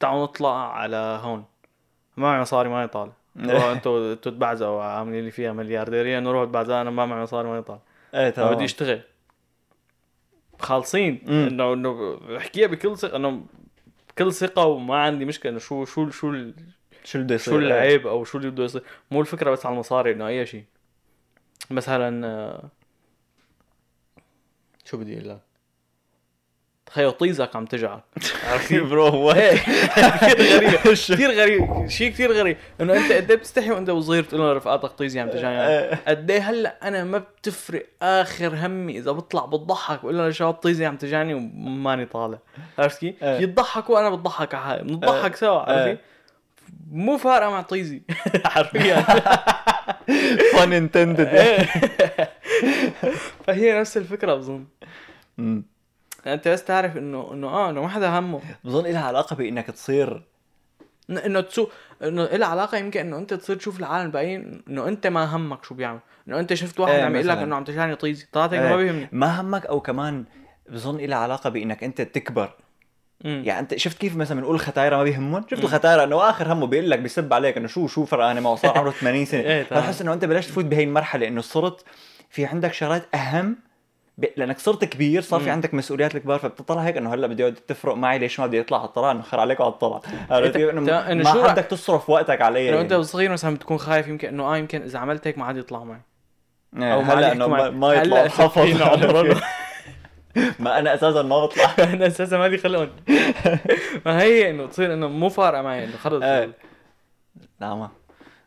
تعالوا 0.00 0.22
نطلع 0.22 0.72
على 0.72 1.20
هون. 1.22 1.44
ما 2.16 2.30
معي 2.30 2.40
مصاري 2.40 2.68
ماني 2.68 2.88
طالع. 2.88 3.12
أنتوا 3.72 4.12
أنتوا 4.12 4.32
تبعزقوا 4.32 4.82
عاملين 4.82 5.24
لي 5.24 5.30
فيها 5.30 5.52
مليارديرية 5.52 6.18
إنه 6.18 6.44
تبعزقوا 6.44 6.80
أنا 6.80 6.90
ما 6.90 7.06
معي 7.06 7.22
مصاري 7.22 7.48
ماني 7.48 7.62
طالع. 7.62 7.80
إيه 8.14 8.24
ما 8.24 8.30
تمام. 8.30 8.54
بدي 8.54 8.64
أشتغل. 8.64 9.00
خالصين. 10.58 11.28
إنه 11.28 11.72
إنه 11.72 12.16
بحكيها 12.16 12.66
بكل 12.66 12.98
ثقة 12.98 13.16
إنه 13.16 13.46
بكل 14.08 14.32
ثقة 14.32 14.66
وما 14.66 14.96
عندي 14.96 15.24
مشكلة 15.24 15.50
إنه 15.52 15.58
شو 15.58 15.84
شو 15.84 16.10
شو 16.10 16.30
ال- 16.30 16.54
شو 17.04 17.18
بده 17.18 17.34
يصير؟ 17.34 17.54
شو 17.54 17.58
العيب 17.58 18.06
أو 18.06 18.24
شو 18.24 18.38
اللي 18.38 18.50
بده 18.50 18.64
يصير. 18.64 18.82
مو 19.10 19.20
الفكرة 19.20 19.50
بس 19.50 19.66
على 19.66 19.72
المصاري 19.74 20.12
إنه 20.12 20.26
أي 20.26 20.46
شيء. 20.46 20.64
مثلا 21.70 22.26
آه، 22.26 22.70
شو 24.84 24.96
بدي 24.98 25.14
أقول 25.18 25.28
لك؟ 25.28 25.40
تخيل 26.88 27.12
طيزك 27.12 27.56
عم 27.56 27.64
تجعك. 27.64 28.02
عرفت؟ 28.50 28.68
كيف؟ 28.68 28.82
برو 28.90 29.06
هو 29.06 29.32
إيه، 29.32 29.56
كثير 29.56 30.56
غريب. 30.56 30.74
كثير 30.94 31.30
غريب. 31.30 31.88
شيء 31.88 32.10
كثير 32.10 32.32
غريب. 32.32 32.56
إنه 32.80 32.96
أنت 32.96 33.12
قد 33.12 33.30
إيه 33.30 33.36
بتستحي 33.38 33.70
وأنت 33.70 33.90
وصغير 33.90 34.22
تقول 34.24 34.40
لرفقاتك 34.40 34.90
طيزي 34.98 35.20
عم 35.20 35.28
تجاني 35.30 35.68
إيه. 35.68 36.00
قد 36.08 36.30
إيه 36.30 36.50
هلأ 36.50 36.88
أنا 36.88 37.04
ما 37.04 37.18
بتفرق 37.18 37.86
آخر 38.02 38.54
همي 38.66 38.98
إذا 38.98 39.10
بطلع 39.10 39.44
بضحك 39.44 40.00
بقول 40.00 40.18
لهم 40.18 40.30
شباب 40.30 40.54
طيزي 40.54 40.86
عم 40.86 40.96
تجاني 40.96 41.34
وماني 41.34 42.06
طالع. 42.06 42.38
عرفت 42.78 42.98
كيف؟ 43.00 43.24
إيه. 43.24 43.40
يضحكوا 43.40 43.94
وأنا 43.94 44.10
بضحك 44.10 44.54
على 44.54 44.64
حالي 44.64 44.82
بنضحك 44.82 45.36
سوا 45.36 45.58
عرفت 45.58 45.70
إيه. 45.86 45.94
كيف؟ 45.94 46.00
مو 46.90 47.16
فارقة 47.16 47.50
مع 47.50 47.62
طيزي 47.62 48.02
حرفيا. 48.44 49.00
فن 50.52 50.72
انتندد 50.72 51.26
إيه. 51.26 51.66
فهي 53.46 53.80
نفس 53.80 53.96
الفكرة 53.96 54.34
بظن. 54.34 54.64
انت 56.26 56.48
بس 56.48 56.64
تعرف 56.64 56.96
انه 56.96 57.32
انه 57.32 57.46
آه 57.48 57.70
انه 57.70 57.82
ما 57.82 57.88
حدا 57.88 58.18
همه 58.18 58.40
بظن 58.64 58.84
لها 58.86 59.04
علاقة 59.06 59.36
بإنك 59.36 59.66
تصير 59.66 60.22
إن- 61.12 61.24
إنه 61.24 61.40
تسوق 61.40 61.72
إنه 62.02 62.24
لها 62.24 62.48
علاقة 62.48 62.78
يمكن 62.78 63.00
إنه 63.00 63.18
أنت 63.18 63.34
تصير 63.34 63.56
تشوف 63.56 63.78
العالم 63.80 64.06
الباقيين 64.06 64.62
إنه 64.68 64.88
أنت 64.88 65.06
ما 65.06 65.36
همك 65.36 65.64
شو 65.64 65.74
بيعمل 65.74 65.98
إنه 66.28 66.40
أنت 66.40 66.54
شفت 66.54 66.80
واحد 66.80 66.92
إيه 66.92 67.04
عم 67.04 67.14
يقول 67.14 67.26
لك 67.28 67.32
مثلاً. 67.34 67.44
إنه 67.44 67.56
عم 67.56 67.64
تجاني 67.64 67.94
طيزي 67.96 68.26
طلعت 68.32 68.52
هيك 68.52 68.60
ما 68.62 68.68
إيه. 68.70 68.76
بيهمني 68.76 69.08
ما 69.12 69.40
همك 69.40 69.66
أو 69.66 69.80
كمان 69.80 70.24
بظن 70.70 70.96
لها 70.96 71.18
علاقة 71.18 71.50
بإنك 71.50 71.84
أنت 71.84 72.00
تكبر 72.02 72.54
مم. 73.24 73.42
يعني 73.46 73.60
أنت 73.60 73.76
شفت 73.76 73.98
كيف 73.98 74.16
مثلا 74.16 74.40
بنقول 74.40 74.54
الختايره 74.54 74.96
ما 74.96 75.02
بيهمهم 75.02 75.42
شفت 75.50 75.58
مم. 75.60 75.64
الختايره 75.64 76.04
إنه 76.04 76.30
آخر 76.30 76.52
همه 76.52 76.66
بيقول 76.66 76.90
لك 76.90 76.98
بيسب 76.98 77.32
عليك 77.32 77.56
إنه 77.56 77.66
شو 77.68 77.86
شو 77.86 78.04
فرقانه 78.04 78.40
معه 78.40 78.54
صار 78.56 78.78
عمره 78.78 78.90
80 79.00 79.24
سنة 79.24 79.40
إيه، 79.40 79.62
تمام. 79.62 79.82
فبحس 79.82 80.00
إنه 80.00 80.12
أنت 80.12 80.24
بلشت 80.24 80.48
تفوت 80.48 80.64
بهي 80.64 80.84
المرحلة 80.84 81.28
إنه 81.28 81.40
صرت 81.40 81.84
في 82.30 82.46
عندك 82.46 82.72
شغلات 82.72 83.14
أهم 83.14 83.56
ب... 84.18 84.26
لأنك 84.36 84.58
صرت 84.58 84.84
كبير 84.84 85.22
صار 85.22 85.40
في. 85.40 85.50
عندك 85.50 85.74
مسؤوليات 85.74 86.14
الكبار 86.14 86.38
فبتطلع 86.38 86.82
هيك 86.82 86.96
إنه 86.96 87.14
هلأ 87.14 87.26
بدي 87.26 87.42
اقعد 87.42 87.54
تفرق 87.54 87.94
معي 87.94 88.18
ليش 88.18 88.40
ما 88.40 88.46
بدي 88.46 88.60
اطلع 88.60 88.78
على 88.78 88.88
الطلعه 88.88 89.12
إنه 89.12 89.22
خير 89.22 89.40
عليك 89.40 89.60
على 89.60 89.70
الطلعه 89.70 90.02
عرفت 90.30 90.56
كيف؟ 90.56 90.70
إنه 90.70 91.32
ما 91.34 91.52
بدك 91.52 91.64
تصرف 91.64 92.10
وقتك 92.10 92.42
علي 92.42 92.70
انه 92.70 92.80
أنت 92.80 92.94
صغير 92.94 93.30
مثلا 93.30 93.54
بتكون 93.54 93.78
خايف 93.78 94.08
يمكن 94.08 94.28
إنه 94.28 94.44
آه 94.44 94.56
يمكن 94.56 94.82
إذا 94.82 94.98
عملت 94.98 95.26
هيك 95.26 95.38
ما 95.38 95.44
حد 95.46 95.56
يطلع 95.56 95.84
معي. 95.84 96.00
إيه، 96.76 96.94
أو 96.94 97.02
ما 97.02 97.14
هلأ 97.14 97.32
إنه 97.32 97.46
ما, 97.70 97.94
يطلع 97.94 98.28
عمرنا 98.84 99.40
ما 100.58 100.78
أنا 100.78 100.94
أساسا 100.94 101.22
ما 101.22 101.44
بطلع. 101.44 101.74
أنا 101.92 102.06
أساسا 102.06 102.38
مالي 102.38 102.58
خلقهم. 102.58 102.90
ما 104.06 104.22
هي 104.22 104.50
إنه 104.50 104.66
تصير 104.66 104.94
إنه 104.94 105.08
مو 105.08 105.28
فارقة 105.28 105.62
معي 105.62 105.84
إنه 105.84 105.96
خلص. 105.96 106.22
إيه. 106.22 106.52
ما 107.60 107.88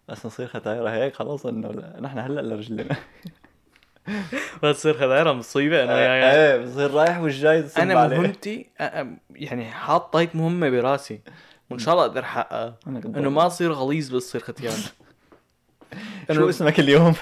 بس 0.07 0.25
نصير 0.25 0.47
ختايره 0.47 0.89
هيك 0.89 1.15
خلاص 1.15 1.45
إنه 1.45 1.69
نحن 1.99 2.19
هلأ 2.19 2.41
لرجلنا. 2.41 2.95
بس 4.63 4.77
تصير 4.77 4.93
خدايرة 4.93 5.33
مصيبه 5.33 5.83
انه 5.83 5.91
يعني. 5.91 6.31
إيه 6.31 6.57
بصير 6.57 6.91
رايح 6.91 7.19
والجاي 7.19 7.65
أنا. 7.77 8.07
مهمتي 8.07 8.67
يعني 9.29 9.65
حاط 9.71 10.15
هيك 10.15 10.35
مهمة 10.35 10.69
براسي. 10.69 11.21
وإن 11.69 11.79
شاء 11.79 11.93
الله 11.93 12.05
أقدر 12.05 12.21
أحققها. 12.21 12.75
إنه 12.87 13.29
ما 13.29 13.47
أصير 13.47 13.71
غليظ 13.71 14.15
بس 14.15 14.27
أصير 14.27 14.41
ختيان 14.41 14.77
شو 16.31 16.49
اسمك 16.49 16.79
اليوم؟ 16.79 17.13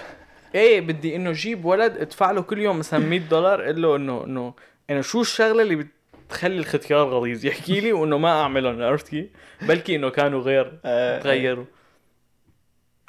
إيه 0.56 0.82
بدي 0.82 1.16
إنه 1.16 1.32
جيب 1.32 1.66
ولد 1.66 1.98
أدفع 1.98 2.32
له 2.32 2.42
كل 2.42 2.60
يوم 2.60 2.80
مثلا 2.80 3.00
100 3.00 3.20
دولار 3.20 3.62
قل 3.62 3.82
له 3.82 3.96
إنه 3.96 4.24
إنه 4.24 4.54
إنه 4.90 5.02
شو 5.02 5.22
الشغلة 5.22 5.62
اللي 5.62 5.88
بتخلي 6.28 6.58
الختيار 6.58 7.08
غليظ؟ 7.08 7.46
يحكي 7.46 7.80
لي 7.80 7.94
وإنه 7.94 8.18
ما 8.18 8.42
أعملهم 8.42 8.82
عرفت 8.82 9.08
كيف؟ 9.08 9.26
بلكي 9.62 9.96
إنه 9.96 10.10
كانوا 10.10 10.42
غير 10.42 10.80
آه، 10.86 11.20
تغيروا. 11.20 11.66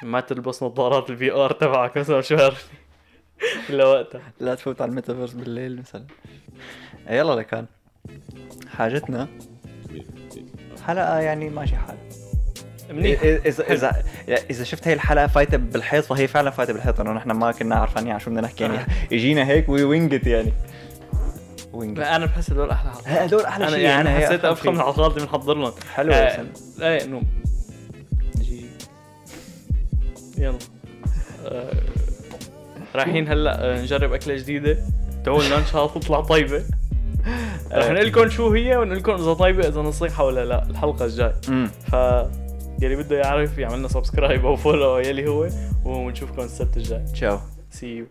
ما 0.03 0.19
تلبس 0.19 0.63
نظارات 0.63 1.09
ال 1.09 1.31
VR 1.31 1.51
تبعك 1.51 1.97
مثلا 1.97 2.21
شو 2.21 2.35
عرفت؟ 2.35 2.65
الا 3.69 3.85
وقتها. 3.85 4.21
لا 4.39 4.55
تفوت 4.55 4.81
على 4.81 4.89
الميتافيرس 4.89 5.33
بالليل 5.33 5.79
مثلا. 5.79 6.05
إيه، 7.09 7.19
يلا 7.19 7.35
لكان 7.35 7.65
حاجتنا. 8.77 9.27
حلقة 10.87 11.19
يعني 11.19 11.49
ماشي 11.49 11.75
حال. 11.75 11.97
منيح. 12.89 13.21
إذا 13.23 13.41
إذا 13.45 13.63
إذا 13.73 14.03
إذا 14.49 14.63
شفت 14.63 14.87
هي 14.87 14.93
الحلقة 14.93 15.27
فايتة 15.27 15.57
بالحيط 15.57 16.03
فهي 16.05 16.27
فعلا 16.27 16.49
فايتة 16.49 16.73
بالحيط 16.73 16.99
إنه 16.99 17.11
نحن 17.11 17.31
ما 17.31 17.51
كنا 17.51 17.75
عارفين 17.75 18.09
عن 18.09 18.19
شو 18.19 18.29
بدنا 18.29 18.41
نحكي 18.41 18.63
يعني. 18.63 18.77
آه. 18.77 18.85
يجينا 19.11 19.47
هيك 19.47 19.69
وي 19.69 19.83
وينجت 19.83 20.27
يعني. 20.27 20.53
وينجت 21.73 21.99
أنا 21.99 22.25
بحس 22.25 22.51
هدول 22.51 22.69
أحلى. 22.69 22.91
حلقات 22.91 23.07
هدول 23.07 23.45
أحلى 23.45 23.63
أنا 23.67 23.75
شيء 23.75 23.85
يعني 23.85 24.09
هي 24.09 24.25
حسيت 24.25 24.39
أحلى 24.39 24.51
أفخم. 24.51 24.69
الحلقات 24.69 25.11
اللي 25.11 25.25
بنحضر 25.25 25.53
لهم. 25.57 25.73
حلو 25.93 26.13
آه،. 26.13 26.45
إيه 26.81 27.03
انه 27.03 27.21
يلا. 30.37 30.57
آه، 31.45 31.71
رايحين 32.95 33.27
هلأ 33.27 33.63
آه، 33.65 33.81
نجرب 33.81 34.13
أكلة 34.13 34.35
جديدة. 34.35 34.77
ان 35.27 35.65
شاء 35.71 35.85
الله 35.85 35.93
تطلع 35.93 36.21
طيبة. 36.21 36.63
رح 37.71 37.91
نقول 37.91 38.07
لكم 38.07 38.29
شو 38.29 38.53
هي 38.53 38.77
ونقول 38.77 38.97
لكم 38.97 39.11
إذا 39.11 39.33
طيبة 39.33 39.67
إذا 39.67 39.81
نصيحة 39.81 40.25
ولا 40.25 40.45
لا. 40.45 40.69
الحلقة 40.69 41.05
الجاي. 41.05 41.33
ف 41.91 41.93
يلي 42.81 42.95
بده 42.95 43.17
يعرف 43.17 43.57
يعملنا 43.57 43.87
subscribe 43.87 44.45
أو 44.45 44.55
follow 44.55 44.97
يلي 44.97 45.29
هو 45.29 45.47
ونشوفكم 45.85 46.41
السبت 46.41 46.77
الجاي. 46.77 47.05
ciao. 47.13 47.39
see 47.71 47.87
you 47.97 48.05